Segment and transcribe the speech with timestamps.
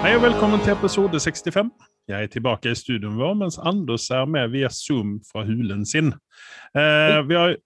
[0.00, 1.70] Hei og velkommen til episode 65.
[2.08, 6.12] Jeg er tilbake i studioet vår, mens Anders er med via Zoom fra hulen sin.
[6.76, 7.56] Eh, vi har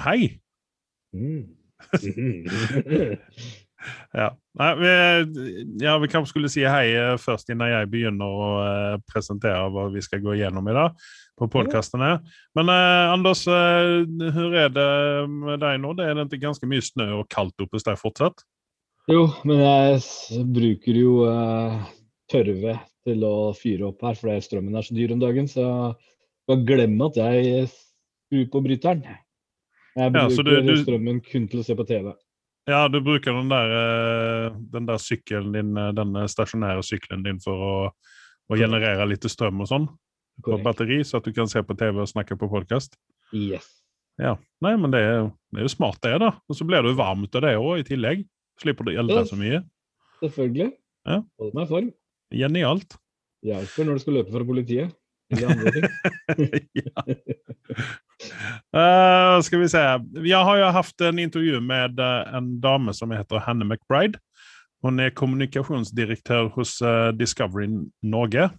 [0.00, 0.40] Hei!
[1.12, 1.44] Mm.
[4.12, 4.30] Ja.
[4.58, 4.90] Nei, vi,
[5.84, 9.86] ja, vi kanskje skulle si hei eh, først, innan jeg begynner å eh, presentere hva
[9.92, 10.96] vi skal gå gjennom i dag
[11.38, 12.16] på podkastene.
[12.58, 14.88] Men eh, Anders, eh, hvordan er det
[15.32, 15.94] med deg nå?
[15.98, 18.44] Det er det ikke ganske mye snø og kaldt oppe hos deg fortsatt?
[19.10, 21.80] Jo, men jeg bruker jo uh,
[22.30, 22.78] tørrved
[23.08, 25.48] til å fyre opp her, fordi strømmen er så dyr om dagen.
[25.50, 25.64] Så
[26.46, 29.02] bare glem at jeg skrur på bryteren.
[29.98, 32.12] Jeg Ja, bruker du- du- strømmen kun til å se på TV.
[32.68, 37.40] Ja, du bruker den der, eh, den der sykkelen din, eh, den stasjonære sykkelen din
[37.40, 37.90] for å,
[38.50, 39.88] å generere litt strøm og sånn
[40.44, 42.94] på batteri, så at du kan se på TV og snakke på podkast?
[43.32, 43.82] Yes.
[44.20, 44.36] Ja.
[44.62, 46.30] Nei, men det er, det er jo smart, det, da.
[46.48, 48.24] Og så blir du varm ut av det òg, i tillegg.
[48.60, 49.24] Slipper du elde Ja.
[49.28, 49.62] så mye.
[50.20, 50.72] Selvfølgelig.
[51.08, 51.22] Ja.
[51.40, 51.92] Hold meg i form.
[52.30, 52.96] Genialt.
[53.46, 54.96] Hjelper når du skal løpe fra politiet.
[55.30, 55.46] Ja.
[58.74, 59.82] uh, skal vi se.
[60.26, 64.18] Jeg har jo hatt en intervju med eh, en dame som heter Hanne McBride.
[64.82, 67.68] Hun er kommunikasjonsdirektør hos uh, Discovery
[68.02, 68.50] Norge.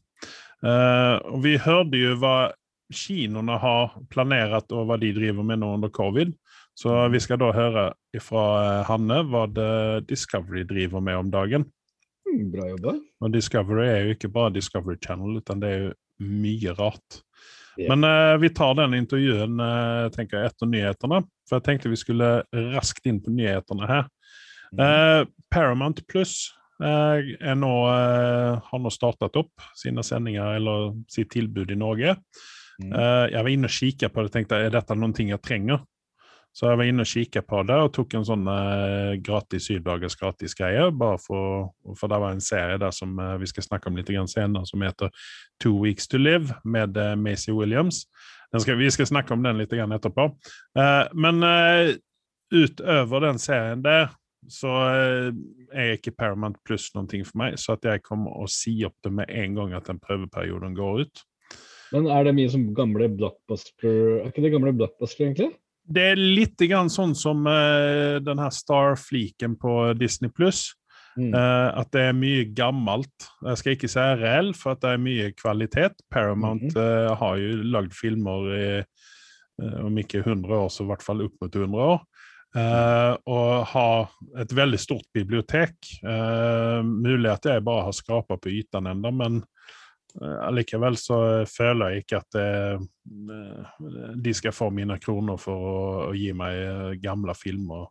[0.64, 2.52] Og vi hørte jo hva
[2.94, 6.36] kinoene har planlagt, og hva de driver med nå under covid.
[6.78, 7.86] Så vi skal da høre
[8.24, 8.44] fra
[8.88, 11.66] Hanne hva det Discovery driver med om dagen.
[12.28, 12.96] Mm, Bra jobba.
[13.22, 15.92] Og Discovery er jo ikke bare Discovery Channel, utan det er jo
[16.22, 17.22] mye rart.
[17.80, 17.90] Ja.
[17.96, 21.22] Men eh, vi tar den intervjuen eh, tenker jeg, etter nyhetene.
[21.50, 22.32] For jeg tenkte vi skulle
[22.76, 24.10] raskt inn på nyhetene her.
[24.80, 26.52] Eh, Paramount Plus
[26.84, 27.56] eh, eh,
[28.72, 32.16] har nå startet opp sine sendinger, eller sitt tilbud i Norge.
[32.82, 32.92] Mm.
[32.92, 35.44] Eh, jeg var inne og kikket på det og tenkte er dette noen ting jeg
[35.44, 35.84] trenger.
[36.52, 40.18] Så jeg var inne og kikket på det og tok en sånn eh, gratis syvdagers
[40.20, 40.90] gratis greie.
[40.92, 44.12] bare for, for det var en serie der som eh, vi skal snakke om litt
[44.12, 45.14] senere, som heter
[45.64, 48.04] Two Weeks to Live med eh, Macy Williams.
[48.60, 50.28] Skal, vi skal snakke om den litt etterpå.
[50.76, 51.96] Eh, men eh,
[52.52, 54.12] utover den serien der,
[54.52, 55.32] så eh,
[55.72, 57.56] er ikke Paramount Plus noen ting for meg.
[57.62, 61.06] Så at jeg kommer å si opp det med en gang at den prøveperioden går
[61.06, 61.24] ut.
[61.96, 65.52] Men er det mye som gamle blockbuster Er ikke det gamle blockbuster, egentlig?
[65.92, 70.70] Det er litt grann sånn som uh, den her Star-fliken på Disney pluss.
[71.20, 71.34] Mm.
[71.36, 73.28] Uh, at det er mye gammelt.
[73.44, 76.00] Jeg skal ikke si reell, for at det er mye kvalitet.
[76.14, 76.80] Paramount mm.
[76.80, 78.68] uh, har jo lagd filmer i
[79.62, 82.00] om ikke 100 år, så i hvert fall opp mot 100 år.
[82.52, 84.10] Uh, og har
[84.42, 85.78] et veldig stort bibliotek.
[86.04, 89.40] Uh, mulig at jeg bare har skrapa på ytan ennå, men
[90.20, 91.18] allikevel så
[91.50, 92.48] føler jeg ikke at det,
[93.36, 97.88] eh, de skal få mine kroner for å, å gi meg eh, gamle filmer.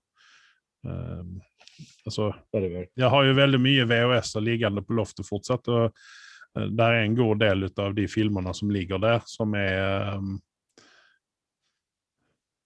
[0.84, 1.38] Um,
[2.08, 5.96] altså jeg har jo veldig mye VHS-er liggende på loftet fortsatt, og
[6.50, 10.32] Det er en god del av de filmene som ligger der, som er um,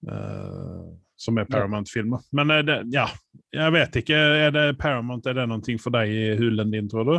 [0.09, 0.87] uh,
[1.21, 2.23] Som er Paramount-filmer.
[2.33, 3.05] Men det, ja,
[3.53, 4.17] jeg vet ikke.
[4.17, 7.19] Er det Paramount, er det ting for deg i hulen din, tror du?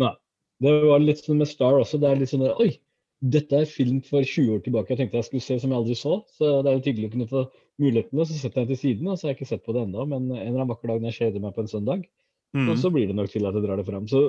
[0.00, 0.14] Nei.
[0.62, 2.00] Det var litt sånn med Star også.
[2.00, 2.70] Det er litt sånn Oi,
[3.22, 5.98] dette er film for 20 år tilbake jeg tenkte jeg skulle se, som jeg aldri
[5.98, 6.16] så.
[6.38, 7.44] Så det er litt hyggelig å kunne få
[7.82, 8.26] mulighetene.
[8.28, 10.06] Så setter jeg til siden, og så har jeg ikke sett på det ennå.
[10.10, 12.06] Men en eller annen vakker dag når jeg kjeder meg på en søndag,
[12.52, 12.68] Mm.
[12.68, 14.08] og så blir det nok til at jeg drar det fram.
[14.08, 14.20] Så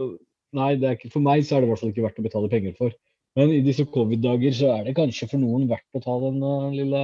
[0.56, 2.52] nei, det ikke, for meg så er det i hvert fall ikke verdt å betale
[2.52, 2.96] penger for.
[3.36, 6.70] Men i disse covid-dager så er det kanskje for noen verdt å ta den uh,
[6.72, 7.04] lille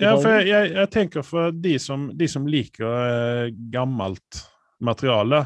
[0.00, 4.44] Ja, for jeg, jeg, jeg tenker for de som, de som liker uh, gammelt
[4.80, 5.42] materiale,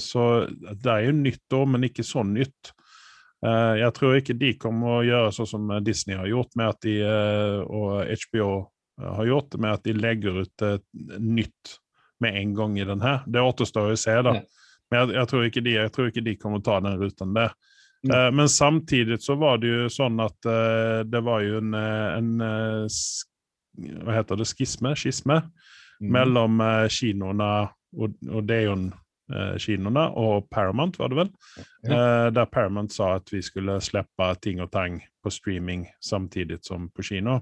[0.00, 2.72] så det er jo nytt da, men ikke så nytt.
[3.44, 6.80] Eh, jeg tror ikke de kommer å gjøre sånn som Disney har gjort, med at
[6.86, 8.48] de, eh, og HBO
[9.02, 10.78] har gjort, med at de legger ut eh,
[11.20, 11.76] nytt
[12.24, 13.22] med en gang i den her.
[13.28, 14.38] Det återstår å se, da.
[14.90, 17.54] Men jeg, jeg, tror de, jeg tror ikke de kommer å ta den ruten der.
[18.08, 22.10] Eh, men samtidig så var det jo sånn at eh, det var jo en, eh,
[22.16, 23.00] en eh,
[23.76, 24.48] Hva heter det?
[24.48, 24.94] Skisme?
[24.96, 25.42] Skisme?
[25.96, 26.12] Mm.
[26.12, 27.50] mellom eh, kinoene
[27.96, 28.42] og, og
[29.30, 31.30] Deon-kinoene og Paramount, var det vel?
[31.88, 36.88] Eh, der Paramount sa at vi skulle slippe ting og tang på streaming samtidig som
[36.90, 37.40] på kino.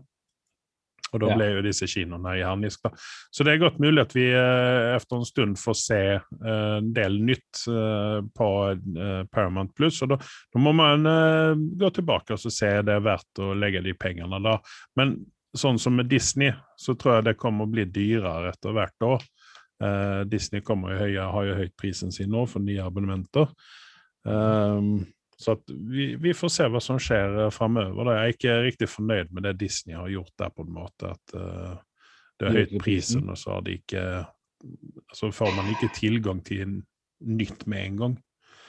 [1.13, 1.35] Og da Ja.
[1.37, 2.83] ble jo disse kinoene i harnisk.
[2.83, 2.91] da.
[3.31, 6.93] Så det er godt mulig at vi eh, efter en stund får se eh, en
[6.93, 8.49] del nytt eh, på
[8.99, 10.03] eh, Paramount Plus.
[10.03, 13.53] Og da, da må man eh, gå tilbake og se se er det verdt å
[13.55, 14.59] legge de pengene da.
[14.97, 15.21] Men
[15.55, 19.23] sånn som med Disney, så tror jeg det kommer å bli dyrere etter hvert år.
[19.83, 23.51] Eh, Disney høye, har jo høyt prisen sin nå for nye abonnementer.
[24.29, 25.05] Ehm,
[25.37, 28.13] så at vi, vi får se hva som skjer uh, framover.
[28.15, 31.11] Jeg er ikke riktig fornøyd med det Disney har gjort der, på en måte.
[31.11, 31.75] At eh,
[32.39, 34.05] det har høyt prisen, og så har de ikke
[35.13, 36.79] Så får man ikke tilgang til
[37.21, 38.15] nytt med en gang.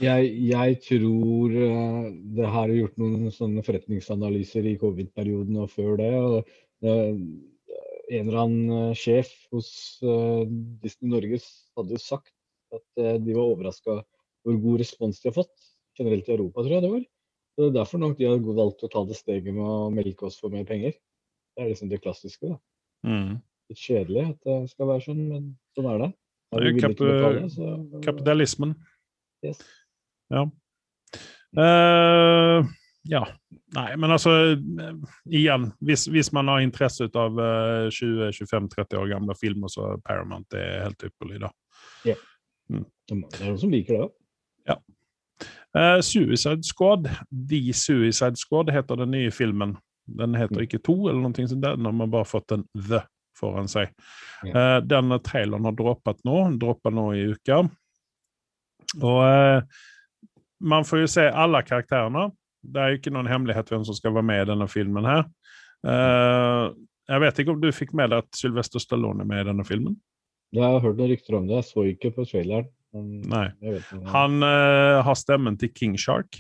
[0.02, 6.02] Jeg, jeg tror uh, det her har gjort noen sånne forretningsanalyser i covid-perioden og før
[6.02, 6.12] det.
[6.20, 6.42] og
[6.84, 7.22] uh,
[8.12, 9.70] En eller annen uh, sjef hos
[10.84, 11.46] Disney Norges
[11.78, 12.32] hadde jo sagt
[12.76, 12.84] at
[13.24, 14.02] de var overraska
[14.46, 15.54] hvor god respons de har fått
[15.98, 17.04] generelt i Europa, tror jeg det var.
[17.56, 20.28] Så det er derfor nok de har valgt å ta det steget med å melke
[20.28, 20.92] oss for mer penger.
[21.56, 22.50] Det er liksom det klassiske.
[22.52, 22.58] da.
[23.08, 23.38] Mm.
[23.72, 25.46] Litt kjedelig at det skal være sånn, men
[25.78, 26.10] sånn er det.
[26.54, 28.76] Er Det er å kap- betale, så- Kapitalismen.
[29.46, 29.62] Yes.
[30.30, 30.44] Ja.
[31.56, 32.68] Eh,
[33.12, 33.22] ja.
[33.76, 34.92] Nei, men altså eh,
[35.30, 40.58] Igjen, hvis, hvis man har interesse ut av uh, 20-25-30 år gamle filmer, så Paramount
[40.58, 41.52] er helt ypperlig, da.
[42.66, 44.06] Det er noen som liker det
[44.72, 44.80] Ja.
[45.76, 49.76] Uh, Suicide Squad, The Suicide Squad heter den nye filmen.
[50.06, 51.62] Den heter ikke To, eller noe sånt.
[51.62, 53.04] Den har man bare fått en The
[53.40, 53.92] foran seg.
[54.46, 56.38] Eh, den traileren har droppet nå.
[56.60, 57.64] droppet nå i uka.
[59.02, 59.82] Og eh,
[60.64, 62.30] man får jo se alle karakterene.
[62.74, 65.26] Det er jo ikke noen hemmelighet hvem som skal være med i denne filmen her.
[65.86, 66.74] Uh,
[67.06, 69.66] jeg vet ikke om du fikk med deg at Sylvester Stallone er med i denne
[69.68, 70.00] filmen?
[70.56, 71.60] Jeg har hørt noen rykter om det.
[71.60, 72.70] Jeg så ikke på traileren.
[72.96, 73.48] Nei.
[74.14, 76.40] Han uh, har stemmen til King Shark.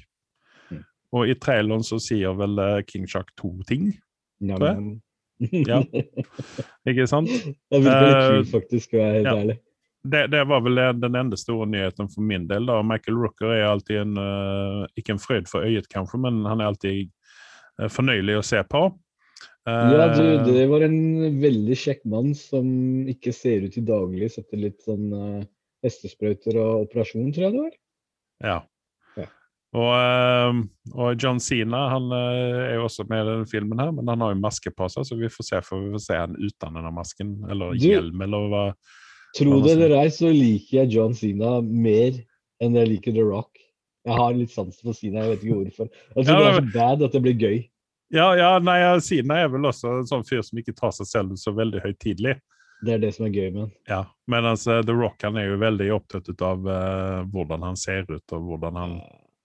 [0.71, 0.83] Mm.
[1.17, 3.91] Og i traileren så sier vel eh, King Shark to ting,
[4.43, 4.95] Njam, tror jeg.
[5.67, 5.81] Ja.
[6.89, 7.29] ikke sant?
[7.29, 9.35] Det litt Eh, kult, faktisk, skal jeg være helt ja.
[9.43, 9.57] ærlig.
[10.05, 12.67] Det, det var vel den enda store nyheten for min del.
[12.69, 12.81] da.
[12.85, 16.69] Michael Rooker er alltid en uh, Ikke en fryd for øyet, kanskje, men han er
[16.69, 17.09] alltid
[17.81, 18.83] uh, fornøyelig å se på.
[19.65, 20.99] Uh, Ja, du, det var en
[21.41, 22.67] veldig kjekk mann som
[23.09, 25.09] ikke ser ut til daglig, setter litt sånn
[25.85, 27.73] hestesprøyter og operasjon, tror jeg det var.
[28.45, 28.57] Ja.
[29.17, 29.25] Ja.
[29.75, 30.61] Og,
[30.95, 34.35] og John Cena han er jo også med i denne filmen, her, men han har
[34.35, 36.93] jo maske på seg, så vi får se får vi får se han uten denne
[36.95, 37.33] masken.
[37.49, 38.63] Eller Du- hjelm, eller hva.
[39.35, 42.15] Tro det eller ei, så liker jeg John Cena mer
[42.63, 43.51] enn jeg liker The Rock.
[44.05, 45.89] Jeg har litt sans for Cena, jeg vet ikke hvorfor.
[46.15, 47.57] Jeg tror Ja, det er så bad at det blir gøy.
[48.13, 51.39] Ja, ja, nei, Cena er vel også en sånn fyr som ikke tar seg selv
[51.41, 52.37] så veldig høytidelig.
[52.85, 53.71] Det er det som er gøy med.
[53.89, 58.05] Ja, mens eh, The Rock han er jo veldig opptatt av uh, hvordan han ser
[58.11, 58.97] ut, og hvordan han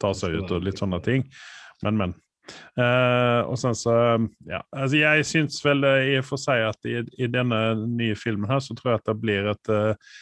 [0.03, 1.25] tar seg ut, og litt sånne ting.
[1.85, 2.15] Men, men.
[2.79, 3.95] Eh, og sen så
[4.49, 8.17] Ja, altså jeg syns vel eh, i og for seg at i, i denne nye
[8.19, 10.17] filmen her, så tror jeg at det blir et, eh,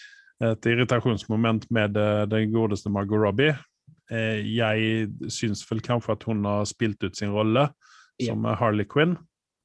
[0.50, 1.98] et irritasjonsmoment med
[2.30, 3.56] den godeste Margot Robbie.
[4.08, 7.66] Uh, jeg syns vel kanskje at hun har spilt ut sin rolle
[8.22, 9.18] som Harley Quinn.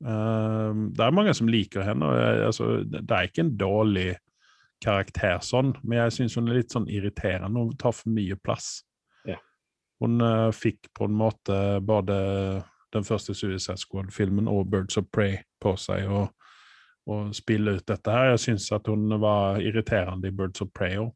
[0.04, 2.04] Uh, det er mange som liker henne.
[2.04, 4.10] og jeg, altså, det det er ikke en dårlig
[4.84, 7.68] karakter sånn, men jeg syns hun er litt sånn irriterende.
[7.70, 8.82] Hun tar for mye plass.
[10.02, 12.16] Hun eh, fikk på en måte både
[12.94, 16.28] den første Suicide Squad-filmen og Birds of Prey på seg å
[17.04, 18.30] å spille ut dette her.
[18.32, 21.10] Jeg syns at hun var irriterende i Birds of Prey òg.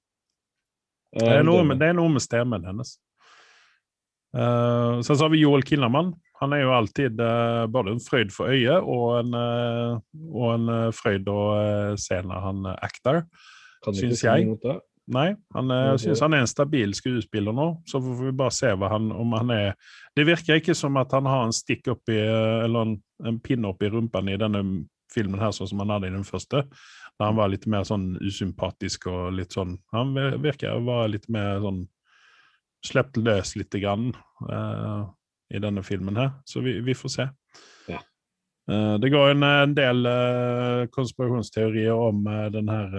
[1.16, 2.98] Det, er noe med- det er noe med stemmen hennes.
[4.36, 6.10] Uh, sen så har vi Joel Kinnaman.
[6.42, 9.96] Han er jo alltid uh, både en frøyd for øyet og en, uh,
[10.36, 13.24] og en eh, frøyd å eh, se når han acter.
[13.96, 14.44] Syns jeg.
[15.08, 17.68] Nei, han, eh, jeg synes han er en stabil skuespiller nå.
[17.88, 19.76] Så får vi bare se han, om han er
[20.16, 22.28] Det virker ikke som at han har en stikk oppi i,
[22.66, 24.64] Eller en, en pinne oppi rumpen i denne
[25.14, 26.66] filmen her, sånn som han hadde i den første.
[27.18, 30.12] Da han var litt mer sånn usympatisk og litt sånn Han
[30.44, 31.86] virker å være litt mer sånn
[32.86, 34.12] Sluppet løs lite grann
[34.46, 35.08] uh,
[35.50, 36.36] i denne filmen her.
[36.46, 37.26] Så vi, vi får se.
[37.90, 37.98] Ja.
[38.70, 42.94] Uh, det går en, en del uh, konspirasjonsteorier om eh, den her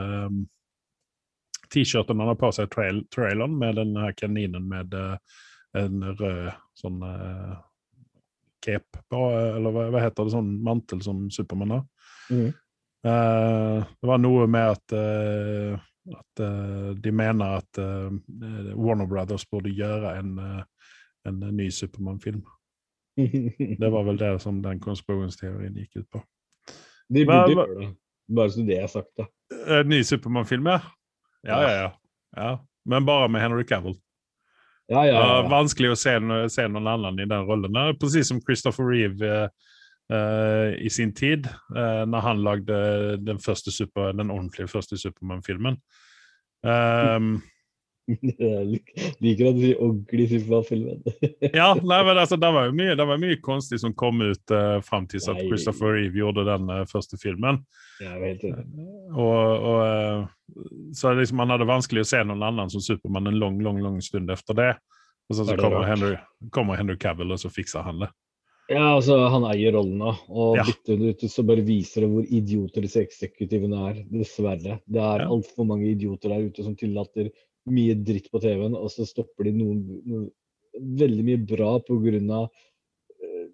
[1.74, 5.16] T-skjorten han har på seg trail, traileren, med den her kaninen med uh,
[5.76, 6.48] en rød
[6.78, 7.58] sånn uh,
[8.64, 11.84] cape på, eh, eller hva, hva heter det, sånn mantel som Supermann har.
[12.32, 12.48] Mm.
[13.06, 15.78] Uh, det var noe med at, uh,
[16.18, 16.42] at
[16.98, 20.38] de mener at Warner Brothers burde gjøre en,
[21.28, 22.40] en ny Supermann-film.
[23.82, 26.20] Det var vel det som den konspirasjonsteorien gikk ut på.
[27.12, 27.88] De burde gjøre det.
[28.38, 29.26] Bare så det er sagt, da.
[29.78, 30.80] En ny Supermann-film, ja.
[31.46, 31.88] Ja, ja, ja.
[32.36, 32.52] ja.
[32.88, 33.98] Men bare med Henry Cavill.
[34.88, 35.48] Ja, ja, Ja, ja.
[35.48, 36.14] vanskelig å se,
[36.48, 37.76] se noen annen i den rollen.
[37.76, 39.74] Presis Precis som Christopher Reeve eh,
[40.16, 42.78] eh, i sin tid, eh, når han lagde
[43.20, 45.76] den, første super, den ordentlige første Supermann-filmen.
[46.64, 47.42] Um,
[48.38, 51.02] Jeg lik- liker at du sier ordentlig Supermann-filmen.
[51.60, 54.54] ja, nei, men altså, det var jo mye, det var mye konstig som kom ut
[54.54, 57.60] uh, fram til at Christopher Reeve gjorde den uh, første filmen.
[58.00, 58.64] Ja, helt enig.
[59.12, 60.62] Og, og, uh,
[60.96, 64.00] så liksom, man hadde vanskelig å se noen annen som Supermann en lang, lang, lang
[64.04, 64.70] stund etter det.
[65.28, 65.84] Og så, så kommer.
[65.84, 66.14] Henry,
[66.54, 68.08] kommer Henry Cavill, og så fikser han det.
[68.68, 70.64] Ja, altså, han eier rollen nå, og Ja.
[70.68, 74.02] bytter den ut, så bare viser det hvor idioter disse eksekutivene er.
[74.12, 74.74] Dessverre.
[74.84, 75.28] Det er Ja.
[75.32, 77.30] altfor mange idioter der ute som tillater
[77.72, 80.28] mye dritt på TV-en, og så stopper de noen, noen
[80.78, 82.48] veldig mye bra av
[83.18, 83.46] eh,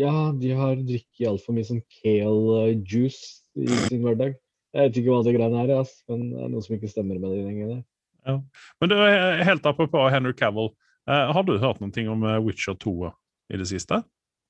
[0.00, 4.36] Ja, de har drukket altfor mye sånn kale juice i sin hverdag.
[4.70, 7.18] Jeg vet ikke hva det greiene er, ass, men det er noe som ikke stemmer
[7.18, 7.82] med de lenger.
[8.28, 8.36] Ja.
[8.80, 10.70] Men du, eh, helt apropos Henry Cavill,
[11.10, 13.10] eh, har du hørt noe om eh, Witcher 2
[13.50, 14.02] i det siste?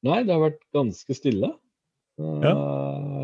[0.04, 1.54] Nei, det har vært ganske stille.
[2.20, 2.52] Ja.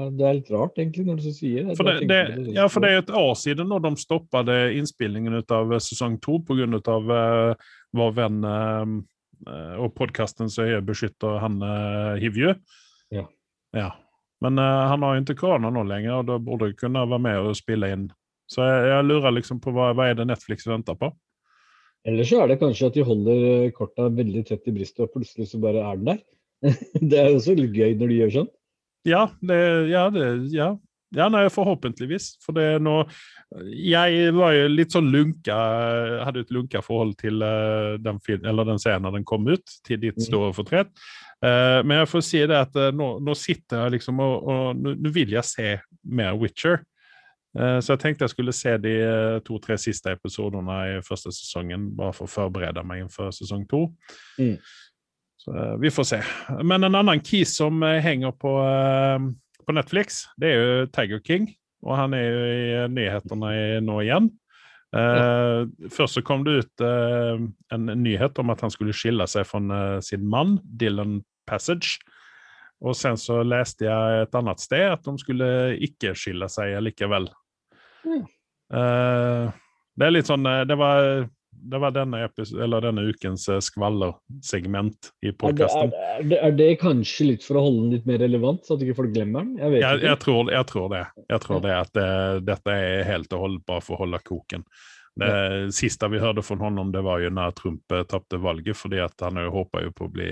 [0.06, 1.76] Eh, Det er litt rart, egentlig, når du så sier det.
[1.78, 5.40] For det, det, det, ja, for det er et år siden når de stoppet innspillingen
[5.42, 6.66] av sesong to pga.
[6.86, 7.54] Uh,
[7.96, 8.96] vår venn eh,
[9.48, 12.54] eh, og podkasten som er beskytter han uh, Hivju.
[13.14, 13.26] Ja.
[13.76, 13.90] ja.
[14.44, 17.24] Men uh, han har jo ikke korona nå lenger, og da burde jeg kunne være
[17.28, 18.08] med og spille inn.
[18.50, 21.10] Så jeg, jeg lurer liksom på hva, hva er det Netflix venter på?
[22.06, 25.16] Eller så er det kanskje at de holder eh, korta veldig tett i brystet, og
[25.16, 26.20] plutselig så bare er den der.
[27.10, 28.52] det er også litt gøy når de gjør sånn.
[29.06, 29.58] Ja, det,
[29.92, 30.72] ja, det, ja.
[31.14, 32.32] ja nei, forhåpentligvis.
[32.44, 32.98] For det er nå
[33.70, 35.56] Jeg var jo litt sånn lunka
[36.26, 40.18] Hadde et lunka forhold til uh, den, eller den scenen den kom ut, til ditt
[40.18, 40.26] Mhm.
[40.26, 40.90] store fortret.
[41.44, 44.82] Uh, men jeg får si det at uh, nå, nå sitter jeg liksom og, og
[44.82, 46.82] nå, vil jeg se mer Witcher.
[47.56, 51.86] Eh, så jeg tenkte jeg skulle se de eh, to-tre siste episodene i første sesongen,
[51.96, 53.86] bare for å forberede meg for sesong to.
[54.36, 54.58] Mm.
[55.46, 56.22] Så eh, vi får se.
[56.62, 59.28] Men en annen key som eh, henger på, eh,
[59.66, 61.48] på Netflix, det er jo Tiger King.
[61.86, 63.52] Og han er jo i nyhetene
[63.84, 64.30] nå igjen.
[64.96, 69.80] Eh, Først så kom det ut en nyhet om at han skulle skille seg fra
[70.02, 72.00] sin mann, Dylan Passage.
[72.82, 75.46] Og sen så leste jeg et annet sted at de skulle
[75.86, 77.30] ikke skille seg likevel.
[78.04, 78.26] Mm.
[79.96, 81.24] Det er litt sånn Det var,
[81.62, 82.22] det var denne,
[82.80, 85.92] denne ukens eh, skvallersegment i podkasten.
[85.92, 88.76] er, er, det, er det kanskje litt for å holde den litt mer relevant, så
[88.76, 89.56] at ikke folk glemmer den?
[89.60, 91.04] Jeg vet Jeg, jeg, tror, jeg tror det.
[91.30, 91.62] Jeg tror Ja.
[91.66, 92.10] det at det,
[92.50, 94.66] dette er helt og holdent bare for å holde koken.
[95.16, 99.00] Det siste vi hørte fra honom, det var jo når Trump eh, tapte valget, fordi
[99.00, 100.30] at han håpa jo på å bli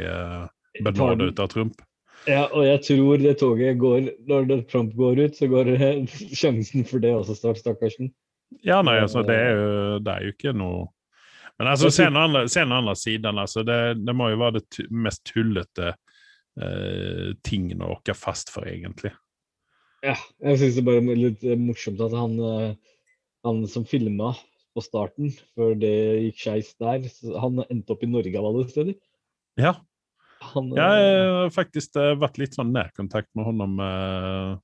[0.85, 1.81] benådet ut av Trump.
[2.29, 5.75] Ja, og jeg tror det toget går Når Trump går ut, så går
[6.41, 8.13] sjansen for det også snart, stakkarsen.
[8.63, 10.85] Ja, nei, altså, det er jo, det er jo ikke noe
[11.59, 13.39] Men altså, se tror- den andre, se den andre siden.
[13.39, 15.93] Altså, det, det må jo være det mest tullete
[16.61, 19.13] eh, tingen å åke fast for, egentlig.
[20.05, 22.75] Ja, jeg syns det bare er litt eh, morsomt at han, eh,
[23.47, 24.33] han som filma
[24.75, 25.95] på starten, før det
[26.27, 27.07] gikk skeis der,
[27.39, 28.97] han endte opp i Norge av alle steder.
[29.61, 29.77] Ja,
[30.45, 33.79] Han, eh, jeg har faktisk vært litt sånn nærkontakt med honom.
[33.81, 34.57] Eh,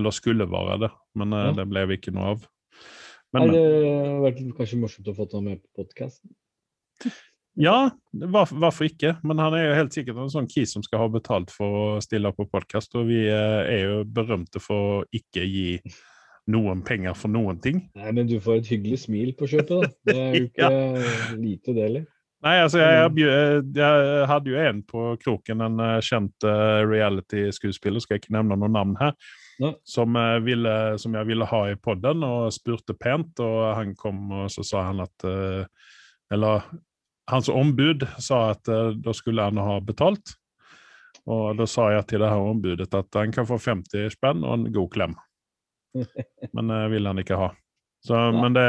[0.00, 1.52] eller skulle være det, men Ja.
[1.54, 2.48] det ble vi ikke noe av.
[3.34, 3.54] Men, men.
[3.54, 6.30] det vært kanskje morsomt å få ham med på podkasten?
[7.58, 9.16] Ja, hvorfor ikke?
[9.26, 11.84] Men han er jo helt sikkert en sånn kis som skal ha betalt for å
[12.02, 15.68] stille på podkast, og vi eh, er jo berømte for å ikke gi
[16.50, 17.84] noen penger for noen ting.
[17.98, 19.92] Nei, men du får et hyggelig smil på kjøpet, da.
[20.10, 20.72] Det er jo ikke
[21.38, 22.10] lite, det heller.
[22.44, 28.02] Nei, altså, jeg, jeg, jeg hadde jo en på kroken, en eh, kjent eh, reality-skuespiller,
[28.02, 29.40] skal jeg ikke nevne noe navn her, Nei.
[29.84, 34.26] Som, eh, ville, som jeg ville ha i podden, og spurte pent, og han kom,
[34.32, 35.64] og så sa han at eh,
[36.32, 36.64] Eller
[37.30, 40.34] hans ombud sa at eh, da skulle han ha betalt.
[41.30, 44.58] Og da sa jeg til det her ombudet at han kan få 50 spenn og
[44.58, 45.14] en god klem.
[46.56, 47.52] Men det ville han ikke ha.
[48.04, 48.64] Så, men, det,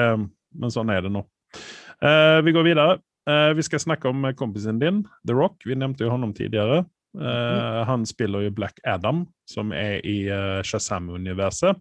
[0.56, 1.20] men sånn er det nå.
[2.00, 2.94] Eh, vi går videre.
[3.28, 5.66] Eh, vi skal snakke om kompisen din, The Rock.
[5.68, 6.86] Vi nevnte jo ham tidligere.
[7.22, 11.78] Eh, Han spiller jo Black Adam, som er i uh, Shazam-universet.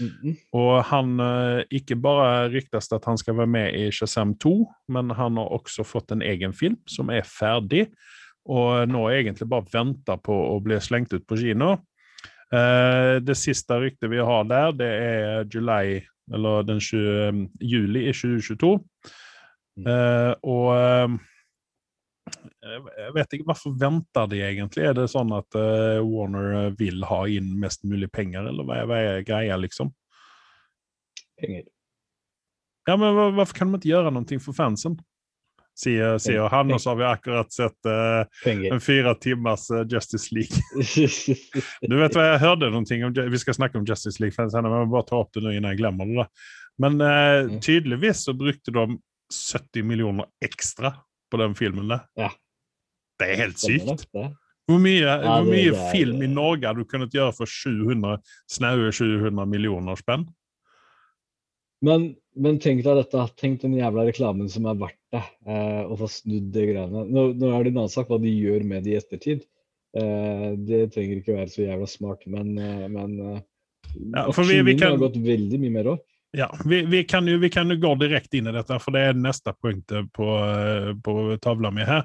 [0.00, 0.36] Mhm.
[0.58, 4.54] Og han uh, ikke bare ryktes det at han skal være med i Shazam 2,
[4.88, 7.88] men han har også fått en egen film som er ferdig,
[8.50, 11.76] og nå egentlig bare venter på å bli slengt ut på kino.
[12.50, 16.00] Det siste ryktet vi har der, det er July,
[16.34, 18.72] eller den 20, juli i 2022.
[19.86, 21.18] Eh, og
[22.60, 24.84] jeg vet ikke, Hva venter de egentlig?
[24.84, 29.22] Er det sånn at eh, Warner vil ha inn mest mulig penger, eller hva er,
[29.24, 29.92] greia, liksom?
[31.40, 31.64] Penger.
[32.88, 34.98] Ja, men hvorfor kan de ikke gjøre noe for fansen?
[35.80, 40.34] Sier, sier han, og så har vi akkurat sett uh, en fire timers uh, Justice
[40.34, 40.58] League.
[41.88, 44.66] Du vet hva, jeg hørte noe om Vi skal snakke om Justice League, men jeg
[44.74, 46.26] må bare ta opp det nå innan jeg glemmer det.
[46.80, 47.60] Men eh, Mm.
[47.64, 48.98] tydeligvis så brukte de
[49.32, 50.92] 70 millioner ekstra
[51.30, 51.88] på den filmen.
[51.88, 52.04] der.
[52.18, 52.30] Ja.
[53.20, 54.06] Det er helt sykt.
[54.70, 58.20] Hvor mye, Ja, hvor mye det film i Norge hadde du kunnet gjøre for 700,
[58.48, 60.28] snaue 700 millioner spenn?
[61.82, 63.22] Men, men tenk deg dette.
[63.40, 65.22] Tenk den jævla reklamen som er verdt det.
[65.48, 67.06] Eh, å få snudd de greiene.
[67.08, 69.46] Nå, nå er det en annen sak hva de gjør med det i ettertid.
[69.96, 73.40] Eh, det trenger ikke være så jævla smart, men, eh, men eh,
[74.14, 76.04] Ja, vi- vi kan- har gått veldig mye mer opp.
[76.32, 79.00] Ja, vi, vi, kan jo, vi kan jo gå direkte inn i dette, for det
[79.02, 82.04] er neste punktet på, eh, på tavla mi her.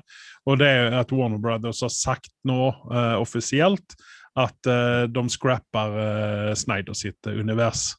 [0.49, 3.93] Og det er at Warner Brothers har sagt nå uh, offisielt
[4.33, 7.91] at uh, de scrapper uh, Snyder sitt univers.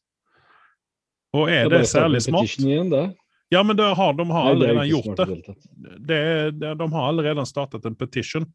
[1.36, 2.58] Og er det, særlig smart?
[2.58, 3.06] Igjen, det.
[3.54, 5.56] Ja, men det har, de har Nei, allerede gjort det.
[5.78, 6.22] Det,
[6.58, 6.74] det.
[6.74, 8.48] De har allerede startet en petition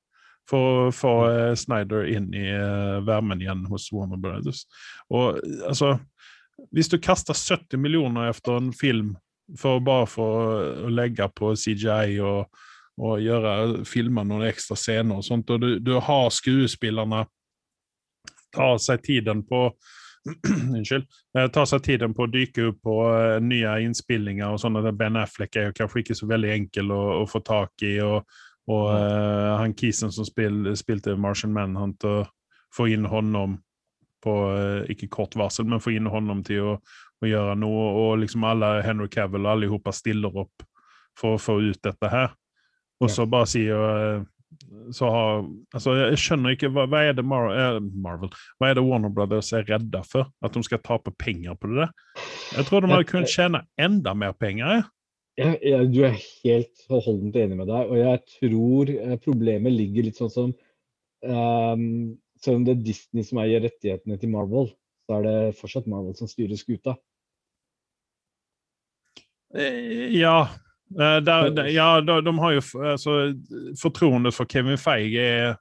[0.50, 1.14] for å få
[1.56, 2.50] Snyder inn i
[3.08, 4.66] varmen igjen hos Warner Brothers.
[5.14, 5.94] Og altså
[6.72, 9.16] hvis du kaster 70 millioner etter en film
[9.60, 12.52] for bare for å legge på CGI og,
[13.02, 17.26] og gjøre filme noen ekstra scener og sånt, og du, du har skuespillerne
[18.56, 19.70] ta seg tiden på
[20.76, 21.08] Unnskyld.
[21.38, 24.78] Eh, ta seg tiden på å dyke opp på uh, nye innspillinger og sånn.
[24.94, 27.96] Ben Affleck er jo kanskje ikke så veldig enkel å, å få tak i.
[28.06, 28.22] Og,
[28.70, 32.30] og uh, han Kisen som spil, spilte Martian Manhunt, og
[32.76, 33.58] få inn honom
[34.24, 36.76] på eh, ikke kort varsel, men få inn honom til å,
[37.22, 37.88] å gjøre noe.
[38.04, 40.66] Og liksom alle Henry Cavill allihopa stiller opp
[41.18, 42.36] for å få ut dette her.
[43.02, 44.22] Og så bare sier eh,
[44.92, 48.76] så har, altså Jeg skjønner ikke hva, hva er det Mar eh, Marvel Hva er
[48.78, 50.28] det Warner Brothers er redda for?
[50.44, 51.88] At de skal tape penger på det?
[52.58, 54.84] Jeg tror de hadde kunnet tjene enda mer penger.
[55.40, 57.88] Ja, jeg, du er helt holdent enig med deg.
[57.88, 58.92] Og jeg tror
[59.24, 60.52] problemet ligger litt sånn som
[61.24, 61.86] um,
[62.42, 64.72] selv om det er Disney som eier rettighetene til Marvel,
[65.06, 66.96] så er det fortsatt Marvel som styrer skuta.
[69.56, 70.50] Eh, ja.
[70.92, 73.18] Eh, der, der, ja, de, de, har jo altså,
[73.80, 75.54] Fortroendet for Kevin Feige er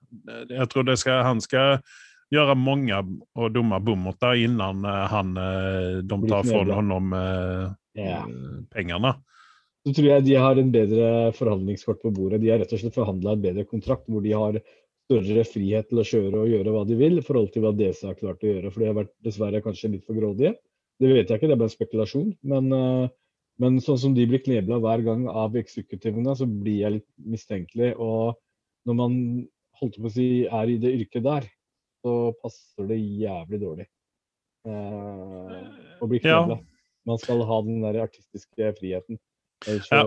[0.50, 1.78] Jeg tror skal, han skal
[2.30, 2.98] gjøre mange
[3.34, 5.34] og dumme bommerter innan eh, han,
[6.02, 7.14] de tar fra ham
[7.94, 8.22] ja.
[8.70, 9.14] pengene.
[9.86, 11.06] Så tror jeg de har en bedre
[11.38, 12.42] forhandlingskort på bordet.
[12.42, 14.58] De har rett og slett forhandla en bedre kontrakt hvor de har
[15.10, 18.04] større frihet til å kjøre og gjøre hva de vil, i forhold til hva DC
[18.06, 18.70] har klart å gjøre.
[18.70, 20.54] For de har vært dessverre kanskje litt for grådige.
[21.00, 22.28] Det vet jeg ikke, det er bare spekulasjon.
[22.52, 23.06] Men, eh,
[23.60, 27.94] men sånn som de blir knebla hver gang av eksekutivene, så blir jeg litt mistenkelig.
[27.98, 28.38] Og
[28.86, 29.16] når man
[29.80, 31.48] holdt på å si, er i det yrket der,
[32.04, 33.86] så passer det jævlig dårlig
[34.64, 35.58] eh,
[36.00, 36.56] å bli knebla.
[36.60, 36.86] Ja.
[37.08, 39.18] Man skal ha den der artistiske friheten.
[39.66, 40.04] Ellers så ja.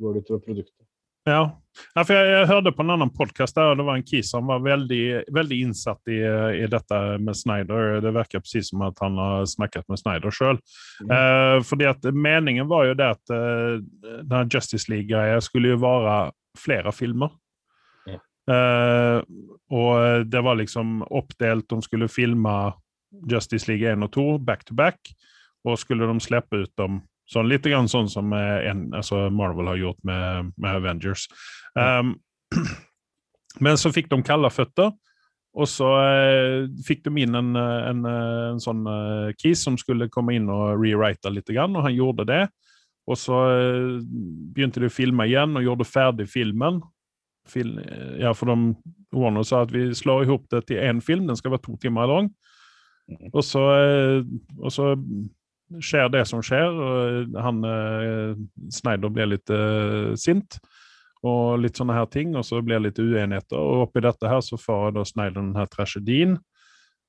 [0.00, 0.84] går det utover produktet.
[1.24, 1.60] Ja,
[1.94, 4.50] ja for jeg, jeg, hørte på en annen podkast der det var en kis som
[4.50, 6.18] var veldig, veldig innsatt i,
[6.60, 7.98] i, dette med Snyder.
[8.04, 10.60] Det virker precis som at han har snakket med Snyder sjøl.
[11.00, 11.14] Mm.
[11.16, 13.80] Eh, fordi at meningen var jo det at uh,
[14.20, 16.18] den Justice League-greia skulle jo være
[16.60, 17.32] flere filmer.
[18.06, 18.20] Ja.
[18.54, 19.20] Eh,
[19.72, 21.66] og det var liksom oppdelt.
[21.72, 22.54] De skulle filme
[23.30, 25.14] Justice League 1 og 2 back to back,
[25.64, 29.80] og skulle de slippe ut dem Sånn, litt grann sånn som en, altså Marvel har
[29.80, 31.24] gjort med, med Avengers.
[31.72, 32.18] Um,
[33.64, 34.92] men så fikk de kalde føtter,
[35.54, 40.34] og så uh, fikk de inn en, en, en sånn uh, kis som skulle komme
[40.36, 42.42] inn og rewrite litt, grann, og han gjorde det.
[43.08, 44.02] Og så uh,
[44.54, 46.82] begynte de å filme igjen og gjorde ferdig filmen.
[47.48, 47.76] Fil,
[48.18, 48.74] ja, for de,
[49.14, 52.08] Warner sa at vi slår ihop det til én film, den skal være to timer
[52.10, 52.30] lang.
[53.04, 53.30] Mm.
[53.30, 53.64] Og så,
[54.58, 54.94] og så
[55.82, 56.78] skjer det som skjer.
[57.42, 58.34] Han, eh,
[58.74, 60.58] Snyder blir litt eh, sint
[61.24, 63.56] og litt sånne her ting, og så blir det litt uenigheter.
[63.56, 66.36] Og oppi dette her så får da Snyder den her tragedien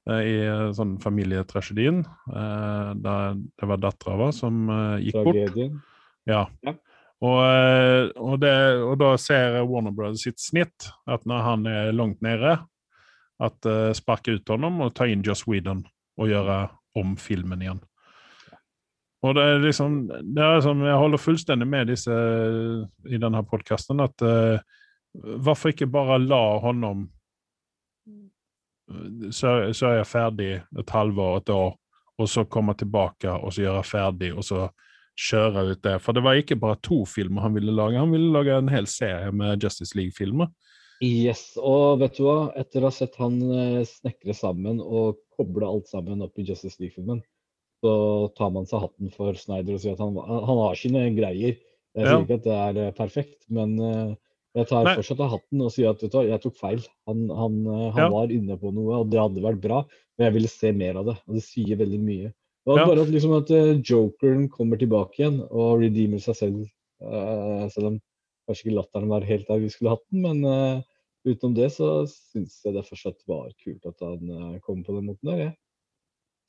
[0.08, 0.36] eh, i
[0.78, 2.06] sånn familietragedien.
[2.32, 5.76] Der det var dattera som eh, gikk Tragedien.
[5.76, 5.92] bort.
[6.30, 6.46] Ja.
[6.66, 6.78] ja.
[7.26, 7.42] Og,
[8.20, 12.58] og, det, og, da ser Warner Brothers sitt snitt, at når han er langt nede,
[13.42, 15.84] at uh, sparke ut honom og ta inn Joss Whedon
[16.20, 16.60] og gjøre
[17.00, 17.82] om filmen igjen.
[19.26, 22.16] Og det er liksom, det er som, Jeg holder fullstendig med disse
[23.10, 24.60] i denne podkasten at uh,
[25.16, 27.08] hvorfor ikke bare la honom
[29.34, 31.72] så er jeg ferdig et halvår, et år,
[32.22, 34.68] og så komme tilbake og så gjøre ferdig, og så
[35.16, 35.96] kjøre ut det.
[36.04, 38.88] For det var ikke bare to filmer han ville lage, han ville lage en hel
[38.88, 40.52] serie med Justice League-filmer.
[41.04, 42.52] Yes, og vet du hva?
[42.56, 46.80] Etter å ha sett han eh, snekre sammen og koble alt sammen opp i Justice
[46.80, 47.20] League-filmen,
[47.86, 47.96] så
[48.38, 51.58] tar man seg hatten for Snyder og sier at han, han har sine greier.
[51.96, 52.22] Jeg sier ja.
[52.24, 54.16] ikke at det er eh, perfekt, men uh,
[54.56, 54.96] jeg tar Nei.
[54.98, 56.82] fortsatt av hatten og sier at du, jeg tok feil.
[57.10, 58.08] Han, han, uh, han ja.
[58.12, 59.84] var inne på noe, og det hadde vært bra,
[60.18, 61.16] men jeg ville se mer av det.
[61.28, 62.34] Og det sier veldig mye.
[62.66, 62.88] Og ja.
[62.90, 66.66] bare at, liksom, at uh, jokeren kommer tilbake igjen og redeemer seg selv,
[67.06, 67.96] selv om
[68.48, 70.84] kanskje ikke latteren var helt der vi skulle hatt den, men
[71.28, 74.32] utenom det så syns jeg det fortsatt var kult at han
[74.64, 75.42] kom på den måten der.
[75.44, 75.52] jeg.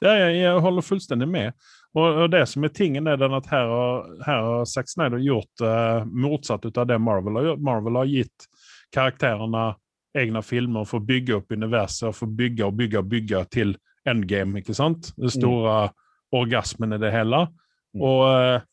[0.04, 1.56] Ja, jeg, jeg holder fullstendig med.
[1.96, 5.22] Og, og, det som er tingen, er den at her har, her har Zack Snyder
[5.24, 7.64] gjort uh, motsatt av det Marvel har gjort.
[7.64, 8.48] Marvel har gitt
[8.94, 9.70] karakterene
[10.16, 13.74] egne filmer for å bygge opp universet, for å bygge og bygge og bygge til
[14.08, 15.10] endgame, ikke sant?
[15.16, 15.34] Den mm.
[15.34, 15.96] store mm.
[16.40, 17.42] orgasmen i det hele.
[17.96, 18.04] Mm.
[18.06, 18.66] Og eh,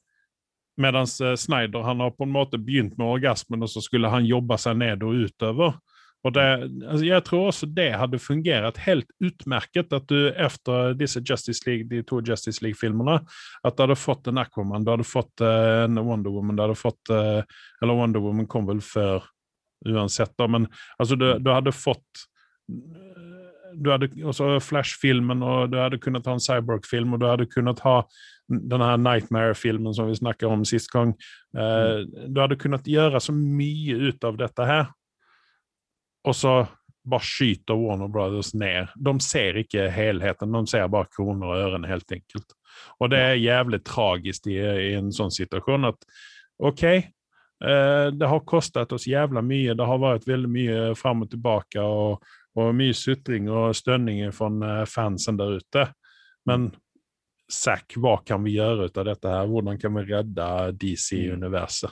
[0.83, 4.27] mens eh, Snyder han har på en måte begynt med orgasmen, og så skulle han
[4.29, 5.75] jobbe seg ned og utover.
[6.23, 6.43] Og det,
[6.87, 11.89] altså jeg tror også det hadde fungert helt utmerket at du etter disse Justice League,
[11.89, 15.99] de to Justice League-filmene at du hadde fått en Aquaman, du hadde fått uh, en
[15.99, 17.43] Wonder Woman, du hadde fått uh,
[17.83, 19.27] Eller Wonder Woman kom vel før
[19.83, 22.23] uansett, da, men altså du, du hadde fått
[23.73, 27.81] du hadde også Flash-filmen, og du hadde kunnet ha en Cyborg-film, og du hadde kunnet
[27.83, 27.97] ha
[28.47, 31.15] denne Nightmare-filmen som vi snakket om sist gang.
[31.57, 32.11] Mm.
[32.29, 34.91] du hadde kunnet gjøre så mye ut av dette her.
[36.23, 36.53] Og så
[37.03, 38.93] bare skyter Warner Brothers ned.
[38.95, 42.55] De ser ikke helheten, de ser bare kroner og ørene, helt enkelt.
[43.03, 46.07] Og det er jævlig tragisk i, i en sånn situasjon at
[46.63, 51.33] OK, eh, det har kostet oss jævla mye, det har vært veldig mye fram og
[51.33, 51.83] tilbake.
[51.83, 52.23] og
[52.59, 55.87] og mye sutring og stønning fra fansen der ute.
[56.49, 56.71] Men
[57.53, 59.49] Zack, hva kan vi gjøre ut av dette her?
[59.49, 60.45] Hvordan kan vi redde
[60.79, 61.91] DC-universet?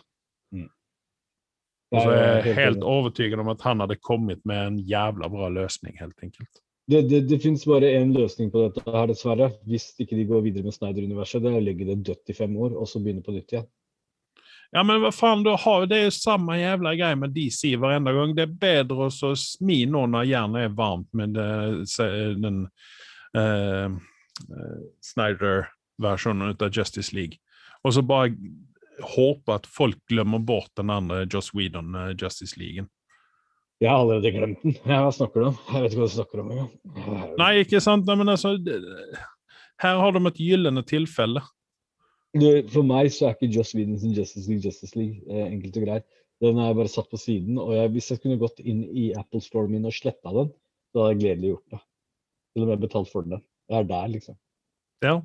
[1.91, 5.49] Og så er jeg helt overbevist om at han hadde kommet med en jævla bra
[5.51, 6.62] løsning, helt enkelt.
[6.91, 9.51] Det, det, det finnes bare én løsning på dette her, dessverre.
[9.67, 11.43] Hvis ikke de går videre med Snyder-universet.
[11.43, 13.67] Det er å legge det dødt i fem år, og så begynne på nytt igjen.
[14.71, 17.97] Ja, men hva faen, du har, det er jo samme jævla greie med DC hver
[17.97, 18.36] eneste gang.
[18.38, 21.47] Det er bedre å så smi nå når jernet er varmt med det,
[22.39, 22.63] den
[23.36, 23.91] uh,
[25.12, 27.43] Snyder-versjonen av Justice League.
[27.84, 28.32] og så bara
[29.03, 32.87] hoppa at folk glemmer bort den andre Joss Whedon eh, Justice League.
[33.81, 34.75] Jeg har allerede glemt den.
[34.85, 35.59] Ja, hva snakker du om?
[35.71, 37.31] Jeg vet ikke hva du snakker om engang.
[37.39, 38.05] Nei, ikke sant?
[38.05, 38.53] Nei, men altså,
[39.81, 41.41] her har de et gyllende tilfelle
[42.71, 45.23] For meg så er ikke Joss Whedon sin Justice League Justice League.
[45.27, 46.05] Eh, enkelt og greit.
[46.41, 47.57] Den er bare satt på siden.
[47.61, 50.53] Og jeg, hvis jeg kunne gått inn i Apple Store min og sletta den,
[50.91, 51.81] så hadde jeg gledelig gjort det.
[52.51, 53.43] Til og med betalt for den.
[53.71, 54.37] Jeg er der, liksom.
[55.05, 55.19] Ja.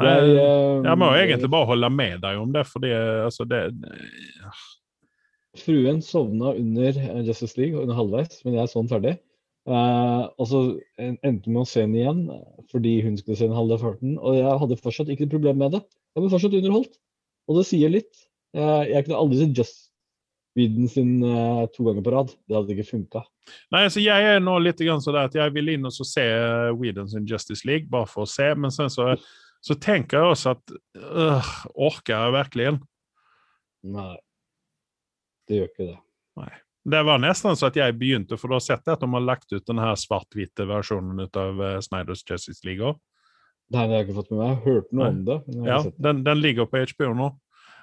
[0.00, 3.64] Jeg, må jo må egentlig bare holde med deg om det, for altså det
[5.58, 9.16] Fruen sovna under eh, Justice League, under halvveis, men jeg så den ferdig.
[9.66, 10.62] Eh, og så
[11.00, 14.16] endte med å se den igjen eh, fordi hun skulle se den halve farten.
[14.18, 15.82] Og jeg hadde fortsatt ikke noe problem med det.
[16.14, 16.98] Jeg ble fortsatt underholdt.
[17.50, 18.26] Og det sier litt.
[18.54, 19.88] Eh, jeg kunne aldri sett Just
[20.58, 22.32] Whedon sin eh, to ganger på rad.
[22.46, 23.26] Det hadde ikke funka.
[23.74, 26.26] Nei, altså jeg er nå litt sånn at jeg vil inn og så se
[26.78, 29.16] Whedon sin Justice League, bare for å se, men sen så,
[29.60, 32.72] så tenker jeg også at øh, orker jeg virkelig?
[33.90, 34.16] Nei.
[35.48, 35.98] Det gjør ikke det.
[36.40, 36.50] Nei.
[36.90, 39.52] Det var nesten så at jeg begynte, for du har sett at de har lagt
[39.52, 42.96] ut den her svart-hvite versjonen av uh, Snyders Justice League òg.
[43.70, 44.48] Nei, det har jeg ikke fått med meg.
[44.48, 45.10] Jeg har hørt noe Nei.
[45.10, 45.38] om det.
[45.68, 47.28] Ja, den, den ligger på HBO nå.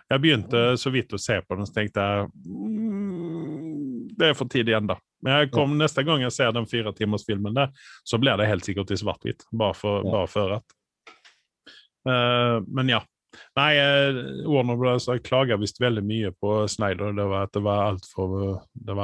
[0.07, 4.49] Jeg begynte så vidt å se på den, så tenkte jeg mm, det er for
[4.51, 4.97] tidlig ennå.
[5.23, 7.71] Men jeg kom, neste gang jeg ser den fire timers filmen der,
[8.07, 9.45] så blir det helt sikkert i svart-hvitt.
[9.51, 10.11] Bare, for, Ja.
[10.15, 10.76] bare for at
[12.07, 13.03] Men ja.
[13.57, 15.07] Nei, eh, Warner Bros.
[15.23, 17.13] klager visst veldig mye på Snyder.
[17.17, 18.37] Det var at det var altfor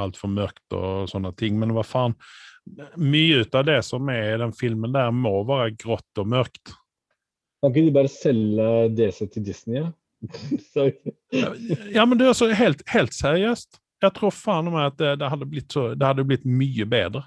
[0.00, 1.58] alt for mørkt og sånne ting.
[1.60, 2.16] Men hva faen?
[2.96, 6.72] Mye ut av det som er i den filmen der, må være grått og mørkt.
[7.60, 9.82] Kan ikke de bare selge DC til Disney?
[9.82, 9.92] Ja?
[11.92, 13.80] Ja, men det er så helt, helt seriøst.
[14.04, 17.24] Jeg tror faen meg at det, det, hadde så, det hadde blitt mye bedre.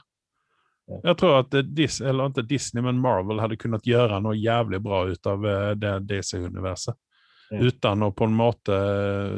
[0.88, 5.04] Jeg tror at Dis, eller ikke Disney, men Marvel hadde kunnet gjøre noe jævlig bra
[5.10, 6.96] ut av eh, det DC-universet.
[7.52, 7.60] Ja.
[7.68, 9.36] Uten å på en måte eh,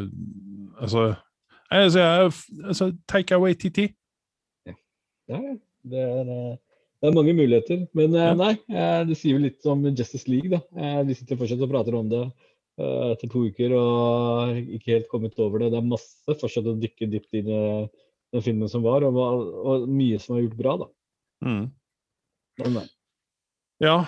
[0.80, 1.04] Altså,
[1.70, 2.04] altså,
[2.64, 3.90] altså Take away TT.
[4.70, 4.76] Ja,
[5.36, 5.56] ja.
[5.92, 6.54] det, er, eh,
[7.02, 7.82] det er mange muligheter.
[7.98, 8.54] Men nei,
[9.10, 10.62] det sier jo litt om Justice League, da.
[11.08, 12.24] Vi sitter fortsatt og prater om det
[12.80, 15.74] etter to uker og ikke helt kommet over det.
[15.74, 17.64] Det er masse fortsatt å dykke dypt inn i
[18.32, 20.88] den filmen som var, og, og mye som er gjort bra, da.
[21.45, 21.69] Mm.
[23.80, 23.99] Ja.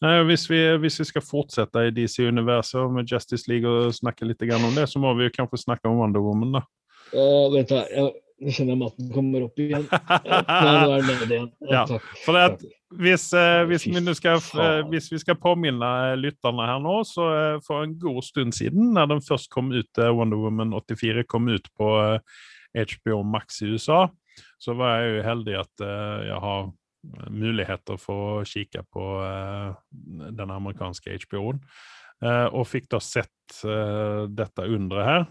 [0.00, 4.42] Nei, hvis, vi, hvis vi skal fortsette i DC-universet med Justice League og snakke litt
[4.56, 6.64] om det, så må vi kanskje snakke om Wonder Woman, da.
[7.12, 7.72] Og vent.
[7.74, 9.82] Jeg, nå kjenner jeg maten kommer opp igjen.
[9.90, 11.48] Nei, nå er nede igjen.
[11.68, 12.06] Ja, takk.
[12.24, 12.62] For det at
[13.00, 17.58] hvis, eh, hvis, vi skal, eh, hvis vi skal påminne lytterne her nå, så eh,
[17.66, 21.52] for en god stund siden, når den først kom ut, eh, Wonder Woman 84 kom
[21.52, 22.40] ut på eh,
[22.94, 24.06] HBO Max i USA,
[24.60, 26.70] så var jeg jo heldig at eh, jeg har
[27.32, 29.70] muligheter for å kikke på eh,
[30.36, 31.62] den amerikanske HBO-en,
[32.24, 33.30] eh, og fikk da sett
[34.30, 35.24] dette underet her.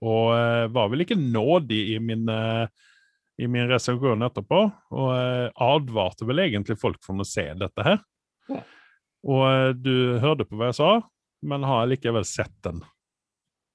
[0.00, 0.28] Og
[0.72, 2.22] var vel ikke nådig i min
[3.36, 4.60] i min resension etterpå,
[4.96, 5.10] og
[5.66, 8.00] advarte vel egentlig folk for å se dette her.
[8.48, 8.62] Ja.
[9.28, 10.90] Og du hørte på hva jeg sa,
[11.44, 12.80] men har likevel sett den.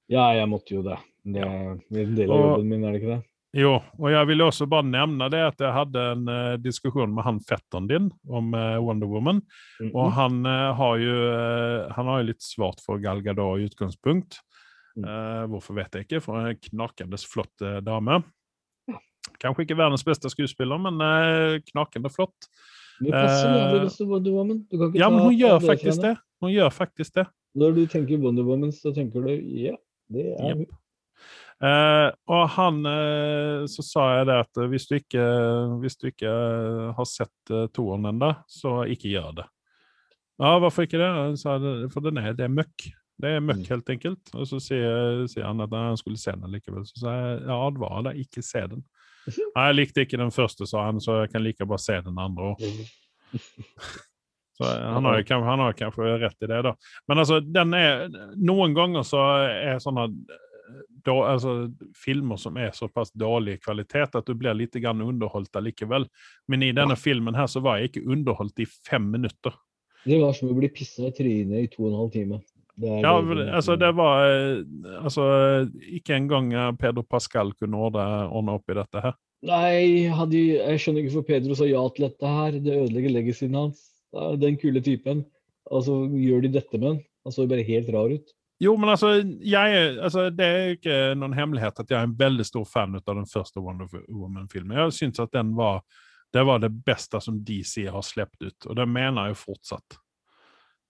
[0.08, 0.98] Ja, jeg måtte jo det.
[1.22, 1.44] Det,
[1.92, 3.22] det er en del av jobben min, er det ikke det?
[3.56, 7.24] Jo, og jeg vil også bare nevne det at jeg hadde en uh, diskusjon med
[7.24, 9.40] han fetteren din om uh, Wonder Woman.
[9.80, 9.92] Mhm.
[9.94, 11.14] Og han uh, har jo
[11.96, 14.42] han har jo litt svart for Gal Gadot i utgangspunkt.
[14.98, 15.04] Mm.
[15.52, 18.16] Hvorfor vet jeg ikke, for hun er en knakende flott dame.
[19.38, 20.98] Kanskje ikke verdens beste skuespiller, men
[21.68, 22.48] knakende flott.
[22.98, 24.58] Det passer jævlig godt til Wonder Woman.
[24.98, 26.16] Ja, men hun gjør faktisk det.
[26.42, 27.28] Hun gjør faktisk det.
[27.54, 29.76] Når du tenker Wonder Woman, så tenker du ja,
[30.10, 30.66] det er hun.
[31.58, 35.24] Eh, og han eh, Så sa jeg det at eh, hvis du ikke,
[35.82, 39.46] hvis du ikke eh, har sett eh, toeren ennå, så ikke gjør det.
[40.38, 41.08] Ja, hvorfor ikke det?
[41.42, 41.90] Jeg?
[41.90, 42.86] For den er, det er møkk.
[43.18, 43.70] Det er møkk, Mm.
[43.72, 44.30] helt enkelt.
[44.38, 46.84] Og så sier, sier han at han skulle se den likevel.
[46.86, 48.84] Så sa jeg ja, advarer deg, ikke se den.
[49.56, 52.22] Nei, jeg likte ikke den første, sa han, så jeg kan like bare se den
[52.22, 52.62] andre òg.
[54.58, 56.72] Så han har, kanskje- han har kanskje rett i det, da.
[57.06, 58.08] Men altså, den er
[58.42, 60.08] Noen ganger så er sånne
[61.04, 61.54] da, altså,
[61.96, 66.06] filmer som er såpass dårlig kvalitet at du blir litt underholdt allikevel.
[66.48, 69.54] Men i denne filmen her så var jeg ikke underholdt i fem minutter.
[70.04, 72.40] Det var som å bli pissa i trynet i to og en halv time.
[72.78, 73.16] Det Ja,
[73.58, 74.60] altså, det var eh,
[75.02, 75.24] Altså,
[75.82, 79.16] ikke engang eh, Pedro Pascal kunne ordne, opp i dette her.
[79.48, 82.58] Nei, hadde, jeg skjønner ikke hvorfor Pedro sa ja til dette her.
[82.62, 83.82] Det ødelegger legacyen hans.
[84.38, 85.24] Den kule typen.
[85.68, 87.00] Og så gjør de dette med han.
[87.26, 88.34] Han så bare helt rar ut.
[88.60, 92.18] Jo, men altså, jeg, er- altså, det er ikke noen hemmelighet at jeg er en
[92.18, 94.76] veldig stor fan av den første Wonder Woman-filmen.
[94.80, 95.82] Jeg syns at den var
[96.34, 99.96] det var det beste som DC har sluppet ut, og det mener jeg fortsatt.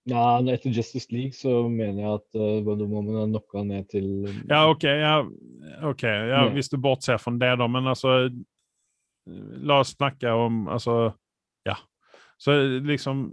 [0.09, 4.07] Ja, Etter Justice League så mener jeg at uh, Wonder Woman har knocka ned til
[4.49, 5.19] Ja, OK, ja,
[5.85, 8.15] okay ja, hvis du bortser fra det, da, men altså
[9.69, 11.13] La oss snakke om Altså.
[12.39, 12.55] Så
[12.87, 13.25] liksom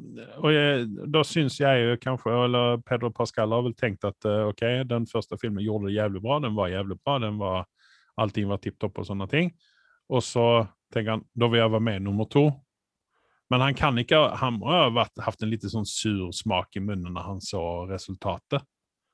[0.41, 4.47] Og jeg, da syns jeg jo kanskje, eller Pedro Pascal har vel tenkt at eh,
[4.49, 7.65] OK, den første filmen gjorde det jævlig bra, den var jævlig bra, den var
[8.17, 9.49] Allting var tipp topp og sånne ting.
[10.07, 10.63] Og så
[10.93, 12.47] tenker han da vil jeg være med nummer to.
[13.51, 17.13] Men han kan ikke Han må ha hatt en litt sånn sur smak i munnen
[17.13, 18.63] når han så resultatet.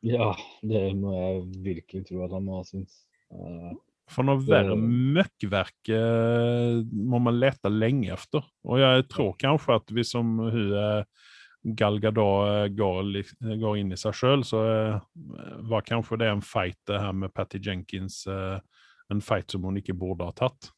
[0.06, 0.32] Ja,
[0.65, 3.04] det må jeg virkelig tro at han må ha syntes.
[3.34, 3.73] Eh,
[4.12, 8.43] For noe verre møkkverk eh, må man lete lenge efter.
[8.67, 11.30] Og jeg tror kanskje at hvis som hun eh,
[11.78, 13.13] Gal Gadot eh, går,
[13.62, 14.62] går inn i seg sjøl, så
[15.71, 19.95] var kanskje det en fight det her med Patty Jenkins En fight som hun ikke
[19.97, 20.71] burde ha tatt.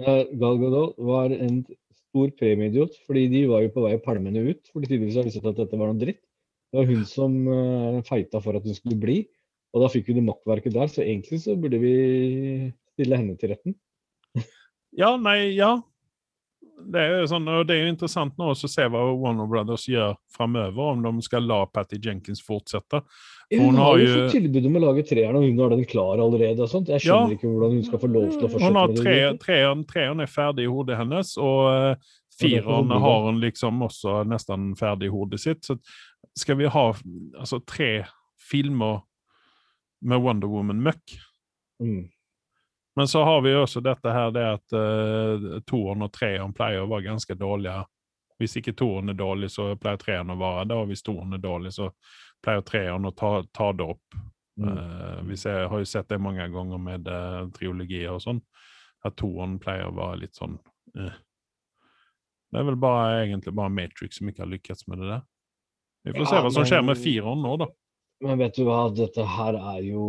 [0.00, 1.62] Gal Gadot var en
[2.10, 4.62] stor premieidiot, fordi de var jo på vei palmene ut.
[4.72, 6.22] fordi tydeligvis har visst at dette var noe dritt.
[6.70, 7.36] Det var hun som
[8.06, 9.20] feita for at hun skulle bli,
[9.74, 10.90] og da fikk vi det makkverket der.
[10.90, 11.94] Så egentlig så burde vi
[12.94, 13.76] stille henne til retten.
[14.98, 15.76] Ja, nei, ja.
[16.80, 19.46] Det er jo sånn, og det er jo interessant nå også å se hva Warner
[19.50, 23.02] Brothers gjør framover, om de skal la Patty Jenkins fortsette.
[23.52, 26.22] Hun, Hun har jo fått tilbud om å lage treeren, og hun har den klar
[26.24, 26.64] allerede.
[26.64, 26.88] og sånt.
[26.88, 27.36] Jeg skjønner Ja.
[27.36, 29.40] ikke hvordan hun skal få lov til å fortsette Hun har med tre, egentlig.
[29.44, 31.94] treeren, treeren er ferdig i hodet hennes, og uh,
[32.40, 35.62] fireren har hun liksom også nesten ferdig i hodet sitt.
[35.62, 35.76] Så
[36.38, 36.86] skal vi ha
[37.38, 38.06] altså, tre
[38.40, 39.02] filmer
[40.00, 41.18] med Wonder Woman-møkk
[41.80, 42.08] Mm.
[42.96, 46.90] Men så har vi også dette her det at uh, toeren og treeren pleier å
[46.90, 47.84] være ganske dårlige.
[48.40, 51.42] Hvis ikke toeren er dårlig, så pleier treeren å være det, og hvis toeren er
[51.44, 51.90] dårlig, så
[52.44, 54.18] pleier treeren å ta, ta det opp.
[54.60, 54.68] Mm.
[54.68, 58.42] Uh, vi ser, har jo sett det mange ganger med uh, triologier og sånn,
[59.06, 60.58] at toeren pleier å være litt sånn
[61.00, 61.18] uh.
[62.50, 65.20] Det er vel bare, egentlig bare Matrix som ikke har lykkes med det der.
[66.08, 67.68] Vi får se hva som skjer med fireren nå, da.
[68.20, 70.02] Men vet du hva, dette her er jo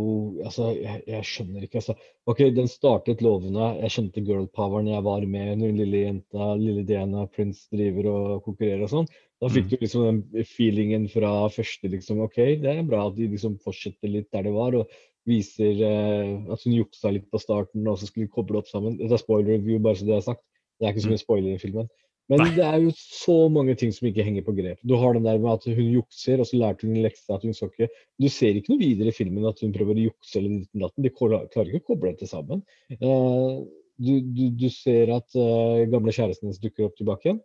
[0.44, 1.94] Altså, jeg, jeg skjønner ikke, altså.
[2.28, 3.70] OK, den startet lovende.
[3.80, 8.84] Jeg girl poweren jeg var med når lille jenta, lille Diana Prince driver og konkurrerer
[8.84, 9.08] og sånn.
[9.42, 9.70] Da fikk Mm.
[9.70, 12.20] du liksom den feelingen fra første, liksom.
[12.22, 14.92] OK, det er bra at de liksom fortsetter litt der det var, og
[15.26, 18.98] viser eh, at hun juksa litt på starten, og så skulle de koble opp sammen.
[19.00, 20.44] Dette er spoiler review, bare så det er sagt.
[20.78, 21.88] Det er ikke så mye spoiler i filmen.
[22.30, 22.52] Men Nei.
[22.54, 24.78] det er jo så mange ting som ikke henger på grep.
[24.86, 27.44] Du har den der med at hun jukser, og så lærte hun en lekse at
[27.44, 27.90] hun skal ikke
[28.22, 30.84] Du ser ikke noe videre i filmen at hun prøver å jukse eller ditt og
[30.86, 31.06] datten.
[31.06, 32.62] De klarer ikke å koble det sammen.
[32.94, 33.56] Eh,
[34.02, 37.42] du, du, du ser at eh, gamle kjæresten hennes dukker opp tilbake igjen.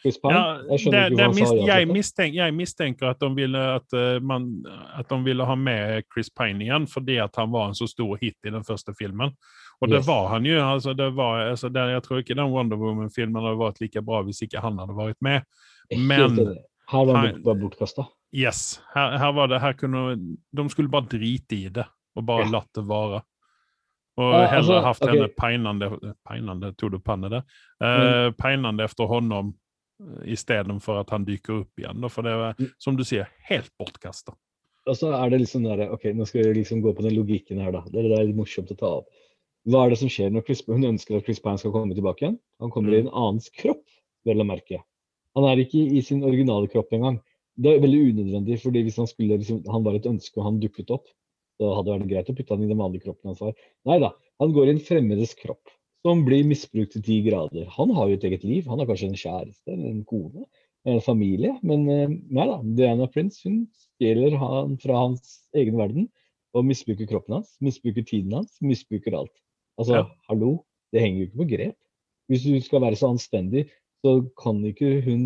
[0.00, 3.28] Ja, jeg det, det hva han mis, sa ja jeg, mistenker, jeg mistenker at de,
[3.36, 4.46] ville, at, eh, man,
[4.96, 8.14] at de ville ha med Chris Pine igjen fordi at han var en så stor
[8.22, 9.34] hit i den første filmen.
[9.82, 10.06] Og det Yes.
[10.06, 10.58] var han jo.
[10.60, 14.22] Altså, det var, altså, det, jeg tror ikke den Wonder Woman-filmen hadde vært like bra
[14.22, 15.42] hvis ikke han hadde vært med.
[15.96, 16.36] Men-
[16.90, 18.04] Her var han bare bortkasta.
[18.34, 22.44] Yes, her, her var det, her kunne, De skulle bare drite i det og bare
[22.44, 22.50] Ja.
[22.50, 23.22] latt det være.
[24.18, 25.16] Og Ja, heller altså, hatt okay.
[25.16, 27.42] henne peinende Peinende, Tog du panne det?
[27.80, 28.34] mm.
[28.36, 29.54] peinande efter honom
[30.02, 32.08] eh, istedenfor at han dyker opp igjen.
[32.10, 32.70] For det var, Mm.
[32.78, 34.34] som du sier, helt bortkasta.
[34.86, 37.60] Og så er det liksom der, ok, nå skal vi liksom gå på den logikken
[37.60, 37.82] her, da.
[37.90, 39.06] Det er litt morsomt å ta opp.
[39.68, 42.24] Hva er det som skjer når Chris, hun ønsker at Chris Pine skal komme tilbake
[42.24, 42.38] igjen?
[42.64, 43.82] Han kommer i en annens kropp,
[44.24, 44.80] vel å merke.
[45.36, 47.18] Han er ikke i sin originale kropp engang.
[47.60, 50.62] Det er veldig unødvendig, fordi hvis han skulle liksom, han var et ønske og han
[50.62, 51.10] dukket opp,
[51.60, 53.60] så hadde det vært greit å putte han i den vanlige kroppen hans.
[53.88, 55.74] Nei da, han går i en fremmedes kropp
[56.06, 57.68] som blir misbrukt til ti grader.
[57.76, 58.64] Han har jo et eget liv.
[58.72, 60.46] Han har kanskje en kjæreste eller en kone,
[60.88, 61.52] en familie.
[61.60, 66.08] Men eh, nei da, Diana Prince hun stjeler han fra hans egen verden
[66.56, 69.34] og misbruker kroppen hans, misbruker tiden hans, misbruker alt.
[69.80, 70.04] Altså, Ja.
[70.28, 70.52] hallo,
[70.92, 71.76] det henger jo ikke på grep.
[72.28, 73.64] Hvis du skal være så anstendig,
[74.04, 75.22] så kan ikke hun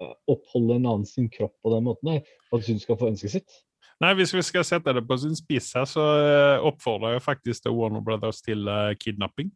[0.00, 3.30] eh, oppholde en annen sin kropp på den måten for at hun skal få ønsket
[3.38, 3.58] sitt.
[4.00, 7.62] Nei, Hvis vi skal sette det på sin spiss her, så eh, oppfordrer jeg faktisk
[7.66, 9.50] til Warner Brothers til eh, kidnapping.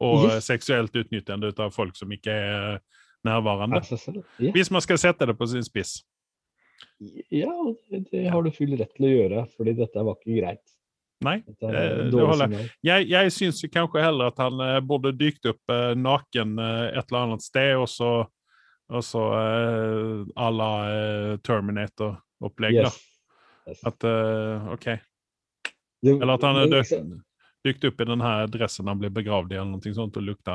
[0.00, 0.46] Og Yes.
[0.48, 2.78] seksuelt utnyttende av folk som ikke er
[3.28, 3.82] nærværende.
[4.40, 5.98] Ja, Hvis man skal sette det på sin spiss.
[7.30, 7.52] ja
[7.90, 10.72] det, det har du full rett til å gjøre, fordi dette var ikke greit.
[11.20, 11.36] Nei.
[11.44, 12.68] Eh, det signal.
[12.86, 14.56] Jeg, jeg syns jo kanskje heller at han
[14.88, 18.12] borde burde dykt opp eh, naken eh, et eller annet sted, og så,
[18.88, 22.78] og så eh, la eh, Terminator-opplegg.
[22.80, 22.96] Yes.
[23.68, 23.82] Yes.
[23.86, 24.86] At eh, OK.
[26.08, 27.18] Eller at han er død,
[27.68, 30.54] dykt opp i den her dressen han blir begravd i, eller noe sånt, og lukta,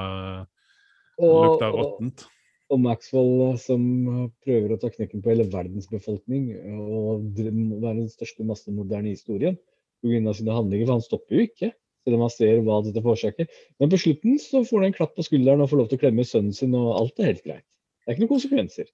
[1.22, 2.26] Og- lukta råttent.
[2.74, 8.00] Og Maxwell eh, som eh, prøver å ta knekken på hele verdens befolkning og være
[8.00, 9.60] den største massemorderen i historien
[10.06, 10.36] pga.
[10.38, 10.88] sine handlinger.
[10.88, 11.72] For han stopper jo ikke,
[12.06, 13.50] selv om han ser hva dette forårsaker.
[13.82, 16.04] Men på slutten så får han en klapp på skulderen og får lov til å
[16.06, 17.66] klemme sønnen sin, og alt er helt greit.
[17.66, 18.94] Det er ikke noen konsekvenser.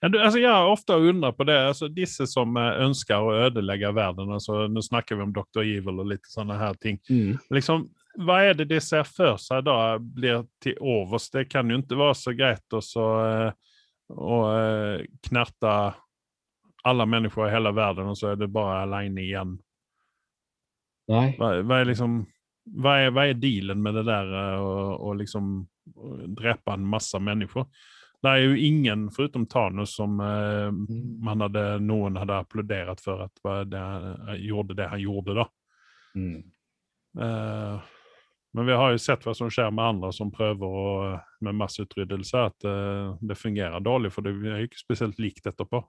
[0.00, 1.56] Ja, du, altså, jeg har ofte undret på det.
[1.68, 4.32] altså Disse som eh, ønsker å ødelegge verden.
[4.32, 5.62] altså Nå snakker vi om Dr.
[5.64, 7.00] Evil og litt sånne her ting.
[7.52, 7.88] liksom,
[8.24, 11.28] hva er det de ser for seg da blir til overs?
[11.32, 13.52] Det kan jo ikke være så greit å så, eh,
[14.16, 15.76] eh, knerte
[16.86, 19.56] alle mennesker i hele verden, og så er det bare alene igjen.
[21.06, 22.20] Hva, hva, er liksom,
[22.82, 24.64] hva, er, hva er dealen med det der eh,
[24.96, 25.60] å, liksom
[26.36, 27.68] drepe en masse mennesker?
[28.24, 30.70] Det er jo ingen, foruten Thanos, som eh,
[31.22, 35.46] man hadde, noen hadde applaudert for at det, eh, gjorde det han gjorde, da.
[36.16, 36.40] Mm.
[37.20, 37.92] Eh,
[38.56, 40.84] men vi har jo sett hva som skjer med andre som prøver å,
[41.44, 45.82] med masseutryddelse, at uh, det fungerer dårlig, for det er jo ikke spesielt likt etterpå.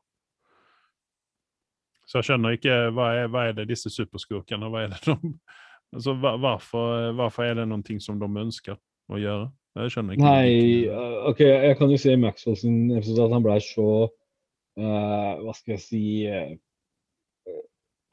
[2.07, 5.33] Så jeg skjønner ikke hva er, hva er det disse superskurkene hva er det de,
[5.95, 8.77] altså, hvorfor, hvorfor er det noen ting som de ønsker
[9.11, 9.49] å gjøre?
[9.77, 10.25] Jeg skjønner ikke.
[10.25, 11.03] Nei, logikken.
[11.03, 15.31] eh, OK, jeg kan jo se i Maxwell sin episode at han ble så uh,
[15.43, 16.55] Hva skal jeg si uh,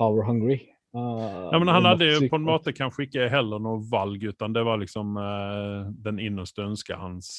[0.01, 0.59] Power hungry.
[0.95, 4.55] Uh, Ja, men han hadde jo på en måte kanskje ikke heller noe valg, utan
[4.55, 7.33] det var liksom uh, den innerste ønsket hans.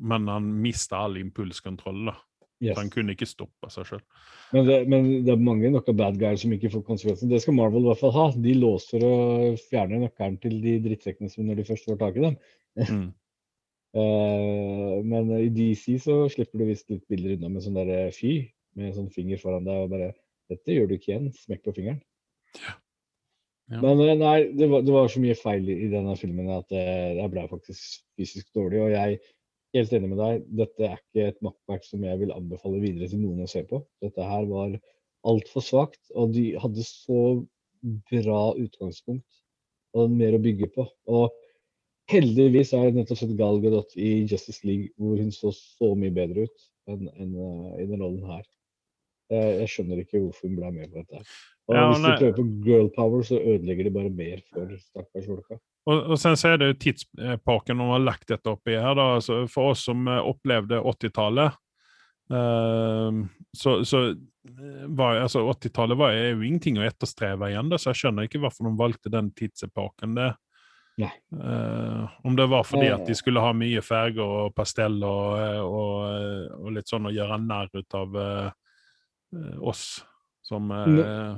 [0.00, 2.16] Men han mista all impulskontroll, da.
[2.62, 2.76] Yes.
[2.78, 4.02] Han kunne ikke stoppa seg sjøl.
[4.54, 7.30] Men men det er mange nok av bad guys som ikke får konsekvensen.
[7.32, 8.26] Det skal Marvel i hvert fall ha.
[8.46, 12.24] De låser og fjerner nøkkelen til de drittsekkene som når de først får tak i
[12.28, 12.38] dem.
[12.78, 13.08] Mm.
[13.98, 18.14] uh, men i DC så slipper du visst litt bilder unna med sånn der eh,
[18.14, 18.36] fy
[18.78, 20.14] med sånn finger foran deg og bare
[20.50, 21.30] Dette gjør du ikke igjen.
[21.40, 22.02] Smekk på fingeren.
[22.60, 22.74] Ja.
[23.80, 27.30] Men eh, nei, det var, det var så mye feil i, denne filmen at jeg
[27.32, 28.82] ble faktisk fysisk dårlig.
[28.84, 29.22] Og jeg
[29.74, 33.22] helt enig med deg, dette er ikke et makkverk som jeg vil anbefale videre til
[33.22, 33.80] noen å se på.
[34.04, 34.76] Dette her var
[35.24, 37.22] altfor svakt, og de hadde så
[38.10, 39.40] bra utgangspunkt
[39.94, 40.86] og mer å bygge på.
[41.10, 41.34] Og
[42.12, 46.14] heldigvis har jeg nettopp sett Gal Gadot i Justice League, hvor hun så så mye
[46.14, 48.44] bedre ut enn enn, uh, i den rollen her.
[49.32, 51.22] Jeg, jeg skjønner ikke hvorfor hun ble med på dette.
[51.64, 55.30] Og Ja, hvis de prøver på girl power, så ødelegger de bare mer for stakkars
[55.30, 55.60] folka.
[55.84, 58.94] Og, og sen så er det jo tidsepoken de har lagt dette oppi her.
[58.96, 61.58] da, altså For oss som eh, opplevde 80-tallet
[62.32, 63.18] eh,
[63.56, 68.00] så, så eh, var altså 80-tallet var er jo ingenting å etterstreve igjen, så jeg
[68.00, 70.16] skjønner ikke hvorfor de valgte den tidsepoken.
[70.16, 70.32] det
[70.96, 71.10] Nei.
[71.42, 76.52] Eh, om det var fordi at de skulle ha mye farger og pastell og, og,
[76.60, 78.52] og litt sånn å gjøre narr ut av eh,
[79.58, 80.04] oss
[80.44, 81.34] som eh,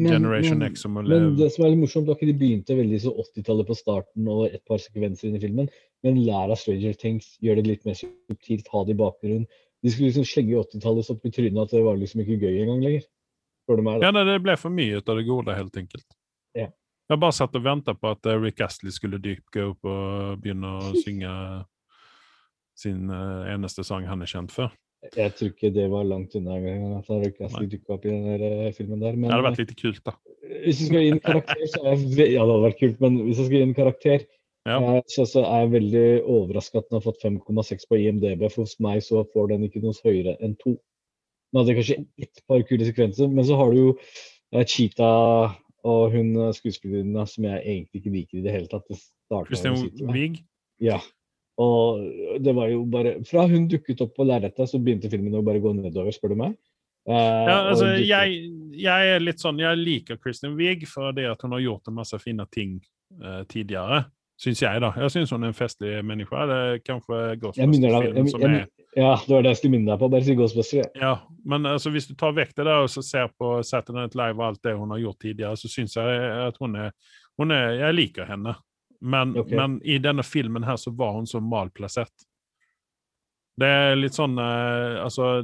[0.00, 2.76] Generation men, X som må men det som er litt morsomt, var ikke de begynte
[2.78, 5.68] veldig så 80-tallet på starten og et par sekvenser inn i filmen,
[6.06, 9.44] men lær av Stranger Things, gjør det litt mer subtilt, ha det i bakgrunnen.
[9.82, 12.62] De skulle liksom slenge 80-tallet så opp i trynet at det var liksom ikke gøy
[12.62, 13.04] engang lenger.
[13.62, 13.90] Spør du.
[14.02, 16.08] Ja, nei, det ble for mye ut av det gode, helt enkelt.
[16.58, 16.70] Ja.
[17.12, 20.70] Jeg bare satt og venta på at eh, Rick Astley skulle dykke opp og begynne
[20.78, 21.32] å synge
[22.78, 24.72] sin eh, eneste sang han er kjent for.
[25.02, 28.44] Jeg tror ikke det var langt unna engang at han dukka opp i den der
[28.46, 29.16] eh, filmen der.
[29.16, 30.14] Men Det hadde vært litt kult, da.
[30.46, 33.00] eh, hvis du skal gi en karakter, så er jeg Ja, det hadde vært kult,
[33.02, 34.26] men hvis jeg skal gi en karakter,
[34.68, 34.76] Ja.
[34.78, 38.46] eh, så, så er jeg veldig overraska at den har fått 5,6 på IMDb.
[38.52, 40.76] For hos meg så får den ikke noe høyere enn to.
[41.52, 43.90] Den hadde kanskje ett par kule sekvenser, men så har du jo
[44.52, 48.86] eh, Cheetah Og hun eh, skuespillerinna som jeg egentlig ikke liker i det hele tatt.
[48.86, 50.14] Det med.
[50.14, 50.44] Wiig.
[50.78, 51.00] Ja.
[51.60, 55.44] Og det var jo bare Fra hun dukket opp på lerretet, så begynte filmen å
[55.44, 56.56] bare gå nedover, spør du meg.
[57.08, 58.48] Uh, Ja, altså, jeg,
[58.78, 60.86] jeg er litt sånn, jeg liker Kristin Wiig
[61.16, 62.78] det at hun har gjort en masse fine ting
[63.20, 64.04] uh, tidligere.
[64.42, 64.88] Syns jeg, da.
[64.98, 66.46] Jeg syns hun er en festlig menneske.
[66.50, 68.64] Det er kanskje Ghostbusters-filmen som er
[68.96, 70.08] Ja, det var det jeg skulle minne deg på.
[70.10, 70.80] Bare si Ghostbusters.
[70.80, 71.02] Ja.
[71.02, 71.12] Ja,
[71.48, 74.40] men altså, hvis du tar vekk det der og så ser på Saturday Night Live
[74.40, 76.90] og alt det hun har gjort tidligere, så syns jeg at hun er,
[77.38, 78.56] hun er Jeg liker henne.
[79.02, 79.56] Men, okay.
[79.58, 82.12] men i denne filmen her så var hun så malplassert.
[83.58, 85.42] Det er litt sånn eh, Altså,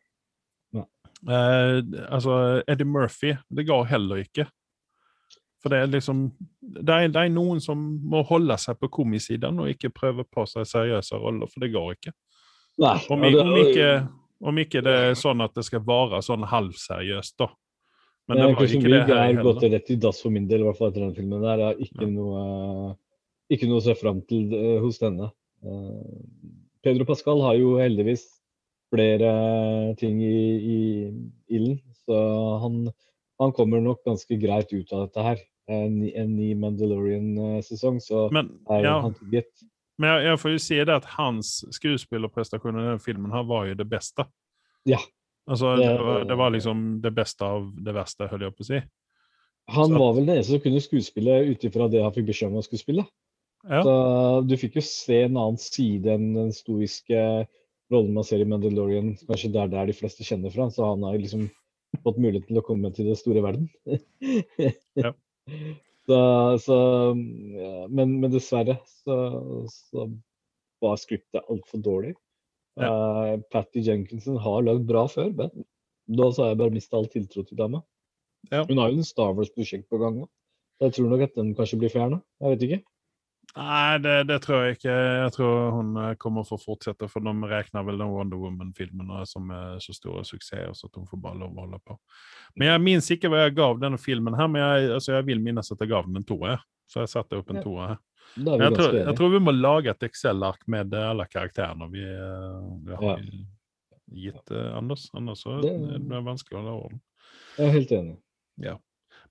[0.72, 0.84] Nei.
[1.28, 4.48] Uh, altså, Eddie Murphy, det går heller ikke.
[5.62, 6.30] For det er liksom
[6.62, 10.44] Det er, det er noen som må holde seg på komisiden og ikke prøve på
[10.46, 12.12] seg seriøse roller, for det går ikke.
[12.78, 14.08] Nei, Om, ja, det- om, ikke,
[14.42, 17.48] om ikke det er sånn at det skal være sånn halvseriøst, da.
[18.28, 20.60] Men det Eh, var ikke det her er gått rett i dass for min del,
[20.60, 21.40] i hvert fall etter den filmen.
[21.42, 21.58] der.
[21.58, 22.06] Jeg har ikke, Ja.
[22.12, 22.96] noe,
[23.50, 25.30] ikke noe å se fram til eh, hos denne.
[25.64, 26.20] Eh,
[26.84, 28.26] Pedro Pascal har jo heldigvis
[28.92, 31.12] flere ting i, i
[31.56, 32.92] ilden, så han,
[33.40, 35.38] han kommer nok ganske greit ut av dette her.
[35.68, 39.48] En, ny- en ny Mandalorian-sesong, så Men, er ja, han trygget.
[39.98, 43.66] Men jeg, jeg får jo si det at hans skuespillerprestasjon i den filmen her var
[43.66, 44.26] jo det beste.
[44.86, 44.98] Ja.
[45.48, 48.64] Altså, Det- det, var, det var liksom det beste av det verste, holdt jeg på
[48.66, 48.80] å si.
[49.68, 52.48] Han Så- var vel den eneste som kunne skuespille ut ifra det han fikk beskjed
[52.52, 53.06] om å skulle spille.
[53.68, 53.82] Ja.
[53.82, 57.46] Så du fikk jo se en annen side enn den stoiske
[57.90, 60.68] rollen man ser i Mandalorian, kanskje der det er de fleste kjenner fra.
[60.70, 61.50] Så han har liksom
[62.04, 63.68] fått mulighet til å komme til den store verden.
[64.96, 65.12] Ja.
[66.08, 66.18] Så,
[66.64, 66.76] så
[67.58, 69.16] ja, men, men dessverre så,
[69.68, 70.06] så
[70.80, 72.14] var skriptet altfor dårlig.
[72.78, 75.66] Uh, Patty Jenkinson har lagd bra før, men
[76.08, 77.82] da så har jeg bare mista all tiltro til dama.
[78.52, 78.62] Ja.
[78.64, 80.22] Hun har jo en Star Wars-prosjekt på gang.
[80.22, 80.28] nå.
[80.80, 82.20] Jeg tror nok at den kanskje blir fjerna.
[82.40, 82.80] Jeg vet ikke.
[83.56, 84.92] Nei, det, det tror jeg ikke.
[84.94, 89.08] Jeg tror hun eh, kommer for å fortsette, for de regner vel den Wonder Woman-filmen
[89.26, 91.96] som er så store suksesser, så at hun får bare lov å holde på.
[92.54, 95.40] Men jeg minnes ikke hva jeg gav denne filmen her, men jeg, altså, jeg vil
[95.42, 96.60] minnes at jeg gav den en toer.
[96.88, 97.62] Så jeg satte opp en Ja.
[97.66, 97.98] toer her.
[98.38, 102.04] Er Jeg tror, jeg tror vi må lage et Excel-ark med eh, alle karakterene vi,
[102.04, 103.22] eh, vi har
[104.12, 105.08] gitt eh, Anders.
[105.16, 107.00] Annars så Det- det blir vanskelig å holde orden.
[107.58, 108.16] Jeg er helt enig.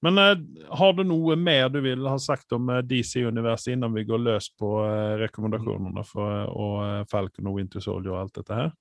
[0.05, 0.35] Men eh,
[0.77, 4.49] har du noe mer du vil ha sagt om eh, DC-universet innan vi går løs
[4.59, 8.71] på eh, rekommendasjonene for og, Falcon og Winter Soldier og alt dette her?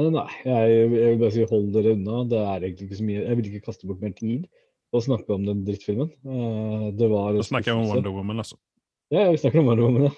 [0.00, 2.22] Nei, jeg, jeg vil bare si hold dere unna.
[2.30, 4.46] Det er egentlig ikke så mye Jeg vil ikke kaste bort mer tid
[4.90, 6.12] på å snakke om den drittfilmen.
[6.98, 7.90] Det var Da snakker jeg om.
[7.90, 8.56] Wonder Woman, altså.
[9.10, 10.14] Ja, vi snakker om Wonder Woman, ja.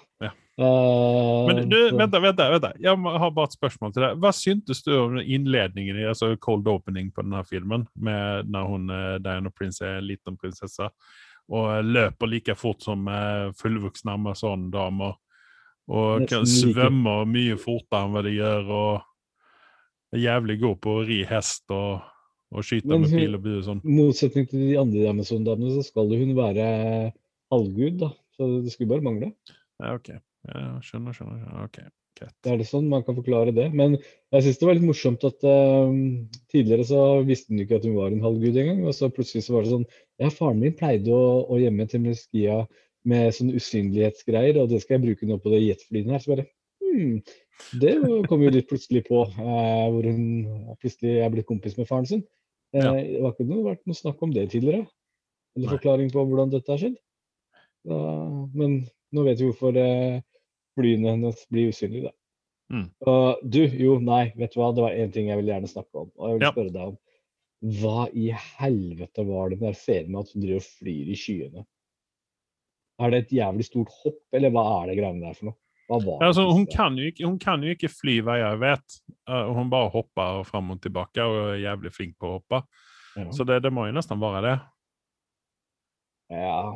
[0.59, 2.67] Eh, Men du, så- vent, vent, vent.
[2.81, 4.19] Jeg har bare et spørsmål til deg.
[4.21, 8.91] Hva syntes du om innledningen, i, altså cold opening på denne filmen, med når hun,
[8.91, 10.91] eh, Diana Prince er en liten prinsesse,
[11.49, 13.07] og eh, løper like fort som
[13.59, 15.15] fullvoksne amazon-damer?
[15.93, 21.05] og kan svømme mye fortere enn hva de gjør, og er jævlig god på å
[21.09, 22.05] ri hest og,
[22.55, 23.81] og skyte med pil og bue og sånn.
[23.83, 26.69] I motsetning til de andre Amazon-damene, så skal hun være
[27.51, 28.13] halvgud, da.
[28.39, 29.33] Så det skulle bare mangle.
[29.83, 30.13] Ja, ok.
[30.49, 31.43] Ja, skjønner, skjønner.
[31.43, 31.67] skjønner.
[31.69, 31.77] Ok,
[32.19, 32.35] greit.
[32.43, 33.69] Det er det sånn man kan forklare det.
[33.79, 35.93] Men jeg syns det var litt morsomt at uh,
[36.53, 38.83] tidligere så visste hun ikke at hun var en halvgud engang.
[38.89, 39.87] Og så plutselig så var det sånn
[40.23, 42.65] Ja, faren min pleide å, å gjemme Temneskia
[43.09, 46.23] med sånn usynlighetsgreier, og det skal jeg bruke nå på det jetflyet her.
[46.23, 46.45] Så bare
[46.83, 47.17] hmm,
[47.83, 47.95] Det
[48.31, 52.27] kom jo litt plutselig på, eh, hvor hun plutselig er blitt kompis med faren sin.
[52.75, 52.93] Eh, Ja.
[52.95, 54.87] Det var ikke noe, vært noe snakk om det tidligere.
[55.57, 56.95] Eller forklaring på hvordan dette har skjedd.
[57.85, 58.79] Men
[59.13, 60.23] nå vet vi hvorfor eh,
[60.79, 62.17] flyene hennes blir usynlige, da.
[62.73, 62.87] Mm.
[63.05, 66.05] Og du, jo, nei, vet du hva, det var én ting jeg ville gjerne snakke
[66.07, 66.13] om.
[66.17, 66.53] Og jeg vil Ja.
[66.55, 66.99] spørre deg om
[67.63, 71.19] hva i helvete var det den der scenen med at hun driver og flyr i
[71.19, 71.67] skyene?
[73.03, 75.59] Er det et jævlig stort hopp, eller hva er det greiene der for noe?
[75.93, 78.95] Altså, hun, kan ikke, hun kan jo ikke fly, hva jeg vet.
[79.29, 82.63] Uh, hun bare hopper fram og tilbake og er jævlig flink på å hoppe.
[83.19, 83.27] Ja.
[83.35, 84.55] Så det, det må jo nesten være det.
[86.33, 86.73] Ja,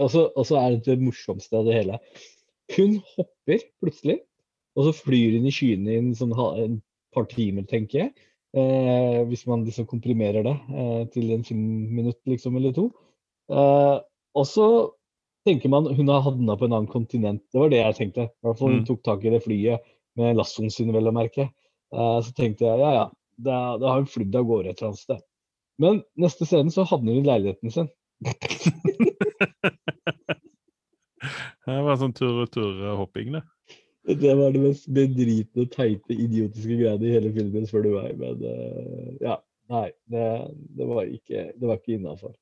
[0.00, 1.98] og så og så er det det morsomste av det hele.
[2.76, 4.18] Hun hopper plutselig,
[4.78, 6.78] og så flyr hun i skyene i en, sånn, en
[7.14, 8.12] par timer, tenker jeg.
[8.56, 12.86] Eh, hvis man liksom komprimerer det eh, til en filmminutt liksom, eller to.
[13.52, 13.96] Eh,
[14.36, 14.66] og så
[15.48, 17.42] tenker man hun har havna på en annen kontinent.
[17.52, 18.28] Det var det jeg tenkte.
[18.28, 18.86] I hvert fall hun Mm.
[18.90, 19.80] tok tak i det flyet
[20.20, 21.48] med lassoen sin, vel å merke.
[21.92, 23.06] Eh, så tenkte jeg ja ja,
[23.40, 25.24] da, da har hun flydd av gårde et eller annet sted.
[25.80, 27.88] Men neste scene så havner hun i leiligheten sin.
[31.66, 33.42] Det var sånn tur-retur-hopping, det.
[34.18, 38.16] Det var det mest bedritne, teite, idiotiske greiene i hele filmen, spør du meg.
[38.18, 39.36] Men uh, ja.
[39.70, 40.24] Nei, det,
[40.76, 42.32] det var ikke, det var ikke innafor.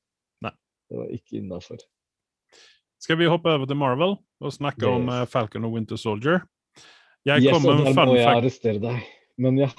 [0.91, 1.77] Det var ikke innafor.
[2.99, 5.21] Skal vi hoppe over til Marvel og snakke om Yes.
[5.21, 6.41] eh, Falcon og Winter Soldier?
[7.23, 8.41] Jeg Yes, kommer med og en der fun må jeg fact.
[8.41, 9.05] arrestere deg.
[9.39, 9.69] Men ja,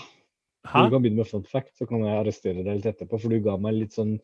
[0.65, 0.87] Hæ?
[0.87, 3.21] du kan begynne med fun fact, så kan jeg arrestere deg litt etterpå.
[3.21, 4.15] For du ga meg litt sånn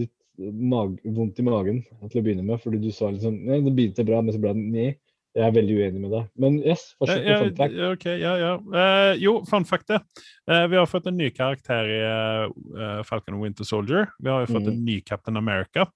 [0.00, 2.60] litt vondt i magen til å begynne med.
[2.62, 4.90] Fordi du sa sånn Nei, det begynte bra, men så ble det nei.
[5.32, 6.24] Jeg er veldig uenig med deg.
[6.36, 7.76] Men yes, fortsett med fun fact.
[7.94, 8.50] Okay, ja, ja.
[8.68, 9.96] Uh, jo, fun fact det.
[10.44, 14.10] Uh, vi har fått en ny karakter i uh, Falcon and Winter Soldier.
[14.20, 14.84] Vi har jo fått en Mhm.
[14.84, 15.86] ny Captain America.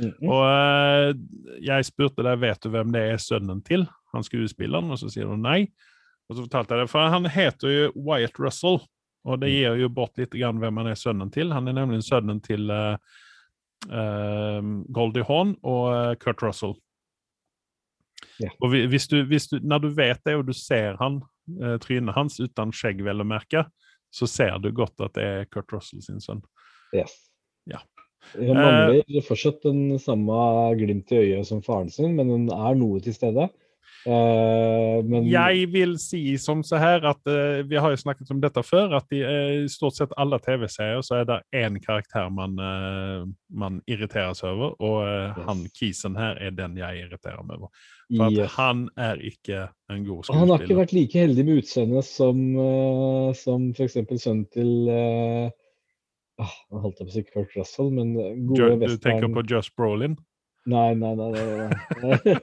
[0.00, 0.14] Mhm.
[0.32, 1.12] Og eh,
[1.60, 3.84] jeg spurte deg vet du hvem det er sønnen til,
[4.14, 5.66] han skuespilleren, og så sier du nei.
[6.30, 8.80] Og så fortalte jeg det, for han heter jo Wyatt Russell,
[9.28, 9.56] og det Mm.
[9.58, 11.52] gir jo bort litt grann hvem han er sønnen til.
[11.52, 12.64] Han er nemlig sønnen til
[13.86, 16.76] Goldie Hawn og eh, Kurt Russell.
[18.40, 18.52] Yeah.
[18.60, 21.20] Og hvis du, hvis du, når du vet det, og du ser han,
[21.60, 23.66] eh, trynet hans uten skjegg, vel å merke,
[24.12, 26.42] så ser du godt at det er Kurt Russell sin sønn.
[26.96, 27.14] Yes.
[27.68, 27.82] Ja.
[28.34, 30.34] Hun mangler fortsatt den samme
[30.78, 33.48] glimt i øyet som faren sin, men den er noe til stede.
[34.06, 38.40] Eh, men Jeg vil si som så her at uh, Vi har jo snakket om
[38.42, 42.54] dette før, at i uh, stort sett alle TV-serier så er det én karakter man,
[43.50, 45.44] man irriterer seg over, og Yes.
[45.46, 47.70] han kisen her er den jeg irriterer meg over.
[48.06, 48.54] For yes.
[48.56, 53.30] han er ikke en god Han har ikke vært like heldig med utseendet som, uh,
[53.36, 53.98] som f.eks.
[54.22, 55.50] sønnen til uh,
[56.42, 59.74] ah, holdt jeg på å si Kurt Russell, men gode Jo, Du tenker på Just
[59.78, 60.16] Brolin?
[60.66, 61.30] Nei, nei, nei.
[61.30, 61.44] nei,
[62.02, 62.36] nei.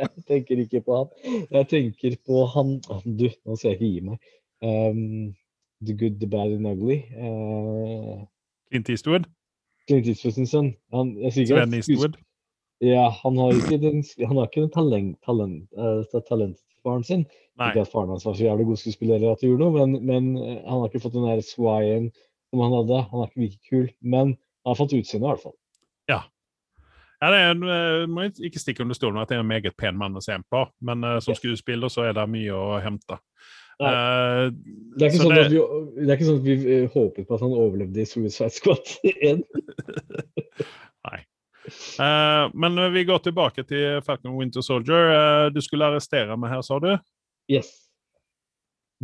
[0.00, 1.10] jeg tenker ikke på han.
[1.54, 4.32] Jeg tenker på han Du, nå skal jeg ikke gi meg.
[4.60, 5.36] Um,
[5.80, 6.98] the Good, The Bad and Ugly.
[7.14, 8.24] Uh,
[8.70, 9.28] Clint Eastwood?
[9.86, 10.72] Clint Eastwood sin sønn.
[10.96, 12.18] Han, Sven Eastwood?
[12.80, 17.24] Ja, han har ikke den, han har ikke den talent, talent, uh, talentfaren sin.
[17.60, 17.70] Nei.
[17.70, 20.28] Ikke at faren hans var så jævlig god skuespiller at det gjorde noe, men, men
[20.40, 22.06] eh, han har ikke fått den der swyen
[22.48, 23.02] som han hadde.
[23.10, 25.56] Han er ikke like kul, men han har fått utseende i hvert fall.
[27.20, 29.74] Ja, det er en, eh, må ikke stikke under stolen at det er en meget
[29.76, 33.18] pen mann å se på, men uh, som skuespiller så er det mye å hente.
[33.80, 33.90] Nei.
[33.92, 34.46] Eh,
[34.96, 35.60] Det er sånn, det- vi,
[36.00, 39.44] det er ikke sånn at vi håpet på at han overlevde i Suicide Squad 1.
[42.00, 45.50] Eh, men vi går tilbake til Falcon Winter Soldier.
[45.52, 46.88] Du skulle arrestere meg her, sa du?
[47.52, 47.68] Yes.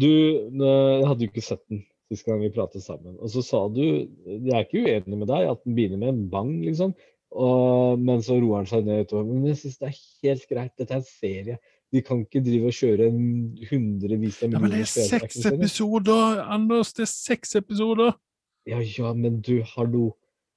[0.00, 3.18] Du, jeg hadde jo ikke sett den sist gang vi pratet sammen.
[3.20, 6.24] Og så sa du Jeg er ikke uenig med deg at den begynner med en
[6.32, 6.96] bang, liksom.
[7.35, 9.27] Og, men så roer han seg ned utover.
[9.31, 10.74] Men jeg syns det er helt greit.
[10.79, 11.59] Dette er en serie.
[11.95, 13.27] De kan ikke drive og kjøre en
[13.70, 16.93] hundrevis av Ja, men det er seks episoder, Anders!
[16.97, 18.16] Det er seks episoder!
[18.66, 20.11] Ja, ja, men du, hallo.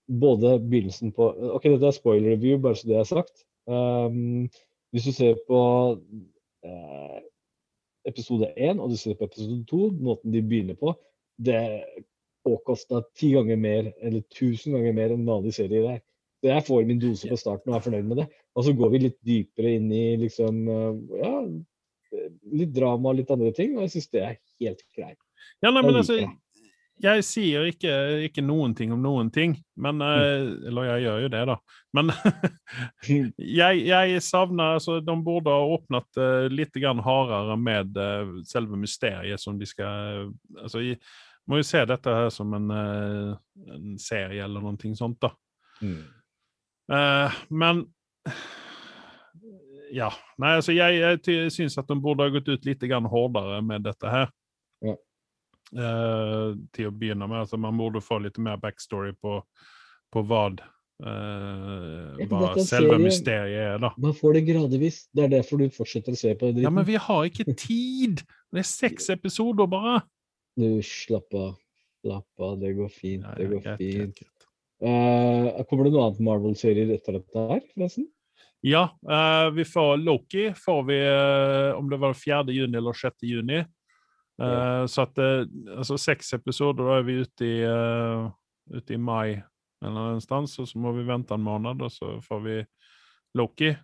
[0.10, 3.44] Både begynnelsen på OK, dette er spoiler review, bare så det er sagt.
[3.70, 4.48] Um,
[4.90, 5.60] hvis du ser på
[6.66, 7.20] eh,
[8.10, 10.96] episode én og du ser på episode to, måten de begynner på,
[11.38, 11.62] det
[12.46, 16.02] påkosta ti ganger mer, eller tusen ganger mer enn vanlige serier er.
[16.40, 18.28] Så jeg får min dose på starten og er fornøyd med det.
[18.56, 21.34] Og så går vi litt dypere inn i liksom eh, ja,
[22.60, 25.20] litt drama og litt andre ting, og jeg syns det er helt greit.
[25.60, 26.16] Ja, nei, men altså,
[27.00, 27.94] jeg sier ikke,
[28.28, 31.56] ikke noen ting om noen ting, men eh, Eller jeg gjør jo det, da.
[31.96, 32.12] Men
[33.60, 38.80] jeg, jeg savner altså, De burde ha åpnet uh, litt grann hardere med uh, selve
[38.80, 40.30] mysteriet som de skal
[40.60, 41.00] altså, jeg
[41.50, 45.32] må jo se dette her som en, en serie eller noe sånt, da.
[45.82, 46.04] Mm.
[46.90, 47.86] Eh, men
[49.94, 50.12] Ja.
[50.38, 53.88] Nei, altså, jeg, jeg syns at de burde ha gått ut litt grann hårdere med
[53.88, 54.28] dette her.
[54.86, 54.96] Ja.
[55.70, 57.44] Eh, til å begynne med.
[57.44, 59.40] Altså, man burde få litt mer backstory på,
[60.14, 60.44] på hva,
[61.02, 63.92] eh, hva selve serie- mysteriet er, da.
[63.98, 65.02] Man får det gradvis.
[65.14, 66.66] Det er derfor du fortsetter å se på det.
[66.66, 68.24] Ja, men vi har ikke tid!
[68.50, 70.00] Det er seks episoder, bare.
[70.58, 71.58] Du, slapp av.
[72.06, 73.26] Slapp av, det går fint.
[73.26, 73.98] Ja, det ja, går greit, fint.
[73.98, 74.39] greit, greit.
[74.80, 78.08] Eh, kommer det noe annet Marvel-serier etter dette her, forresten?
[78.64, 82.42] Ja, uh, vi får Loki får vi uh, om det var 4.
[82.52, 83.24] juni eller 6.
[83.24, 83.62] juni.
[84.40, 87.58] Eh, Så at altså seks episoder, da er vi ute i,
[88.72, 89.42] ute i mai
[89.84, 92.58] eller noe sted, og så må vi vente en måned, og så får vi
[93.36, 93.74] Loki.
[93.74, 93.84] Ja,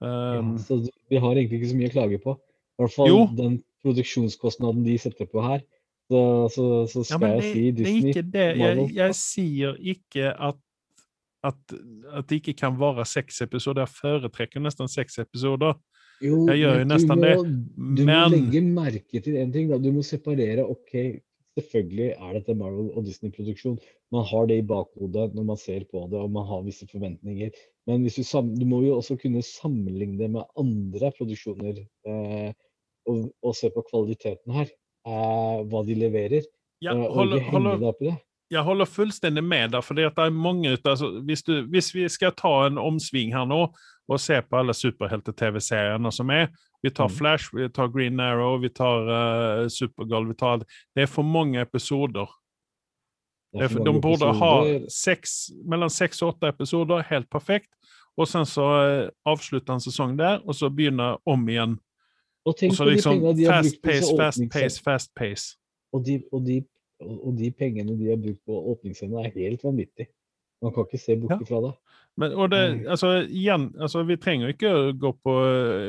[0.00, 0.76] Um, så
[1.08, 2.34] vi har egentlig ikke så mye å klage på.
[2.36, 3.20] I hvert fall Jo.
[3.32, 5.62] den produksjonskostnaden de setter på her.
[6.06, 6.20] Så,
[6.54, 8.46] så, så ja, skal jeg si si det er Disney ikke det.
[8.60, 10.62] Jeg, jeg sier ikke at
[11.46, 11.76] at,
[12.16, 13.84] at det ikke kan være seks episoder.
[13.84, 15.76] Jeg foretrekker nesten seks episoder.
[16.24, 19.70] Jo, Jeg gjør jo nesten du det, må, Du må legge merke til en ting.
[19.70, 19.78] Da.
[19.78, 20.64] Du må separere.
[20.64, 21.22] ok,
[21.56, 23.78] Selvfølgelig er dette Marvel og Disney-produksjon.
[24.12, 27.54] Man har det i bakhodet når man ser på det, og man har visse forventninger.
[27.88, 32.50] Men hvis du, du må jo også kunne sammenligne det med andre produksjoner eh,
[33.08, 34.68] og, og se på kvaliteten her.
[35.06, 36.46] Eh, hva de leverer.
[36.82, 38.16] Jeg eh, og holder, holder,
[38.50, 39.82] jeg holder fullstendig med deg.
[39.82, 43.66] at det er mange altså, hvis, du, hvis vi skal ta en omsving her nå,
[44.06, 46.48] og se på alle superhelte-TV-seriene som er
[46.82, 47.14] Vi tar Mm.
[47.16, 50.58] Flash, vi tar Green Arrow, vi tar uh, Supergirl vi tar,
[50.94, 52.26] Det er for mange episoder.
[53.52, 57.02] Det Det er for for, de burde borde ha seks, mellom seks og åtte episoder,
[57.02, 57.70] helt perfekt.
[58.16, 61.78] Og sen så uh, avslutte en sesong der, og så begynne om igjen.
[62.46, 65.56] Og tenk på de liksom pengene de har brukt på pace, fast pace, fast pace.
[65.92, 66.60] Og de, og, de,
[67.02, 70.06] og de pengene de har brukt på åpningsscenen, er helt vanvittig.
[70.62, 71.44] Man kan ikke se bort Ja.
[71.48, 71.74] fra det.
[72.16, 75.32] Men, og det, altså, igjen, altså, vi trenger ikke gå på,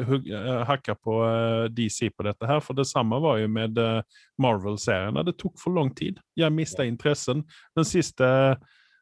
[0.10, 3.78] hug, hugg- eh, på eh, DC på dette her, for det samme var jo med
[3.78, 4.02] eh,
[4.38, 5.24] Marvel-seriene.
[5.24, 6.20] Det tok for lang tid.
[6.36, 7.46] Jeg mista interessen.
[7.78, 8.28] Den siste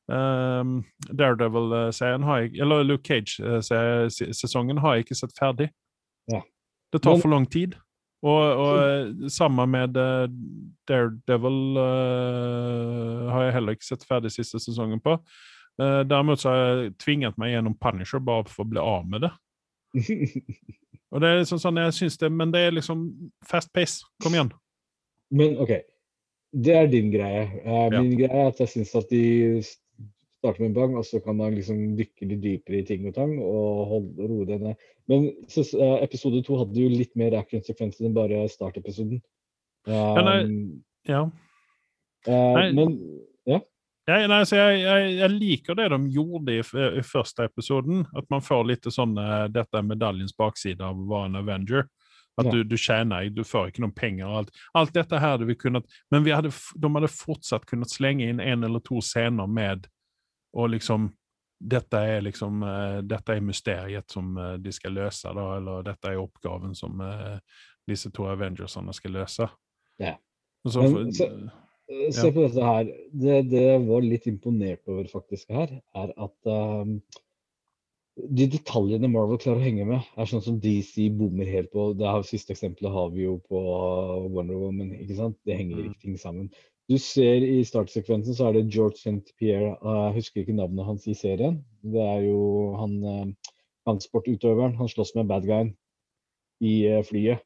[0.08, 2.24] um, Daredevil-serien,
[2.62, 5.72] eller Luke Cage-sesongen, har jeg ikke sett ferdig.
[6.32, 6.42] Ja.
[6.96, 7.76] Det tar for lang tid.
[8.26, 10.26] Og, og eh, samme med uh,
[10.90, 15.18] Daredevil uh, har jeg heller ikke sett ferdig siste sesongen på.
[15.78, 19.28] Uh, Derimot så har jeg tvinget meg gjennom Punisher bare for å bli av med
[19.28, 19.34] det.
[21.14, 23.06] Og det er liksom sånn, jeg synes det, Men det er liksom
[23.46, 24.02] fast pace.
[24.24, 24.50] Kom igjen.
[25.36, 25.76] Men OK,
[26.66, 27.46] det er din greie.
[27.62, 27.86] Ja.
[27.94, 29.62] Min greie er at jeg syns at de
[30.46, 33.08] s- starter med en bang, og så kan man liksom dykke litt dypere i ting
[33.08, 34.76] og tang og holde, roe det ned.
[35.10, 39.22] Men så, eh, episode to hadde jo litt mer actionsekvenser enn bare startepisoden.
[39.88, 41.30] nei, Um, Ja.
[42.28, 42.72] eh, nei.
[42.74, 43.02] men
[44.08, 46.60] Jeg, nei, så jeg, jeg, jeg liker det de gjorde i,
[47.00, 48.06] i første episoden.
[48.16, 49.16] At man får litt sånn
[49.52, 51.88] Dette er medaljens bakside av å være en Avenger.
[52.38, 54.28] At du, du tjener, du får ikke noen penger.
[54.28, 57.90] og Alt, alt dette her hadde vi kunnet Men vi hadde, de hadde fortsatt kunnet
[57.90, 59.88] slenge inn en eller to scener med
[60.56, 61.10] og liksom
[61.66, 66.10] dette er liksom eh, dette er mysteriet som eh, de skal løse, da, eller dette
[66.12, 67.38] er oppgaven som eh,
[67.88, 69.48] disse to Avengersene skal løse.
[70.02, 70.16] Ja.
[70.68, 72.12] Så, Men så- ja.
[72.12, 72.88] Se på dette her.
[73.14, 76.96] Det, det jeg var litt imponert over faktisk her, er at um,
[78.18, 81.92] de detaljene Marvel klarer å henge med, er sånn som DC bommer helt på.
[82.00, 83.62] Det her Siste eksempelet har vi jo på
[84.34, 84.96] Wonder Woman.
[84.98, 85.38] ikke sant?
[85.46, 85.92] Det henger Mm.
[85.92, 86.50] ikke ting sammen.
[86.90, 89.34] Du ser i startsekvensen så er det George St.
[89.40, 91.64] Pierre, uh, jeg husker ikke navnet hans i serien.
[91.82, 93.52] Det er jo han uh,
[93.90, 94.78] kampsportutøveren.
[94.78, 95.74] Han slåss med bad guyen
[96.62, 97.42] i uh, flyet.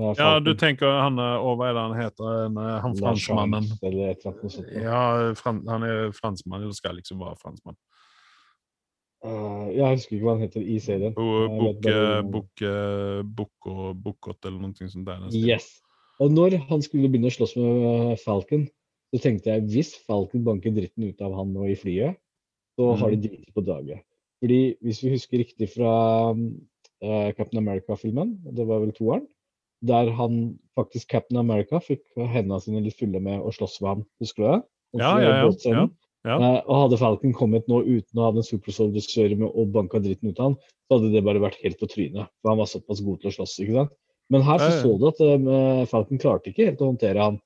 [0.00, 2.46] Ja, du tenker han er og Hva han heter?
[2.46, 3.66] Eh, han franskmannen?
[4.70, 7.76] Ja, han er franskmann, eller skal liksom være franskmann.
[9.20, 11.12] Uh, jeg husker ikke hva han heter i serien.
[11.12, 11.24] Eh,
[12.64, 15.26] eh, Bokot eller noe sånt der.
[15.36, 15.82] Yes.
[16.20, 18.66] Og når han skulle begynne å slåss med eh, Falcon,
[19.10, 22.18] så tenkte jeg hvis Falcon banker dritten ut av han nå i flyet,
[22.78, 23.22] så har de Mhm.
[23.24, 24.00] driti på dagen.
[24.40, 25.94] Fordi hvis vi husker riktig fra
[27.02, 29.26] uh, Captain America-filmen, det var vel toeren,
[29.84, 34.04] der han faktisk Captain America fikk hendene sine litt fulle med å slåss med han.
[34.20, 34.60] Husker du det?
[35.00, 35.88] Ja, ja, ja, ja,
[36.36, 40.28] Uh, og hadde Falcon kommet nå uten å ha den super soldier-serie og banka dritten
[40.28, 40.56] ut av han,
[40.88, 42.28] så hadde det bare vært helt på trynet.
[42.42, 43.54] For han var såpass god til å slåss.
[43.64, 43.94] ikke sant?
[44.30, 47.40] Men her så, så du at uh, Falcon klarte ikke helt å håndtere han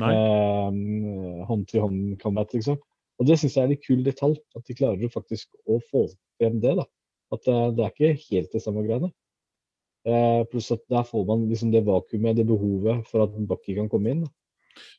[0.00, 2.78] uh, hånd til hånd combat, liksom.
[3.20, 4.38] Og det syns jeg er en litt kul detalj.
[4.56, 6.06] At de klarer faktisk å få
[6.40, 6.72] frem det.
[6.80, 6.86] da.
[7.32, 9.12] At eh, det er ikke helt det samme greiene.
[10.08, 13.88] Eh, pluss at der får man liksom det vakuumet, det behovet for at Bucky kan
[13.92, 14.24] komme inn.
[14.24, 14.32] da.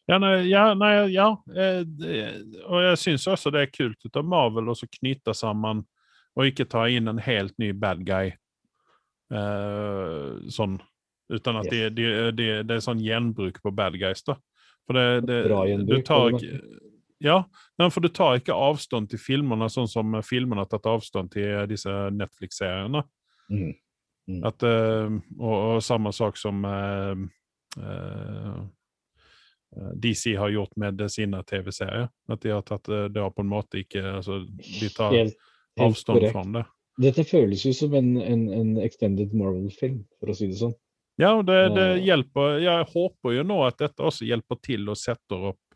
[0.07, 1.27] Ja, nei, ja, nei, ja.
[1.51, 5.34] eh, det- Og jeg syns også det er kult ut av Marvel å så knyte
[5.36, 5.84] sammen
[6.38, 8.31] og ikke ta inn en helt ny bad guy
[9.34, 10.79] eh, sånn.
[11.34, 11.73] Uten at Yes.
[11.73, 14.38] de, de, de, det er sånn gjenbruk på bad guys, da.
[14.88, 16.36] For det, det du tar
[17.23, 17.38] Ja,
[17.88, 21.91] for du tar ikke avstand til filmene sånn som filmene har tatt avstand til disse
[22.11, 23.03] Netflix-seriene.
[23.47, 23.71] Mm.
[24.27, 24.43] Mm.
[24.47, 27.15] At, eh, og, og samme sak som uh,
[27.79, 28.59] uh,
[29.99, 32.07] DC har gjort med sine TV-serier.
[32.29, 35.36] At de har tatt eh, det på en måte ikke altså, De tar Helt,
[35.77, 36.36] helt avstand korrekt.
[36.36, 36.63] fra det.
[37.03, 40.75] Dette føles jo som en, en, en extended Marvel-film, for å si det sånn.
[41.22, 44.95] Ja, og det, det hjelper Jeg håper jo nå at dette også hjelper til å
[44.97, 45.76] sette opp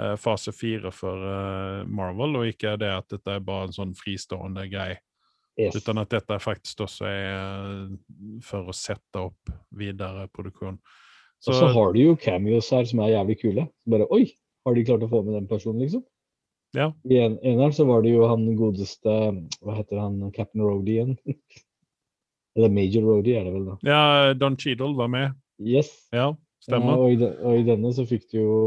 [0.00, 3.94] eh, fase fire for eh, Marvel, og ikke det at dette er bare en sånn
[3.98, 5.00] fristående greie.
[5.60, 5.76] Yes.
[5.76, 10.80] Utan at dette faktisk også er eh, for å sette opp videre produksjon.
[11.48, 13.66] Og så har du jo cameos her som er jævlig kule.
[13.88, 14.24] Bare oi,
[14.66, 16.04] har de klart å få med den personen, liksom?
[16.76, 16.90] Ja.
[17.08, 19.14] I en, eneren så var det jo han godeste
[19.58, 20.20] Hva heter han?
[20.36, 21.16] Captain Rody igjen?
[22.58, 23.76] Eller Major Roadie er det vel da.
[23.86, 24.00] ja,
[24.34, 25.36] Don Cheadle var med.
[25.60, 25.92] Yes.
[26.12, 26.32] Ja,
[26.64, 26.96] stemmer.
[26.96, 27.04] stemmer.
[27.04, 28.58] og, i de, og i denne så fikk du jo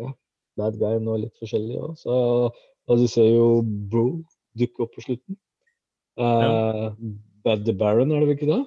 [0.00, 0.10] ja,
[0.58, 1.96] Bad Guy nå litt forskjellig òg.
[2.00, 2.16] Så
[2.90, 4.06] og du ser jo Bro
[4.58, 5.38] dukke opp på slutten.
[6.20, 6.86] Eh,
[7.44, 8.62] Bad the Baron, er det vel ikke det?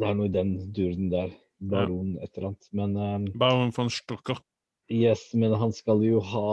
[0.00, 1.32] Det er noe i den duren der.
[1.60, 2.68] Baron et eller annet.
[2.72, 4.40] Men um, Baron von Strucker.
[4.90, 6.50] Yes, men han skal jo ha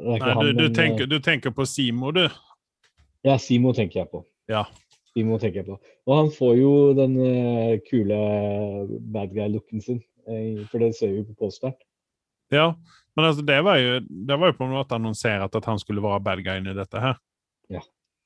[0.00, 2.24] Nei, du, han, du, men, tenker, eh, du tenker på Simo, du.
[3.26, 4.24] Ja, Simo tenker jeg på.
[4.50, 4.64] Ja.
[5.12, 5.78] Simo tenker jeg på.
[6.08, 8.18] Og han får jo den uh, kule
[9.14, 11.76] bad guy-looken sin, eh, for det ser vi på posteren.
[12.52, 12.72] Ja,
[13.16, 16.04] men altså, det var jo, det var jo på en måte annonsert at han skulle
[16.04, 17.20] være bad guyen i dette her.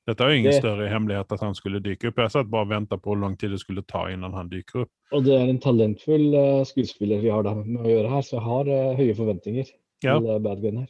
[0.07, 0.13] Ja.
[0.13, 2.15] Dette er jo ingen Det- større hemmelighet at han skulle dyke opp.
[2.17, 4.81] Jeg satt bare og ventet på hvor lang tid det skulle ta innan han dyker
[4.85, 4.91] opp.
[5.11, 8.37] Og det er en talentfull uh, skuespiller vi har da med å gjøre her, så
[8.37, 9.67] jeg har uh, høye forventninger
[10.03, 10.19] Ja.
[10.19, 10.87] til uh, bad Gun her.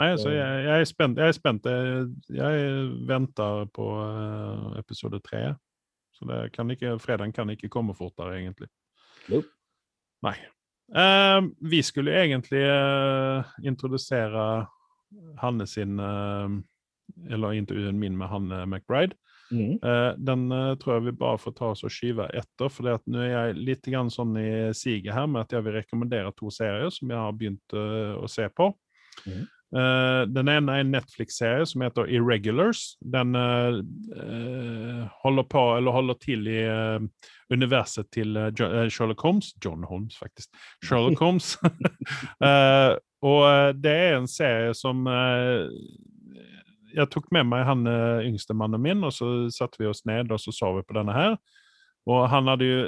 [0.00, 1.18] Nei, altså, Så- jeg, jeg er spent.
[1.18, 1.64] Jeg er spent.
[1.64, 5.54] Jeg, jeg venter på uh, episode tre.
[6.16, 8.68] Så det kan ikke, fredagen kan ikke komme fortere, egentlig.
[9.28, 9.46] Nope.
[10.24, 10.34] Nei.
[10.96, 14.66] Uh, vi skulle egentlig uh, introdusere
[15.38, 16.48] Hanne sin eh,
[17.30, 19.16] Eller intervjuen min med Hanne McBride.
[19.52, 19.78] Mm.
[19.84, 23.20] Eh, den eh, tror jeg vi bare får ta oss og skyve etter, for nå
[23.20, 26.92] er jeg litt grann sånn i siget her med at jeg vil rekommendere to serier
[26.94, 28.70] som jeg har begynt uh, å se på.
[29.26, 29.42] Mm.
[29.72, 32.98] Eh, den ene er en Netflix-serie som heter Irregulars.
[33.00, 33.78] Den eh,
[34.20, 37.06] eh, holder på, eller holder til i eh,
[37.52, 39.54] universet til eh, eh, Sherlock Holmes.
[39.64, 40.52] John Holmes, faktisk.
[40.84, 41.56] Sherlock Holmes.
[42.42, 42.92] Eh,
[43.22, 45.70] og eh, det er en serie som eh,
[46.94, 50.32] jeg tok med meg han eh, yngste mannen min, og så satte vi oss ned
[50.32, 51.36] og så så vi på denne her.
[52.10, 52.84] Og han hadde jo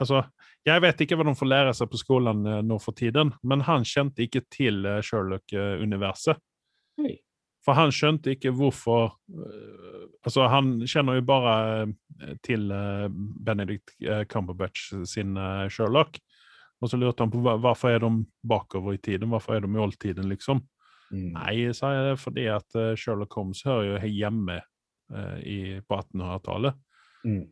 [0.00, 0.22] Altså,
[0.64, 3.66] jeg vet ikke hva de får lære seg på skolen eh, nå for tiden, men
[3.66, 6.40] han kjente ikke til eh, Sherlock-universet.
[7.60, 9.18] For han skjønte ikke hvorfor
[10.24, 11.90] Altså, han kjenner jo bare
[12.44, 12.72] til
[13.44, 13.92] Benedict
[14.32, 15.36] Cumberbatch sin
[15.72, 16.16] Sherlock.
[16.80, 18.10] Og så lurte han på hvorfor er de
[18.48, 20.60] bakover i tiden, hvorfor er de i oldtiden, liksom.
[21.10, 21.30] Mm.
[21.34, 25.98] Nei, sa jeg, det fordi at eh, Sherlock Holmes hører jo hjemme eh, i, på
[25.98, 26.78] 1800-tallet.
[27.26, 27.42] Mm.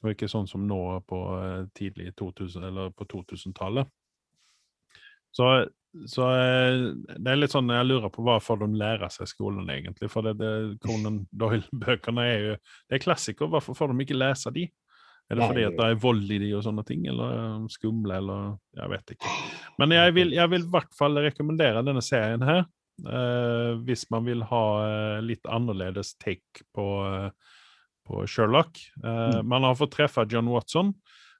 [0.00, 3.90] Og ikke sånn som nå på eh, tidlig 2000, eller på 2000-tallet.
[5.36, 5.48] Så,
[6.10, 6.84] så eh,
[7.18, 10.10] det er litt sånn jeg lurer på hva får de lære seg i skolen, egentlig.
[10.12, 10.52] For det, det,
[10.86, 13.50] Conan Doyle-bøkene er jo det er klassikere.
[13.56, 14.68] Hvorfor får de ikke lese de?
[15.30, 18.56] Er det fordi at det er vold i de og sånne ting, eller skumle, eller
[18.74, 19.34] Jeg vet ikke.
[19.78, 22.64] Men jeg vil, jeg vil i hvert fall rekommendere denne serien her.
[23.06, 27.56] Eh, hvis man vil ha eh, litt annerledes take på, eh,
[28.08, 28.80] på Sherlock.
[29.04, 29.48] Eh, Mm.
[29.48, 30.94] Man har fått treffe John Watson,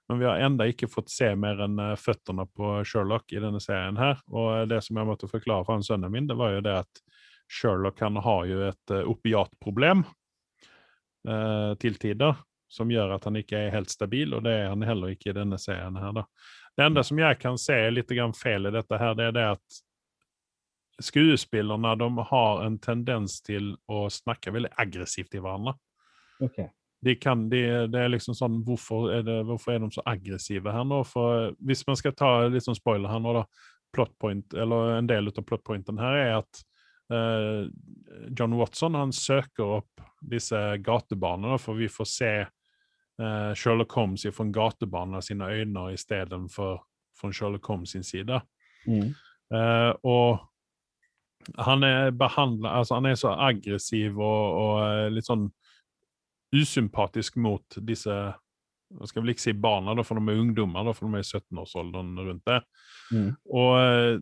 [0.08, 3.96] men vi har enda ikke fått se mer enn føttene på Sherlock i denne serien
[3.96, 4.18] her.
[4.28, 7.02] Og det som jeg måtte forklare for han sønnen min, det var jo det at
[7.50, 10.04] Sherlock han har jo et opiatproblem
[11.28, 12.34] eh, til tider,
[12.70, 15.36] som gjør at han ikke er helt stabil, og det er han heller ikke i
[15.36, 16.26] denne serien her, da.
[16.76, 19.46] Det enda som jeg kan se er litt feil i dette her, det er det
[19.56, 19.80] at
[21.00, 25.76] skuespillerne de har en tendens til å snakke veldig aggressivt til hverandre.
[26.40, 26.68] Okay.
[27.00, 30.72] De kan, de, det er liksom sånn, hvorfor er, det, hvorfor er de så aggressive
[30.72, 31.00] her nå?
[31.08, 33.46] For hvis man skal ta litt sånn spoiler her nå, da,
[33.94, 36.60] plot point, eller en del av plotpointen her er at
[37.12, 37.64] uh,
[38.36, 44.46] John Watson han søker opp disse gatebanene, for vi får se uh, Sherlock Holmes fra
[44.52, 46.78] gatebanene sine øyne istedenfor
[47.18, 48.42] fra Sherlock Holmes sin side.
[48.86, 49.10] Mm.
[49.50, 50.49] Uh, og
[51.56, 55.48] han er behandla Altså, han er så aggressiv og, og eh, litt sånn
[56.54, 58.16] usympatisk mot disse
[58.90, 61.22] jeg skal vel ikke si barna, da, for de er ungdommer, da, for de er
[61.22, 62.56] i 17-årsalderen rundt det.
[63.14, 63.28] Mm.
[63.54, 64.16] Og eh,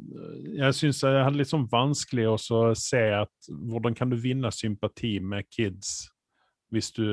[0.59, 2.37] jeg syns jeg hadde litt sånn vanskelig å
[2.77, 6.11] se at hvordan kan du vinne sympati med kids
[6.69, 7.07] hvis du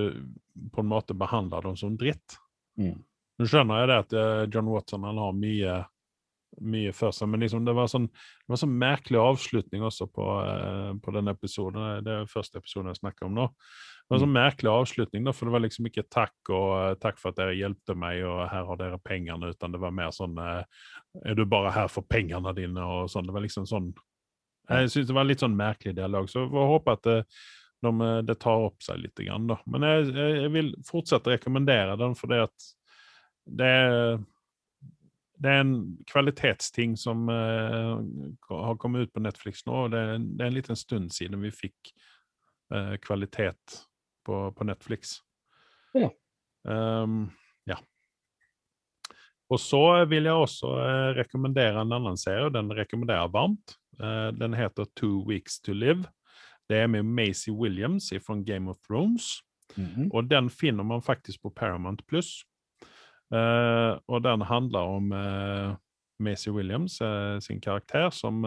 [0.76, 2.36] på en måte behandler dem som dritt?
[2.76, 2.98] Mm.
[3.40, 5.80] Nå skjønner jeg det at eh, John Watson han har mye
[6.62, 10.28] mye før seg, men liksom det var sånn det var sånn merkelig avslutning også på,
[10.46, 12.06] eh, på den episoden.
[12.06, 13.50] Det er første episoden jeg snakker om nå.
[14.06, 16.98] Det var en sånn merkelig avslutning, da, for det var liksom ikke takk og eh,
[17.02, 20.12] takk for at dere hjelpte meg, og her har dere pengene, utan det var mer
[20.14, 20.62] sånn eh,
[21.26, 22.84] Er du bare her for pengene dine?
[22.86, 23.26] og sånn.
[23.26, 23.90] Det var liksom sånn
[24.70, 27.18] Jeg syns det var litt sånn merkelig dialog, så jeg får håpe at det,
[27.82, 29.18] de, eh, det tar opp seg litt.
[29.26, 29.58] Grann, da.
[29.66, 32.70] Men jeg, jeg vil fortsatt rekommendere den, fordi at
[33.46, 34.22] det er
[35.42, 35.74] det er en
[36.08, 38.00] kvalitetsting som uh,
[38.50, 39.74] har kommet ut på Netflix nå.
[39.86, 41.92] og Det, er- det er en liten stund siden vi fikk
[42.74, 43.80] uh, kvalitet
[44.26, 45.18] på, på Netflix.
[45.96, 46.10] Ja.
[46.64, 47.28] Um,
[47.70, 47.78] ja.
[49.52, 53.78] Og så vil jeg også uh, rekommendere en annen serie, den rekommenderer varmt.
[53.96, 56.04] Den heter Two Weeks to Live.
[56.68, 59.38] Det er med Macy Williams fra Game of Thrones.
[59.78, 60.10] Mhm.
[60.12, 62.44] Og den finner man faktisk på Paramount Plus.
[63.34, 65.76] Eh, og den handler om uh,
[66.22, 68.46] Macy Williams uh, sin karakter, som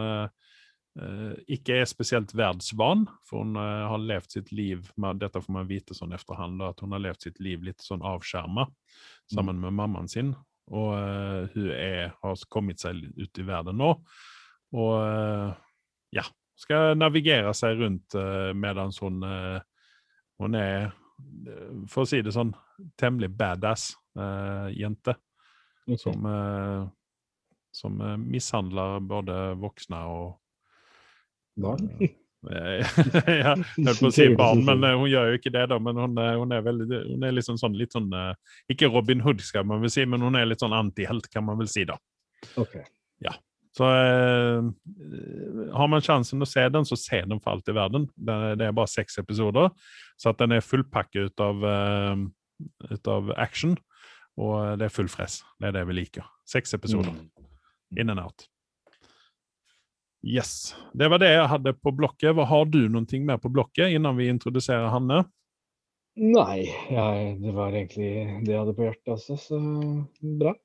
[1.46, 5.94] ikke er spesielt verdsvan, for hun har levd sitt liv med, Dette får man vite
[5.94, 8.64] sånn etterhånd, at hun har levd sitt liv litt sånn avskjerma
[9.30, 10.32] sammen med mammaen sin.
[10.74, 10.96] Og
[11.52, 13.92] hun er, har kommet seg ut i verden nå.
[14.74, 14.98] Og
[16.18, 16.26] ja,
[16.58, 19.22] skal navigere seg rundt uh, mens hun
[20.38, 20.92] Hun er,
[21.88, 22.52] for å si det sånn,
[23.00, 25.16] temmelig badass eh, jente
[25.88, 25.96] Okay.
[26.02, 26.82] som, eh,
[27.72, 30.34] som eh, mishandler både voksne og
[31.58, 31.88] Barn?
[31.98, 32.84] Eh,
[33.42, 35.78] ja, jeg holdt på å si barn, men eh, hun gjør jo ikke det, da.
[35.82, 39.42] Men hun, hun er veldig Hun er liksom sånn, litt sånn eh, Ikke Robin Hood,
[39.42, 41.96] skal man vel si, men hun er litt sånn antihelt, kan man vel si, da.
[42.60, 42.76] Ok.
[43.76, 44.68] Så eh,
[45.74, 48.08] har man sjansen å se den, så se den for alt i verden.
[48.16, 49.70] Det, det er bare seks episoder,
[50.18, 52.24] så at den er fullpakket ut av, uh,
[52.90, 53.76] ut av action.
[54.38, 55.40] Og det er full fress.
[55.58, 56.26] Det er det vi liker.
[56.48, 57.10] Seks episoder.
[57.10, 57.48] Mm.
[57.98, 58.46] In and out.
[60.22, 60.74] Yes.
[60.94, 62.34] Det var det jeg hadde på blokket.
[62.36, 65.24] Hva Har du noen ting mer på blokket innan vi introduserer Hanne?
[66.18, 68.10] Nei, jeg, det var egentlig
[68.42, 69.58] det jeg hadde på hjertet også, så
[70.40, 70.56] bra.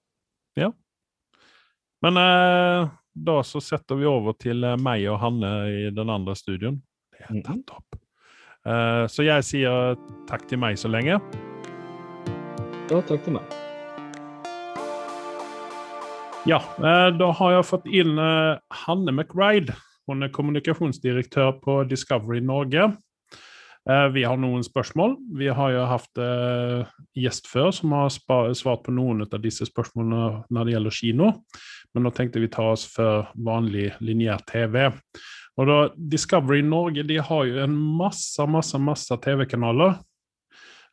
[2.04, 6.36] Men eh, da så setter vi over til eh, meg og Hanne i den andre
[6.36, 6.82] studioen.
[7.14, 7.44] Det er Mhm.
[7.48, 8.00] tatt opp.
[8.66, 9.96] Eh, så jeg sier
[10.28, 11.20] takk til meg så lenge.
[12.92, 13.44] Ja, takk til meg.
[16.46, 19.76] Ja, eh, da har jeg fått inn eh, Hanne McRide.
[20.08, 22.98] Hun er kommunikasjonsdirektør på Discovery Norge.
[23.86, 25.18] Vi har noen spørsmål.
[25.36, 26.20] Vi har jo hatt
[27.20, 31.28] gjest før som har svart på noen av disse spørsmålene når det gjelder kino.
[31.94, 34.90] Men nå tenkte vi ta oss for vanlig lineær TV.
[35.60, 40.00] Og da, Discovery Norge de har jo en masse, masse, masse TV-kanaler.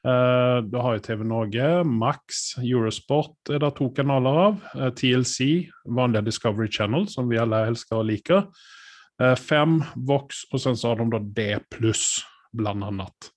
[0.01, 4.61] Uh, du har jo TV Norge, Max, Eurosport er det to kanaler av.
[4.73, 8.47] Uh, TLC, vanlige Discovery Channel, som vi alle elsker og liker.
[9.21, 12.23] Uh, Fem, Vox, og sen så har de da D pluss,
[12.57, 13.33] blant annet.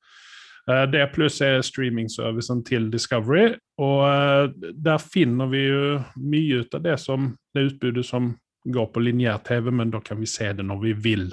[0.70, 6.78] Eh, D pluss er streamingservicen til Discovery, og eh, der finner vi jo mye ut
[6.78, 8.32] av det som det utbudet som
[8.72, 11.26] går på lineær TV, men da kan vi se det når vi vil.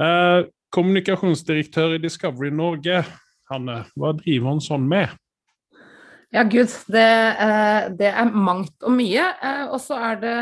[0.00, 3.02] Eh, kommunikasjonsdirektør i Discovery Norge,
[3.50, 5.12] Hanne, hva driver han sånn med?
[6.30, 6.70] Ja, gud.
[6.86, 7.06] Det,
[7.98, 9.24] det er mangt og mye.
[9.74, 10.34] Og så er det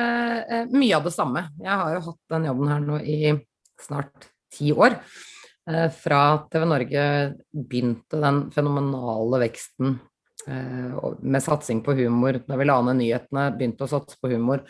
[0.68, 1.46] mye av det samme.
[1.64, 3.32] Jeg har jo hatt den jobben her nå i
[3.80, 4.98] snart ti år.
[5.68, 7.04] Eh, Fra TV Norge
[7.52, 9.98] begynte den fenomenale veksten
[10.48, 12.40] eh, med satsing på humor.
[12.46, 14.64] Da vi la ned nyhetene, begynte å satse på humor.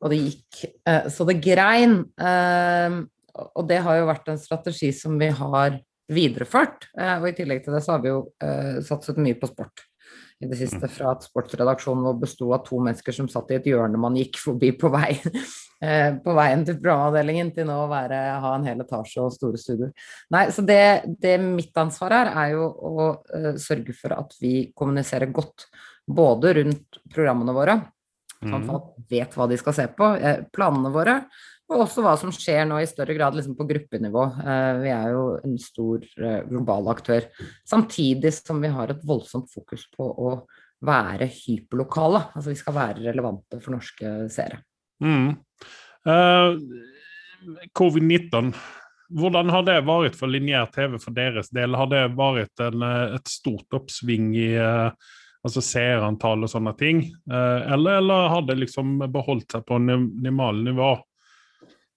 [0.00, 2.00] Og det gikk eh, så det grein.
[3.40, 5.78] Og det har jo vært en strategi som vi har
[6.10, 6.88] videreført.
[7.20, 8.24] Og i tillegg til det så har vi jo
[8.82, 9.84] satset mye på sport
[10.40, 13.68] i det siste fra at sportsredaksjonen vår besto av to mennesker som satt i et
[13.68, 15.10] hjørne man gikk forbi på vei
[15.84, 19.60] eh, på veien til programavdelingen, til nå å være, ha en hel etasje og store
[19.60, 19.92] studioer.
[20.32, 20.80] Nei, så det,
[21.20, 25.68] det mitt ansvar er, er jo å uh, sørge for at vi kommuniserer godt
[26.10, 27.80] både rundt programmene våre,
[28.40, 28.68] sånn at Mm.
[28.70, 31.18] folk vet hva de skal se på, eh, planene våre,
[31.70, 34.24] og også hva som skjer nå i større grad liksom på gruppenivå.
[34.42, 37.28] Eh, Vi er jo en stor eh, global aktør.
[37.68, 40.34] Samtidig som vi har et voldsomt fokus på å
[40.86, 42.24] være hyperlokale.
[42.34, 44.62] Altså vi skal være relevante for norske seere.
[45.04, 45.36] Mm.
[46.08, 46.56] Uh,
[47.76, 48.52] Covid-19,
[49.20, 51.76] hvordan har det vært for lineær TV for deres del?
[51.76, 54.90] Har det vært en, eh, et stort oppsving i uh,
[55.44, 57.04] altså seerantall og sånne ting?
[57.30, 60.92] Uh, eller, eller har det liksom beholdt seg på en normal nivå?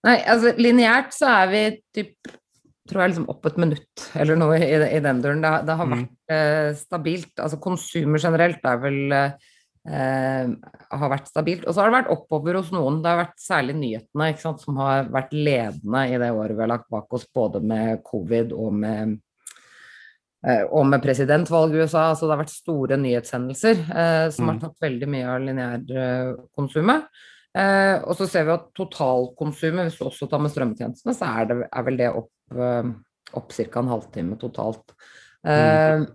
[0.03, 1.63] Nei, altså lineært så er vi
[1.95, 2.31] typ
[2.89, 5.39] tror jeg liksom opp et minutt eller noe i, i den duren.
[5.41, 5.93] Det, har- det har Mm.
[6.01, 7.31] vært eh, stabilt.
[7.39, 10.47] Altså konsumer generelt er vel eh,
[10.91, 11.63] har vært stabilt.
[11.65, 13.01] Og så har det vært oppover hos noen.
[13.03, 16.63] Det har vært særlig nyhetene ikke sant, som har vært ledende i det året vi
[16.65, 19.17] har lagt bak oss, både med covid og med
[20.45, 22.09] eh, og med presidentvalget i USA.
[22.11, 24.63] Altså det har vært store nyhetshendelser eh, som har Mm.
[24.67, 27.07] tatt veldig mye av lineærkonsumet.
[27.53, 31.49] Eh, og så ser vi at totalkonsumet, hvis du også tar med strømmetjenestene, så er,
[31.51, 32.91] det, er vel det opp, eh,
[33.37, 33.83] opp ca.
[33.83, 34.95] en halvtime totalt.
[35.45, 36.05] Eh,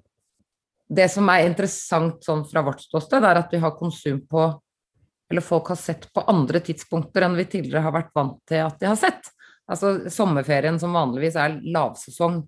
[0.89, 4.49] Det som er interessant sånn fra vårt ståsted, er at vi har konsum på
[5.29, 8.79] Eller folk har sett på andre tidspunkter enn vi tidligere har vært vant til at
[8.81, 9.27] de har sett.
[9.69, 12.39] Altså sommerferien som vanligvis er lavsesong,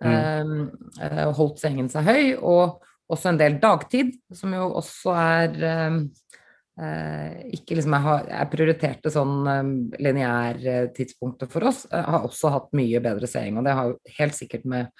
[0.00, 0.70] mm.
[1.04, 2.80] eh, holdt sengen seg høy, og
[3.12, 6.39] også en del dagtid, som jo også er eh, eh,
[6.80, 12.68] ikke liksom jeg, har- jeg prioriterte sånn um, lineærtidspunktet for oss, Jeg har også hatt
[12.76, 13.58] mye bedre seing.
[13.60, 14.90] Og det har helt sikkert med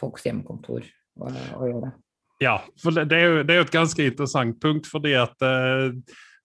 [0.00, 0.84] folks hjemmekontor
[1.20, 1.30] å,
[1.60, 1.92] å gjøre.
[2.40, 5.90] Ja, for det, er jo, det er jo et ganske interessant punkt, fordi at eh,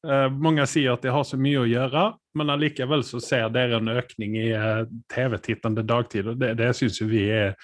[0.04, 3.80] eh, mange sier at de har så mye å gjøre, men allikevel så ser dere
[3.80, 4.82] en økning i eh,
[5.14, 7.56] TV-tittende dagtid, og det, det syns jo vi er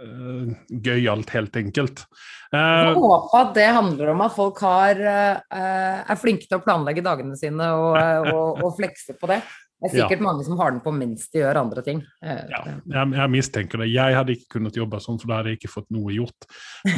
[0.00, 2.04] uh, gøyalt, helt enkelt.
[2.50, 6.64] Jeg Eh, håper at det handler om at folk har, uh, er flinke til å
[6.64, 9.38] planlegge dagene sine og, eh, og, og flekse på det.
[9.80, 12.02] Det er sikkert mange som har den på mens de gjør andre ting.
[12.20, 13.88] Eh, ja, jeg, jeg mistenker det.
[13.94, 16.48] Jeg hadde ikke kunnet jobbe sånn, for da hadde jeg ikke fått noe gjort.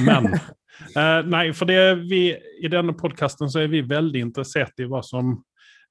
[0.02, 0.32] Men
[0.98, 1.78] eh, Nei, for det
[2.10, 5.36] vi, i denne podkasten så er vi veldig interessert i hva som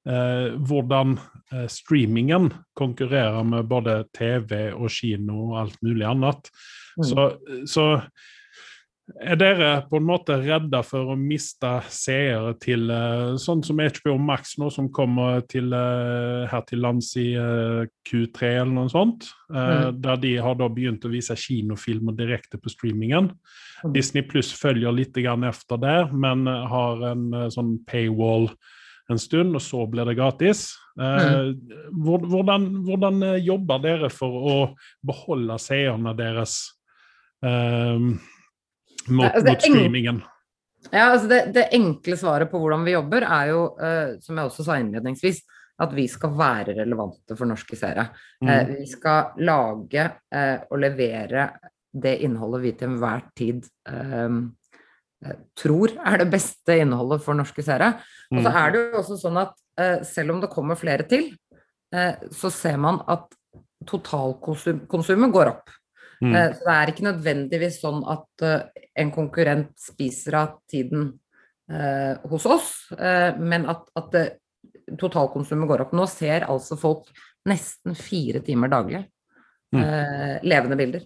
[0.04, 6.52] eh, hvordan eh, streamingen konkurrerer med både TV og kino og alt mulig annet.
[6.98, 7.04] Mm.
[7.08, 7.26] Så,
[7.70, 7.86] så
[9.20, 14.14] er dere på en måte redda for å miste seere til eh, sånn som HBO
[14.22, 19.28] Max nå, som kommer til, eh, her til lands i eh, Q3 eller noe sånt?
[19.52, 19.98] Mm.
[20.02, 23.32] Der de har da begynt å vise kinofilmer direkte på streamingen.
[23.82, 23.92] Mm.
[23.96, 28.48] Disney Pluss følger litt efter der, men har en sånn paywall
[29.10, 30.76] en stund, og så blir det gratis.
[30.96, 31.52] Eh,
[31.90, 34.56] hvor- hvordan, hvordan jobber dere for å
[35.04, 36.72] beholde seerne deres
[37.42, 37.98] eh,
[39.08, 40.22] mot, Altså, mot streamingen?
[40.90, 44.48] Ja, altså det, det enkle svaret på hvordan vi jobber, er jo, uh, som jeg
[44.48, 45.42] også sa innledningsvis,
[45.82, 48.08] at vi skal være relevante for norske seere.
[48.42, 48.48] Mm.
[48.50, 51.46] Uh, vi skal lage uh, og levere
[51.92, 54.36] det innholdet vi til enhver tid eh,
[55.26, 57.90] eh, tror er det beste innholdet for norske seere.
[58.32, 58.56] Og så Mm.
[58.62, 61.34] er det jo også sånn at selv om det kommer flere til,
[62.32, 63.28] så ser man at
[63.84, 65.68] totalkonsumet går opp.
[66.22, 66.34] Mm.
[66.38, 71.08] Eh, Så det er ikke nødvendigvis sånn at eh, en konkurrent spiser av tiden
[71.70, 72.68] eh, hos oss,
[73.40, 74.16] men at, at
[75.00, 75.94] totalkonsumet går opp.
[75.96, 77.08] Nå ser altså folk
[77.48, 79.06] nesten fire timer daglig
[79.72, 80.40] Mm.
[80.44, 81.04] levende bilder.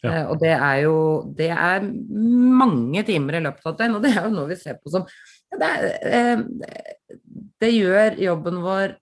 [0.00, 0.22] Ja.
[0.30, 0.94] Og det er jo
[1.36, 4.56] det er mange timer i løpet av et døgn, og det er jo noe vi
[4.56, 5.04] ser på som
[5.52, 5.68] det,
[6.00, 6.40] er,
[7.60, 8.94] det gjør jobben vår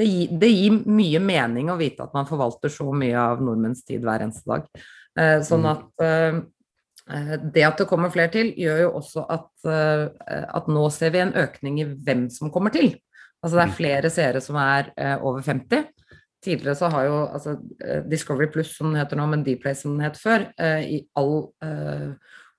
[0.00, 3.84] det gir, det gir mye mening å vite at man forvalter så mye av nordmenns
[3.84, 4.64] tid hver eneste dag.
[5.18, 5.70] Eh, sånn Mm.
[5.74, 6.40] at eh,
[7.10, 11.12] eh, det at det kommer flere til, gjør jo også at, eh, at nå ser
[11.12, 12.94] vi en økning i hvem som kommer til.
[13.44, 13.70] Altså det Mm.
[13.70, 15.84] er flere seere som er eh, over 50.
[16.42, 19.98] Tidligere så har jo altså, eh, Discovery Plus, som den heter nå, men Dplay som
[19.98, 21.50] den het før, i all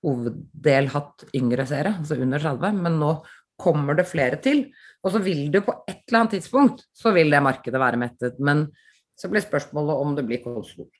[0.03, 3.23] hoveddel hatt yngre seere, altså under 30, men nå
[3.61, 4.71] kommer det flere til.
[5.01, 8.39] Og så vil det på et eller annet tidspunkt så vil det markedet være mettet.
[8.39, 8.67] Men
[9.17, 10.43] så blir spørsmålet om det blir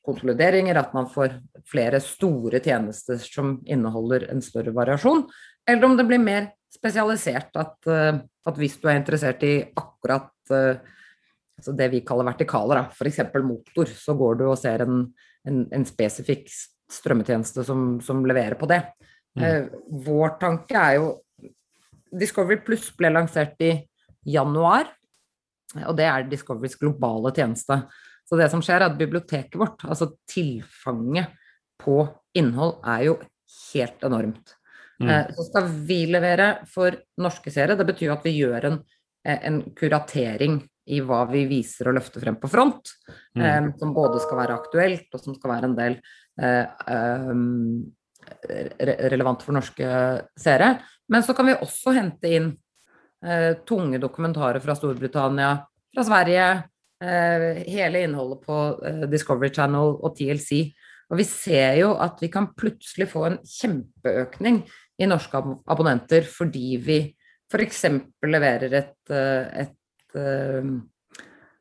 [0.05, 1.39] konsolideringer, at man får
[1.69, 5.23] flere store tjenester som inneholder en større variasjon,
[5.69, 7.55] eller om det blir mer spesialisert.
[7.57, 10.81] At, eh, at hvis du er interessert i akkurat eh,
[11.61, 13.23] altså det vi kaller vertikaler, f.eks.
[13.45, 15.03] motor, så går du og ser en,
[15.47, 16.49] en, en spesifikk
[16.91, 18.81] strømmetjeneste som, som leverer på det.
[19.37, 19.43] Mm.
[19.45, 19.67] Eh,
[20.05, 21.11] vår tanke er jo
[22.11, 23.71] Discovery Pluss ble lansert i
[24.28, 24.89] januar,
[25.88, 27.78] og det er Discoverys globale tjeneste.
[28.28, 31.32] Så det som skjer, er at biblioteket vårt, altså tilfanget
[31.82, 32.03] på
[32.38, 33.15] innhold, er jo
[33.74, 34.55] helt enormt.
[35.01, 35.09] Mm.
[35.09, 37.76] Eh, Så skal vi levere for norske seere.
[37.76, 38.78] Det betyr at vi gjør en,
[39.26, 42.93] eh, en kuratering i hva vi viser og løfter frem på front.
[43.36, 43.41] Mm.
[43.41, 45.99] eh, Som både skal være aktuelt, og som skal være en del
[46.41, 47.91] eh, um,
[48.47, 49.88] re relevant for norske
[50.39, 50.80] seere.
[51.09, 52.51] Men så kan vi også hente inn
[53.26, 55.55] eh, tunge dokumentarer fra Storbritannia,
[55.93, 56.47] fra Sverige,
[57.03, 60.72] eh, hele innholdet på eh, Discovery Channel og TLC.
[61.11, 64.61] Og vi ser jo at vi kan plutselig få en kjempeøkning
[65.01, 67.01] i norske abonnenter fordi vi
[67.51, 67.84] f.eks.
[68.24, 70.15] leverer et, et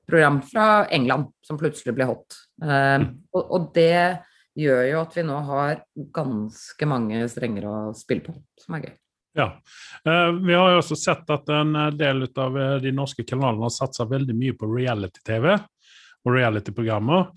[0.07, 2.37] program fra England som plutselig ble hot.
[2.63, 4.23] Og, og det
[4.55, 5.83] gjør jo at vi nå har
[6.15, 9.00] ganske mange strenger å spille på, som er gøy.
[9.33, 9.63] Ja.
[10.05, 13.69] Eh, vi har jo også sett at en eh, del av eh, de norske kanalene
[13.69, 15.53] har satsa veldig mye på reality-TV
[16.21, 17.31] og reality-programmer.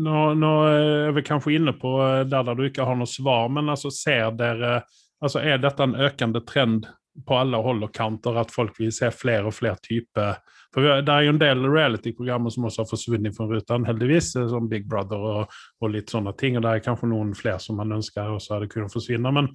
[0.00, 1.90] Nå, nå er vi kanskje inne på
[2.24, 4.78] der, der du ikke har noe svar, men altså ser dere
[5.20, 6.86] altså Er dette en økende trend
[7.26, 10.38] på alle hold og kanter, at folk vil se flere og flere typer
[10.72, 14.70] For Det er jo en del reality-programmer som også har forsvunnet fra ruten, heldigvis, som
[14.70, 16.56] Big Brother og, og litt sånne ting.
[16.56, 19.34] og Det er kanskje noen flere som man ønsker også hadde kunnet forsvinne.
[19.42, 19.52] men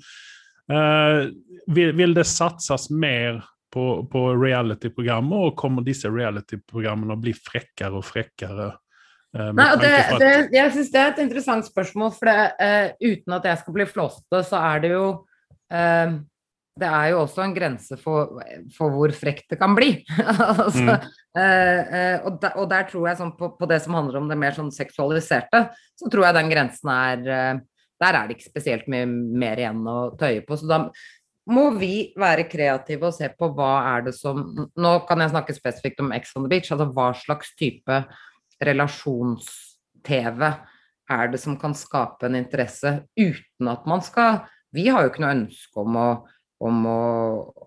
[0.72, 1.28] Eh,
[1.68, 3.41] vil, vil det satses mer
[3.74, 8.70] på, på reality-programmer, og kommer disse reality-programmene å bli frekkere og frekkere?
[9.36, 13.39] eh, Nei, det, det, jeg syns det er et interessant spørsmål, for det, uh, uten
[13.39, 15.07] at jeg skal bli flåsete, så er det jo
[15.74, 16.22] uh,
[16.74, 18.39] det er jo også en grense for,
[18.74, 19.91] for hvor frekt det kan bli.
[20.64, 21.09] altså, mm.
[21.38, 24.39] uh, og, der, og, der, tror jeg sånn på, på, det som handler om det
[24.41, 25.68] mer sånn seksualiserte,
[25.99, 27.61] så tror jeg den grensen er
[28.04, 30.58] Der er det ikke spesielt mye mer igjen å tøye på.
[30.60, 30.84] Så da
[31.51, 34.43] må vi være kreative og se på hva er det som
[34.80, 36.72] Nå kan jeg snakke spesifikt om Ex on the Beach.
[36.72, 38.04] Altså hva slags type
[38.64, 40.45] relasjons-TV
[41.14, 45.22] er det som kan skape en interesse uten at man skal Vi har jo ikke
[45.26, 46.08] noe ønske om å
[46.64, 46.99] om, å,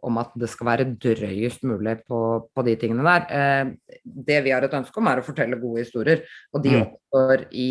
[0.07, 3.26] om, at det skal være drøyest mulig på, på de tingene der.
[3.28, 6.22] Eh, det vi har et ønske om, er å fortelle gode historier.
[6.55, 6.78] Og de mm.
[6.84, 7.70] oppstår i,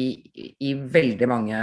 [0.59, 1.61] i, veldig mange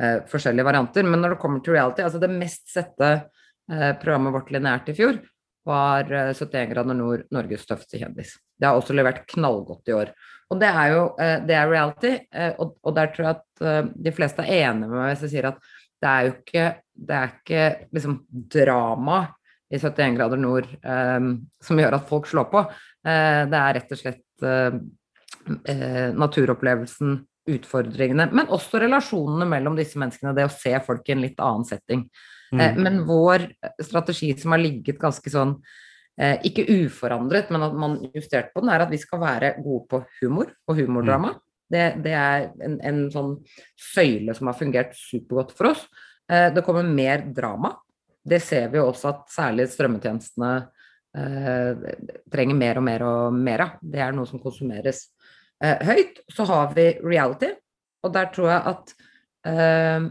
[0.00, 1.06] eh, forskjellige varianter.
[1.06, 4.96] Men når det kommer til reality, altså det mest sette eh, programmet vårt lineært i
[4.98, 5.20] fjor,
[5.64, 8.36] var 71 eh, grader nord Norges tøffeste kjendis.
[8.58, 10.12] Det har også levert knallgodt i år.
[10.52, 13.94] Og det er jo eh, det er reality, eh, og, og der tror jeg at
[13.94, 15.72] de fleste er enige med meg hvis jeg sier at
[16.04, 16.64] det er jo ikke,
[17.08, 17.64] det er ikke
[17.96, 18.18] liksom
[18.52, 19.22] drama
[19.72, 21.30] i 71 grader nord eh,
[21.64, 22.64] som gjør at folk slår på.
[23.06, 24.76] Eh, det er rett og slett uh,
[26.16, 27.18] naturopplevelsen,
[27.50, 30.34] utfordringene, men også relasjonene mellom disse menneskene.
[30.36, 32.08] Det å se folk i en litt annen setting.
[32.54, 32.76] Mm.
[32.84, 33.48] men vår
[33.82, 35.56] strategi som har ligget ganske sånn
[36.46, 39.98] ikke uforandret, men at man justerte på den, er at vi skal være gode på
[40.20, 41.32] humor og humordrama.
[41.32, 41.40] Mm.
[41.74, 43.32] Det, det er en, en, sånn
[43.80, 45.82] søyle som har fungert supergodt for oss.
[46.30, 47.74] Eh, det kommer mer drama.
[48.24, 50.52] Det ser vi jo også at særlig strømmetjenestene
[51.18, 51.88] eh,
[52.32, 53.78] trenger mer og mer og mer av.
[53.80, 55.23] Det er noe som konsumeres eh,
[55.62, 56.18] høyt.
[56.32, 57.52] Så har vi reality,
[58.04, 58.94] og der tror jeg at
[59.48, 60.08] eh,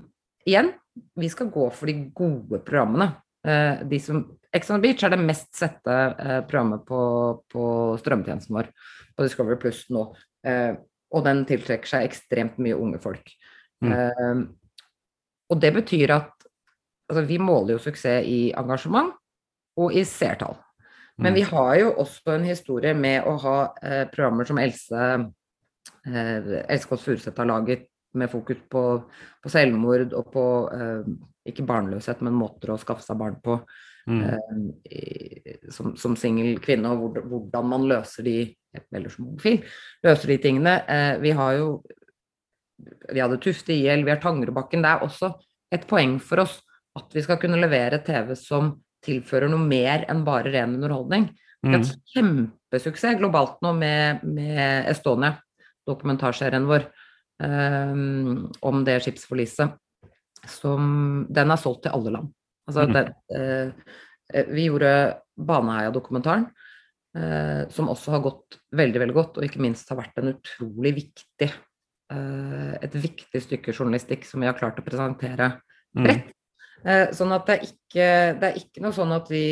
[0.47, 0.71] igjen,
[1.19, 3.09] vi skal gå for de gode programmene.
[3.45, 4.23] Eh, de som
[4.53, 6.99] Ex on Beach er det mest sette eh, programmet på,
[7.49, 7.63] på
[8.01, 8.69] strømmetjenesten vår
[9.17, 10.05] på Discovery Pluss nå.
[10.45, 10.75] Eh,
[11.13, 13.33] og den tiltrekker seg ekstremt mye unge folk.
[13.83, 13.93] Mm.
[13.93, 14.43] Eh,
[15.53, 16.31] og det betyr at
[17.09, 19.13] altså, vi måler jo suksess i engasjement
[19.81, 20.57] og i seertall.
[21.21, 21.37] Men mm.
[21.37, 25.01] vi har jo også en historie med å ha eh, programmer som Else
[26.07, 27.87] eh, Else Kåss Furuseth har laget
[28.17, 28.83] med fokus på,
[29.41, 31.13] på selvmord og på eh,
[31.49, 33.57] ikke barnløshet, men måter å skaffe seg barn på
[34.07, 34.21] mm.
[34.23, 38.37] uh, som, som singel kvinne, og hvordan man løser de
[38.73, 39.59] eller som homofil,
[40.05, 40.77] løser de tingene.
[40.89, 41.67] Eh, vi har jo
[43.13, 44.81] Vi hadde Tufte IL, vi har Tangerudbakken.
[44.81, 45.29] Det er også
[45.71, 46.57] et poeng for oss
[46.97, 48.73] at vi skal kunne levere TV som
[49.03, 51.29] tilfører noe mer enn bare ren underholdning.
[51.63, 51.89] Det er mm.
[52.13, 55.37] kjempesuksess globalt nå med, med Estonia,
[55.87, 56.89] dokumentarserien vår
[57.43, 59.77] um, om det skipsforliset.
[60.49, 62.33] Som Den er solgt til alle land.
[62.67, 62.93] Altså, mm.
[62.97, 63.05] det,
[63.39, 64.91] uh, vi gjorde
[65.39, 66.49] Baneheia-dokumentaren.
[67.13, 70.95] Uh, som også har gått veldig veldig godt, og ikke minst har vært en utrolig
[70.97, 71.51] viktig
[72.13, 76.03] uh, et viktig stykke journalistikk som vi har klart å presentere mm.
[76.03, 76.31] bredt.
[76.31, 76.39] Mm.
[76.83, 78.07] Uh, sånn at det er, ikke,
[78.39, 79.45] det er ikke noe sånn at vi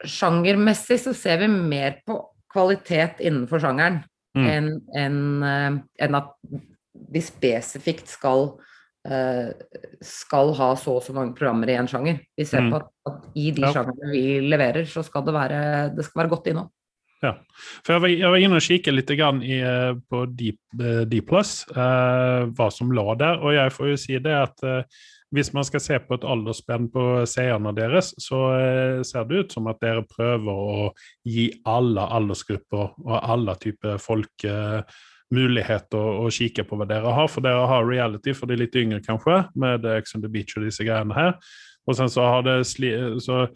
[0.00, 2.14] Sjangermessig så ser vi mer på
[2.50, 3.98] kvalitet innenfor sjangeren
[4.38, 4.46] mm.
[4.48, 5.18] enn en,
[6.00, 6.30] en at
[7.10, 8.46] vi spesifikt skal
[9.00, 9.52] Eh,
[10.04, 12.18] skal ha så og så mange programmer i en sjanger.
[12.36, 12.72] Vi ser mm.
[12.72, 13.70] på at, at, i de ja.
[13.72, 15.60] sjangerne vi leverer, så skal det være,
[15.96, 16.68] det skal være godt innhold.
[17.20, 17.34] Ja,
[17.84, 22.44] for jeg var, jeg var inne og kikket litt i, eh, på D, eh, eh,
[22.48, 25.00] hva som lå der, og jeg får jo si det at eh,
[25.30, 29.52] hvis man skal se på et aldersspenn på seerne deres, så eh, ser det ut
[29.52, 30.88] som at dere prøver å
[31.28, 34.48] gi alle aldersgrupper og alle typer folk
[35.30, 38.74] mulighet å, å kikke på hva dere har, for dere har reality for de litt
[38.74, 41.36] yngre, kanskje, med Ex on the Beach og disse greiene her.
[41.88, 43.46] Og sen så har det så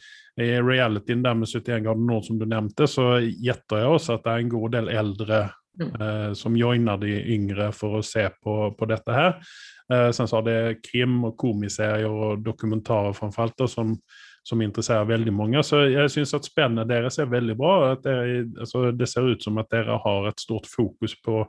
[0.41, 4.25] I realityn der med 71 grader nord, som du nämnde så gjetter jeg oss at
[4.25, 5.41] det er en god del eldre
[5.81, 5.93] mm.
[6.01, 9.37] eh, som joiner de yngre for å se på, på dette her.
[9.93, 13.95] Eh, sen så har det krim og komiserier og dokumentarer framfor alt som
[14.45, 15.63] som interesserer veldig mange.
[15.65, 17.75] Så jeg syns at spennet deres er veldig bra.
[17.95, 21.47] At dere, altså, det ser ut som at dere har et stort fokus på,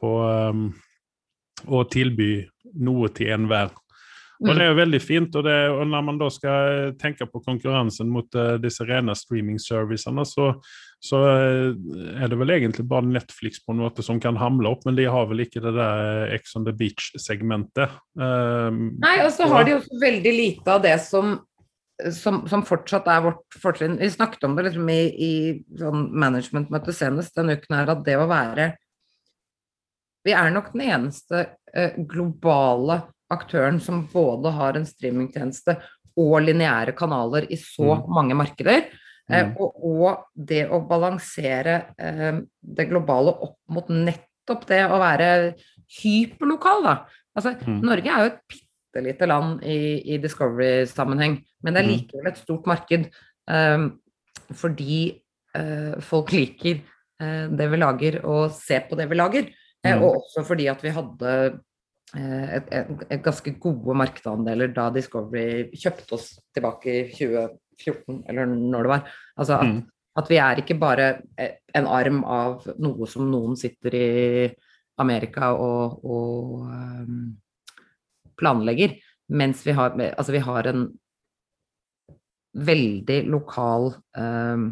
[0.00, 0.70] på um,
[1.68, 2.32] å tilby
[2.80, 3.74] noe til enhver.
[4.40, 5.34] Og Det er jo veldig fint.
[5.36, 10.24] og, det, og Når man da skal tenke på konkurransen mot uh, disse rene streaming-servicene,
[10.24, 10.46] så,
[11.04, 14.86] så uh, er det vel egentlig bare Netflix på en måte som kan hamle opp,
[14.88, 17.92] men de har vel ikke det der Ex on the Beach-segmentet.
[18.16, 21.38] Um, Nei, og så har de jo veldig lite av det som
[22.16, 23.98] som, som, fortsatt er vårt fortrinn.
[24.00, 25.32] Vi snakket om det liksom i, i
[25.76, 28.70] sånn managementmøte senest denne uken, her, at det å være
[30.24, 31.42] Vi er nok den eneste
[31.76, 35.76] eh, globale aktøren som både har en streamingtjeneste
[36.20, 38.08] og lineære kanaler i så mm.
[38.12, 38.88] mange markeder.
[39.30, 39.54] Eh, mm.
[39.62, 45.30] og, og, det å balansere eh, det globale opp mot nettopp det å være
[46.00, 46.96] hyperlokal, da.
[47.38, 47.78] Altså, mm.
[47.86, 49.80] Norge er jo et bitte lite land i,
[50.14, 51.94] i Discovery-sammenheng, men det er Mhm.
[51.94, 53.10] likevel et stort marked.
[53.50, 53.90] eh,
[54.54, 55.20] fordi
[56.06, 56.80] folk liker
[57.20, 59.48] eh, det vi lager, og ser på det vi lager.
[59.84, 60.02] Eh, Mhm.
[60.02, 61.60] Og også fordi at vi hadde
[62.18, 68.86] et, et, et ganske gode markedsandeler da Discovery kjøpte oss tilbake i 2014, eller når
[68.86, 69.12] det var.
[69.36, 69.82] Altså at, Mm.
[70.18, 71.06] at vi er ikke bare
[71.38, 74.08] eh, en arm av noe som noen sitter i
[75.00, 77.36] Amerika og, og um,
[78.36, 78.98] planlegger,
[79.32, 80.88] mens vi har, altså vi har en
[82.58, 84.66] veldig lokal um,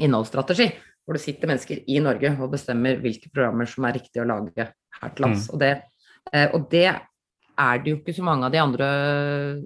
[0.00, 0.70] innholdsstrategi,
[1.04, 4.68] hvor det sitter mennesker i Norge og bestemmer hvilke programmer som er riktig å lage
[4.72, 5.48] her til lands.
[5.52, 5.82] Og, det, eh,
[6.30, 6.86] og det
[7.58, 8.88] er det jo ikke så mange av de andre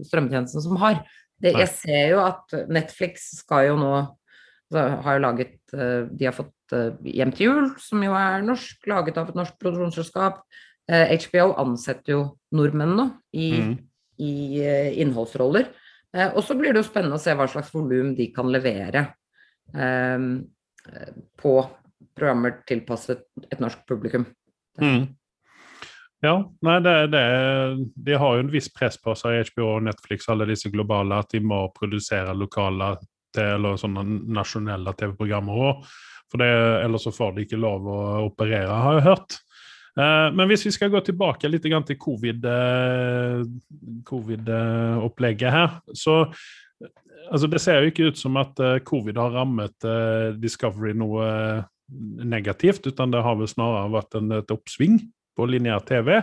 [0.09, 1.01] strømmetjenestene som har.
[1.37, 6.25] Det, jeg ser jo at Netflix skal jo nå altså, har jo laget eh, De
[6.25, 10.41] har fått eh, Hjem til jul, som jo er norsk, laget av et norsk produksjonsselskap.
[10.89, 12.23] Eh, HBO ansetter jo
[12.57, 13.75] nordmenn nå i, Mm.
[14.19, 14.33] i
[14.65, 15.69] eh, innholdsroller.
[16.15, 19.05] Eh, og så blir det jo spennende å se hva slags volum de kan levere
[19.75, 20.27] eh,
[20.89, 21.55] eh, på
[22.17, 24.25] programmer tilpasset et norsk publikum.
[24.81, 25.11] Mm.
[26.25, 27.25] Ja, nei, det, det,
[28.07, 31.35] de har jo en viss press på seg, HBO og Netflix, alle disse globale, at
[31.35, 32.95] de må produsere lokale
[33.37, 34.01] eller sånne
[34.33, 35.89] nasjonelle TV-programmer òg.
[36.41, 39.37] Ellers så får de ikke lov å operere, har jeg hørt.
[39.97, 43.43] Eh, men hvis vi skal gå tilbake litt til covid, eh,
[44.09, 46.25] covid-opplegget her, så
[47.31, 51.25] altså Det ser jo ikke ut som at eh, covid har rammet eh, Discovery noe
[51.27, 51.65] eh,
[52.25, 55.01] negativt, utan det har vel snarere vært en, et oppsving
[55.37, 56.21] på lineær TV.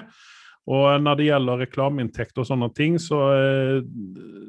[0.73, 3.81] Og når det gjelder reklameinntekt og sånne ting, så, eh,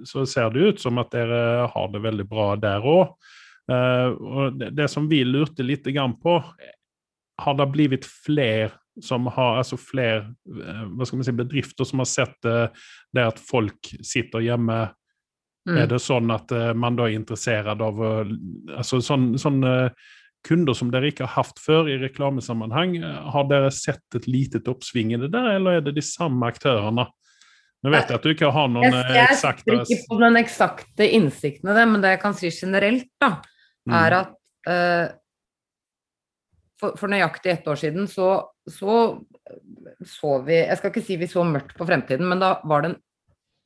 [0.07, 3.17] så ser det ut som at dere har det veldig bra der òg.
[3.65, 6.37] og det, som vi lurte litt grann på,
[7.41, 12.69] har det blitt flere som har, altså flere eh, si, bedrifter som har sett eh,
[13.13, 14.85] det at folk sitter hjemme
[15.65, 15.79] Mm.
[15.81, 18.09] er det sånn at eh, man da er interessert av å
[18.77, 19.95] altså sånn, sånne
[20.45, 24.69] kunder som dere ikke har hatt før i reklamesammenheng, eh, har dere sett et litet
[24.71, 27.09] oppsving i det der, eller er det de samme aktørene?
[27.85, 30.21] Nå vet jeg at du ikke har noen Jeg, eh, jeg eksakte sitter ikke på
[30.23, 33.37] den eksakte innsikten i det, men det jeg kan si generelt, da,
[33.85, 33.93] Mm.
[33.93, 34.31] er at
[34.65, 35.15] uh,
[36.81, 38.29] for, for nøyaktig ett år siden så,
[38.65, 39.21] så
[40.09, 42.95] så vi Jeg skal ikke si vi så mørkt på fremtiden, men da var det
[42.95, 43.01] en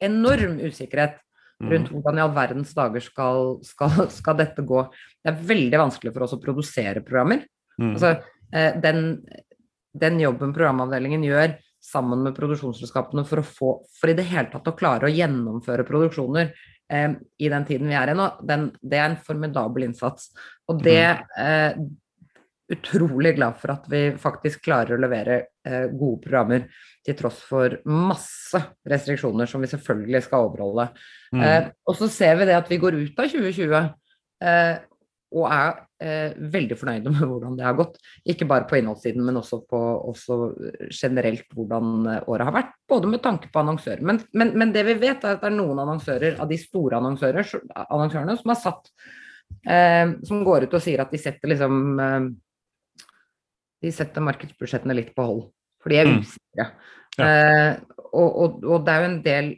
[0.08, 1.20] enorm usikkerhet.
[1.66, 4.84] Rundt hvordan i all verdens dager skal, skal, skal dette gå.
[5.22, 7.44] Det er veldig vanskelig for oss å produsere programmer.
[7.80, 7.92] Mm.
[7.94, 8.14] Altså,
[8.54, 9.04] eh, den,
[9.98, 14.70] den jobben programavdelingen gjør sammen med produksjonsselskapene for å få, for i det hele tatt
[14.70, 16.50] å klare å gjennomføre produksjoner
[16.92, 20.30] eh, i den tiden vi er i nå, den, det er en formidabel innsats.
[20.68, 21.02] Og det
[21.38, 21.78] eh,
[22.72, 26.66] utrolig glad for at vi faktisk klarer å levere eh, gode programmer
[27.06, 30.88] til tross for masse restriksjoner som vi selvfølgelig skal overholde.
[31.32, 31.42] Mm.
[31.44, 34.76] Eh, og så ser vi det at vi går ut av 2020 eh,
[35.36, 37.98] og er eh, veldig fornøyde med hvordan det har gått.
[38.28, 40.38] Ikke bare på innholdssiden, men også, på, også
[40.88, 42.74] generelt hvordan eh, året har vært.
[42.88, 44.04] Både med tanke på annonsører.
[44.08, 47.00] Men, men, men det vi vet, er at det er noen annonsører av de store
[47.00, 48.92] annonsørene som har satt
[49.68, 51.98] eh, Som går ut og sier at de setter liksom
[53.82, 55.46] De setter markedsbudsjettene litt på hold.
[55.82, 56.20] For de er Mm.
[56.24, 56.66] usikre.
[57.18, 57.24] Ja.
[57.28, 57.76] Eh,
[58.12, 59.52] og, og, og det er jo en del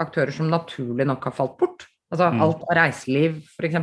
[0.00, 1.86] aktører som naturlig nok har falt bort.
[2.10, 2.40] Altså Mm.
[2.42, 3.76] alt av reiseliv, f.eks.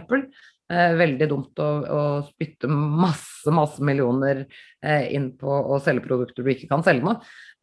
[0.70, 4.42] Eh, veldig dumt å, å spytte masse, masse millioner
[4.84, 7.14] eh, inn på å selge produkter du ikke kan selge nå.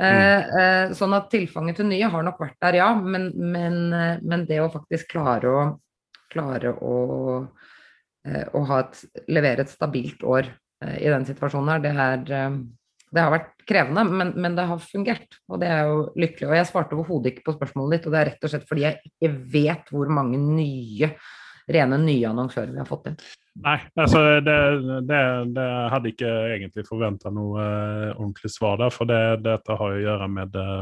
[0.00, 2.94] Eh, eh, sånn at tilfanget til nye har nok vært der, ja.
[2.96, 5.66] Men, men, eh, men det å faktisk klare å,
[6.32, 6.94] klare å,
[8.24, 10.48] eh, å ha et, levere et stabilt år
[10.82, 12.56] i den situasjonen her, det er eh,
[13.14, 15.38] det har vært krevende, men, men det har fungert.
[15.52, 16.48] Og det er jo lykkelig.
[16.48, 18.84] Og jeg svarte overhodet ikke på spørsmålet ditt, og det er rett og slett fordi
[18.86, 21.10] jeg ikke vet hvor mange nye,
[21.70, 23.18] rene nye annonsører vi har fått inn.
[23.64, 24.56] Nei, altså det,
[25.06, 25.20] det,
[25.54, 30.00] det hadde ikke egentlig forventa noe eh, ordentlig svar der, for det, dette har jo
[30.00, 30.80] å gjøre med, eh,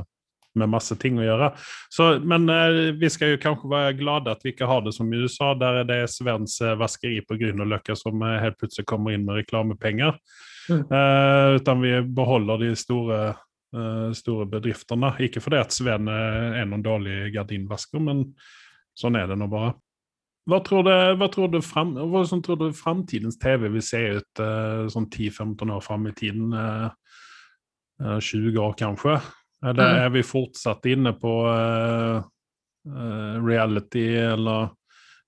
[0.59, 1.51] med masse ting å gjøre.
[1.93, 5.13] Så, men eh, vi skal jo kanskje være glade at vi ikke har det som
[5.13, 9.17] i USA, der det er Svens eh, vaskeri på Grünerløkka som eh, helt plutselig kommer
[9.17, 10.19] inn med reklamepenger.
[10.71, 10.83] Mm.
[10.83, 13.23] Eh, utan vi beholder de store,
[13.77, 15.15] eh, store bedriftene.
[15.27, 18.29] Ikke fordi at Sven eh, er noen dårlig gardinvasker, men
[18.99, 19.75] sånn er det nå bare.
[20.51, 24.01] Hva tror du, hva tror du, frem, hva som tror du framtidens TV vil se
[24.19, 24.41] ut
[24.91, 26.51] sånn 10-15 år fram i tiden?
[26.51, 26.89] eh,
[28.03, 29.21] eh, 20 år kanskje?
[29.63, 34.73] Eller er vi fortsatt inne på uh, uh, reality, eller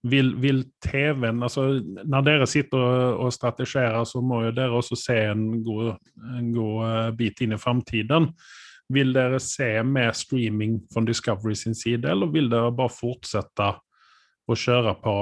[0.05, 4.99] vil, vil TV-en altså Når dere sitter og, og strategerer, så må jo dere også
[5.01, 5.95] se en god,
[6.39, 8.29] en god eh, bit inn i framtiden.
[8.93, 13.71] Vil dere se mer streaming fra Discovery sin side, eller vil dere bare fortsette
[14.45, 15.17] å kjøre på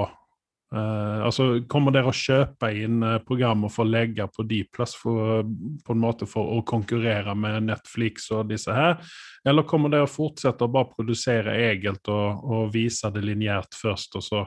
[0.73, 5.43] Uh, altså, Kommer dere å kjøpe inn uh, programmer for å legge på Dplus for,
[5.85, 8.97] på en måte for å konkurrere med Netflix og disse her?
[9.45, 14.17] Eller kommer dere å fortsette å bare produsere eget og, og vise det lineært først,
[14.17, 14.41] og så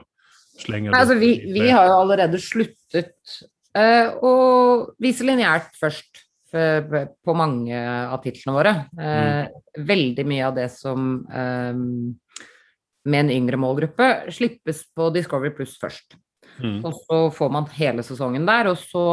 [0.59, 3.39] slenge det altså, vi, vi, har jo allerede sluttet
[3.77, 4.33] uh, å
[4.99, 7.75] vise lineært først på mange
[8.07, 8.71] av titlene våre.
[8.95, 9.57] Mm.
[9.83, 11.89] Veldig mye av det som um,
[13.07, 16.17] med en yngre målgruppe slippes på Discovery Pluss først.
[16.59, 16.81] Mm.
[16.85, 19.05] Og så får man hele sesongen der, og så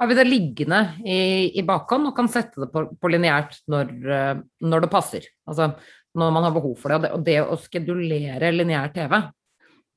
[0.00, 1.20] har vi det liggende i,
[1.60, 5.26] i bakhånd og kan sette det på, på lineært når, eh, når, det passer.
[5.48, 5.74] Altså
[6.16, 6.96] når man har behov for det.
[6.96, 9.18] Og det, og det å skedulere lineær TV,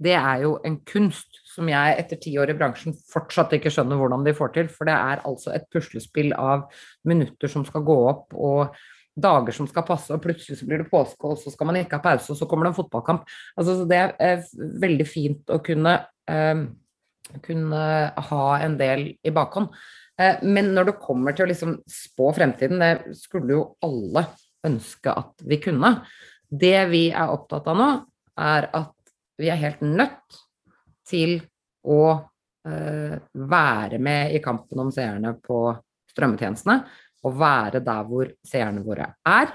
[0.03, 3.99] det er jo en kunst som jeg etter ti år i bransjen fortsatt ikke skjønner
[3.99, 4.69] hvordan de får til.
[4.73, 6.67] For det er altså et puslespill av
[7.07, 8.75] minutter som skal gå opp, og
[9.15, 11.99] dager som skal passe, og plutselig så blir det påske, og så skal man ikke
[11.99, 13.27] ha pause, og så kommer det en fotballkamp.
[13.59, 14.45] Altså, det er
[14.83, 15.97] veldig fint å kunne,
[16.29, 16.63] eh,
[17.45, 17.83] kunne
[18.29, 19.69] ha en del i bakhånd.
[20.19, 24.27] Eh, men når det kommer til å liksom spå fremtiden, det skulle jo alle
[24.65, 25.95] ønske at vi kunne.
[26.49, 27.89] Det vi er opptatt av nå,
[28.37, 28.93] er at
[29.37, 30.37] vi er helt nødt
[31.09, 31.39] til
[31.85, 32.03] å
[32.65, 35.65] eh, være med i kampen om seerne på
[36.13, 36.77] strømmetjenestene
[37.23, 39.53] å være der hvor seerne våre er,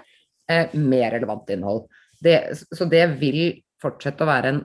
[0.49, 1.87] eh, med relevant innhold.
[2.21, 2.39] Det,
[2.75, 4.63] så det vil fortsette å være en,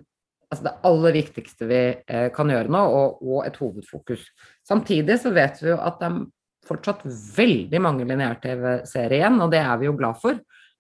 [0.50, 4.26] altså det aller viktigste vi eh, kan gjøre nå, og, og, et hovedfokus.
[4.68, 6.24] Samtidig så vet vi jo at det er
[6.64, 7.04] fortsatt
[7.36, 10.40] veldig mange lineær-TV-serier igjen, og det er vi jo glad for.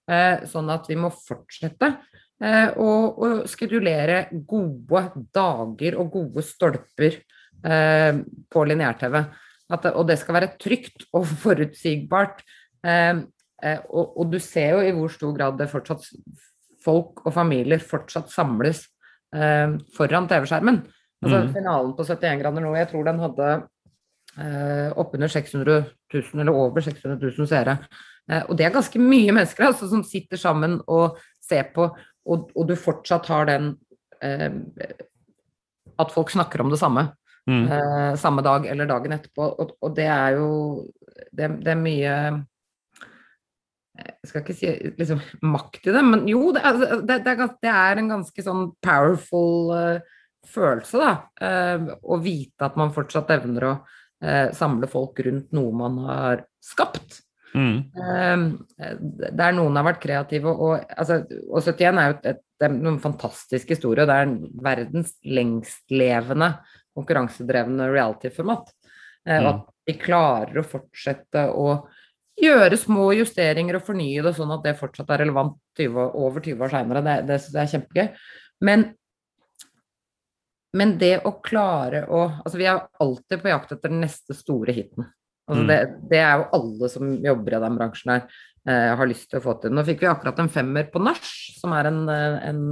[0.09, 1.95] Eh, sånn at vi må fortsette
[2.43, 2.87] å,
[3.23, 7.21] å skedulere gode dager og gode stolper
[7.63, 9.15] på lineær-TV.
[9.71, 12.43] Det, og det skal være trygt og forutsigbart.
[12.85, 13.21] Eh,
[13.63, 16.09] eh, og, og, du ser jo i hvor stor grad det fortsatt
[16.83, 18.83] folk og familier fortsatt samles
[19.35, 20.81] eh, foran TV-skjermen.
[21.23, 21.53] Altså mm.
[21.55, 23.51] Finalen på 71 grader nå, jeg tror den hadde
[24.37, 25.77] eh, oppunder 600
[26.13, 27.77] 000, eller over 600 000 seere.
[28.31, 31.87] Eh, og det er ganske mye mennesker altså, som sitter sammen og ser på,
[32.23, 33.73] og, og du fortsatt har den
[34.23, 34.51] eh,
[35.99, 37.11] At folk snakker om det samme.
[37.49, 37.65] Mm.
[37.67, 39.47] Eh, samme dag eller dagen etterpå.
[39.59, 40.49] Og, og det er jo
[41.31, 42.13] det, det, er mye
[43.99, 45.21] Jeg skal ikke si liksom,
[45.51, 46.63] makt i det, men jo, det,
[47.09, 50.15] det, det er, en ganske sånn powerful uh,
[50.49, 51.11] følelse, da.
[51.37, 56.47] Uh, å vite at man fortsatt evner å uh, samle folk rundt noe man har
[56.63, 57.21] skapt.
[57.53, 57.83] Mm.
[59.37, 61.19] der noen har vært kreative, og, altså,
[61.53, 64.07] og 71 er jo et, et, en fantastisk historie.
[64.09, 64.31] Det er
[64.65, 66.49] verdens lengstlevende
[66.97, 68.71] konkurransedrevne reality-format.
[69.27, 69.51] Eh, og mm.
[69.53, 71.67] at vi klarer å fortsette å
[72.39, 76.65] gjøre små justeringer og fornye det sånn at det fortsatt er relevant 20, over 20
[76.65, 77.03] år seinere.
[77.05, 78.07] Det, det, det, er kjempegøy.
[78.67, 78.85] Men,
[80.77, 84.75] men, det å klare å Altså, vi er alltid på jakt etter den neste store
[84.75, 85.09] hiten.
[85.49, 85.69] Altså, mm.
[85.69, 85.79] det,
[86.09, 88.37] det, er jo alle som jobber i den bransjen her,
[88.69, 89.75] eh, har lyst til å få til.
[89.75, 92.63] Nå fikk vi akkurat en femmer på nach, som er en, en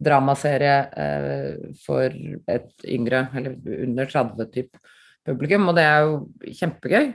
[0.00, 2.08] dramaserie eh, for
[2.50, 4.80] et yngre, eller under 30-type
[5.28, 7.12] publikum, og det er jo kjempegøy.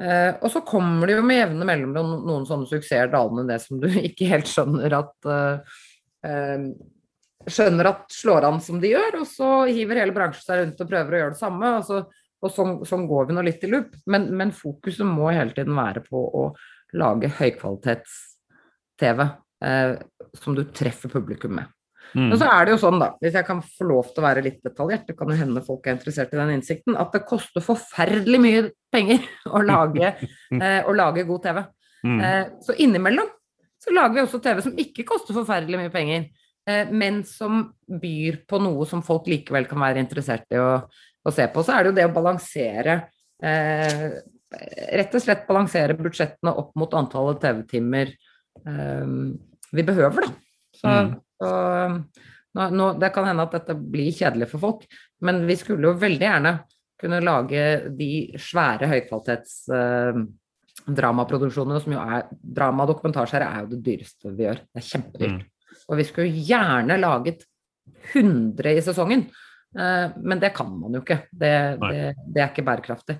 [0.00, 3.82] Eh, og så kommer det jo med jevne mellomrom noen, sånne suksesser dalende det som
[3.82, 6.70] du ikke helt skjønner at eh,
[7.48, 10.90] skjønner at slår an som de gjør, og så hiver hele bransjen seg rundt og
[10.90, 11.72] prøver å gjøre det samme.
[11.78, 12.02] Og, så,
[12.40, 13.96] og sånn, sånn, går vi nå litt i loop.
[14.12, 16.46] Men, men, fokuset må hele tiden være på å
[17.00, 19.92] lage høykvalitets-TV eh,
[20.40, 21.79] som du treffer publikum med.
[22.14, 22.28] Mm.
[22.32, 24.44] Men så er det jo sånn, da, hvis jeg kan få lov til å være
[24.44, 27.64] litt detaljert, det kan jo hende folk er interessert i den innsikten, at det koster
[27.64, 28.62] forferdelig mye
[28.92, 29.26] penger
[29.56, 30.14] å lage,
[30.62, 31.60] eh, å lage god TV.
[32.06, 32.18] Mm.
[32.24, 33.28] Eh, så innimellom
[33.80, 36.26] så lager vi også TV som ikke koster forferdelig mye penger,
[36.68, 37.62] eh, men som
[38.00, 41.64] byr på noe som folk likevel kan være interessert i å, å se på.
[41.64, 43.00] Så er det jo det å balansere
[43.42, 44.10] eh,
[44.50, 48.08] Rett og slett balansere budsjettene opp mot antallet TV-timer
[48.66, 49.12] eh,
[49.70, 50.32] vi behøver, da.
[50.74, 51.12] Så mm.
[51.40, 51.48] Så
[52.56, 54.80] nå, nå, det kan hende at dette blir kjedelig for folk,
[55.24, 56.52] men vi skulle jo veldig gjerne
[57.00, 57.62] kunne lage
[57.96, 62.22] de svære høykvalitets-dramaproduksjonene uh, som jo er
[62.60, 64.58] Drama og dokumentasjer er jo det dyreste vi gjør.
[64.68, 65.38] Det er kjempedyrt.
[65.38, 65.44] Mm.
[65.90, 67.38] Og vi skulle gjerne laget
[68.12, 69.22] 100 i sesongen,
[69.78, 71.20] eh, men det kan man jo ikke.
[71.30, 73.16] Det, det, det er ikke bærekraftig.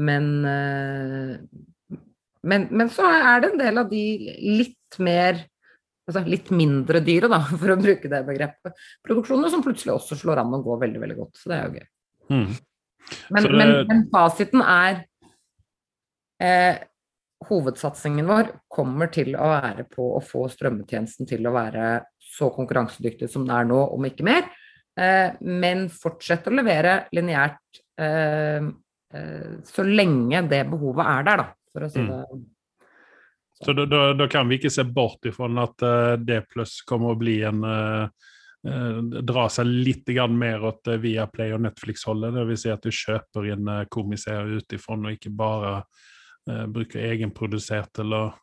[0.00, 1.98] Men, eh,
[2.44, 4.04] men, men så er det en del av de
[4.60, 5.32] litt mer
[6.08, 10.42] altså litt mindre dyre, da, for å bruke det begrepet, produksjoner som plutselig også slår
[10.42, 11.36] an og går veldig, veldig godt.
[11.40, 11.86] Så det er jo gøy.
[12.32, 12.48] Mm.
[13.36, 13.54] Men, det...
[13.60, 15.00] men, men, fasiten er
[16.40, 16.82] eh,
[17.48, 21.88] hovedsatsingen vår kommer til å være på å få strømmetjenesten til å være
[22.34, 24.48] så konkurransedyktig som det er nå, om ikke mer.
[24.94, 28.64] Eh, men fortsette å levere lineært eh,
[29.14, 32.50] eh, så lenge det behovet er der, da, for å si det Mm.
[33.64, 36.80] Det Så da, da, da kan vi ikke se bort ifra at uh, D pluss
[36.86, 38.06] kommer å bli en uh,
[38.68, 42.36] uh, Dra seg litt grann mer åt uh, Viaplay og Netflix-holdet.
[42.36, 45.76] Det vil si at du kjøper inn uh, komiserier utifra og ikke bare
[46.44, 48.34] bruker egenprodusert eller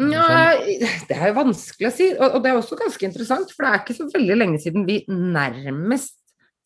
[0.00, 3.66] Ja, det er jo vanskelig å si, og, og det er også ganske interessant, for
[3.66, 6.14] det er ikke så veldig lenge siden vi nærmest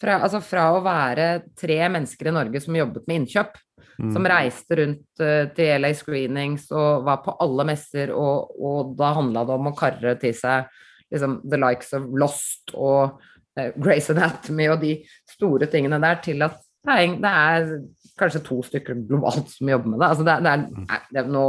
[0.03, 1.29] fra, altså fra å være
[1.59, 3.59] tre mennesker i Norge som jobbet med innkjøp,
[4.03, 4.13] Mm.
[4.17, 9.13] som reiste rundt eh, til LA Screenings og var på alle messer, og, og da
[9.15, 10.67] handla det om å karre til seg
[11.13, 13.21] liksom, the likes of Lost og
[13.61, 14.97] uh, Grace Anatomy og de
[15.31, 16.59] store tingene der, til at
[16.89, 17.71] er, det er
[18.19, 20.09] kanskje to stykker globalt som jobber med det.
[20.09, 20.87] Altså det, det er, Mm.
[20.91, 21.47] nei, det er nå,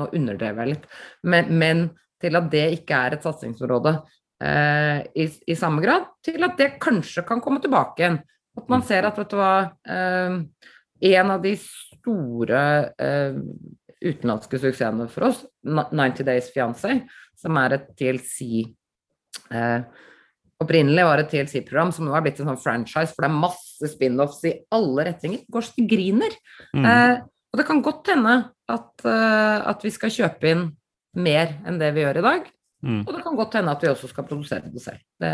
[0.00, 0.86] nå underdrev jeg litt,
[1.22, 1.82] men, men
[2.24, 3.92] til at det ikke er et satsingsområde
[4.40, 8.22] eh, i, i samme grad, til at det kanskje kan komme tilbake igjen.
[8.56, 8.86] At man Mm.
[8.88, 9.52] ser at, vet du hva
[9.84, 10.38] eh,
[11.02, 12.62] En av de store
[13.02, 13.36] eh,
[14.04, 17.00] utenlandske suksessene for oss, 90 Days Fiancé,
[17.40, 18.40] som er et TLC
[19.50, 19.80] eh,
[20.62, 23.88] Opprinnelig var et TLC-program som nå har blitt en sånn franchise, for det er masse
[23.90, 25.42] spin-offs i alle retninger.
[25.50, 26.36] Går så det griner.
[26.76, 26.86] Mm.
[26.88, 27.14] Eh,
[27.50, 28.36] og det kan godt hende
[28.70, 30.64] at, eh, at vi skal kjøpe inn
[31.18, 32.48] mer enn det vi gjør i dag.
[32.86, 33.02] Mm.
[33.02, 35.02] Og det kan godt hende at vi også skal produsere det selv.
[35.20, 35.32] Det,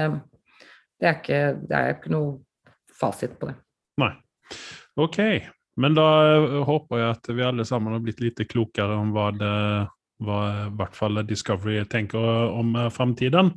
[1.01, 2.35] det, er, ikke, det er ikke noe
[3.01, 3.57] fasit på det.
[4.01, 4.13] Nei.
[5.01, 5.19] Ok,
[5.81, 9.31] men da eh, håper jeg at vi alle sammen har blitt litt klokere om hva,
[9.33, 9.53] det,
[10.27, 13.55] hva i hvert fall Discovery tenker om eh, framtiden,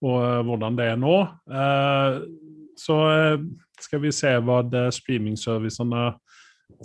[0.00, 1.16] og eh, hvordan det er nå.
[2.78, 2.96] Så
[3.82, 4.60] skal vi se hva
[4.94, 6.12] streamingservicene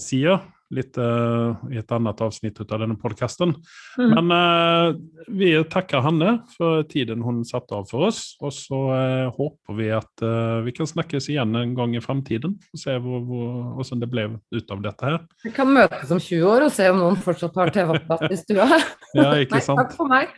[0.01, 0.39] sier,
[0.73, 3.53] litt eh, i et annet avsnitt av denne podkasten.
[3.99, 4.13] Mm.
[4.13, 4.87] Men eh,
[5.33, 8.23] vi takker Hanne for tiden hun satte av for oss.
[8.43, 12.57] Og så eh, håper vi at eh, vi kan snakkes igjen en gang i framtiden.
[12.73, 15.21] Og se hvor, hvor, hvordan det ble ut av dette her.
[15.45, 18.69] Vi kan møtes om 20 år og se om noen fortsatt har TV-apparat i stua.
[19.13, 19.77] Ja, ikke sant.
[19.77, 20.31] Nei, takk for meg.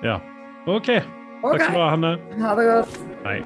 [0.00, 0.16] Ja.
[0.64, 0.88] OK.
[0.88, 2.16] Takk skal du ha, Hanne.
[2.40, 3.00] ha det godt.
[3.26, 3.40] Hei.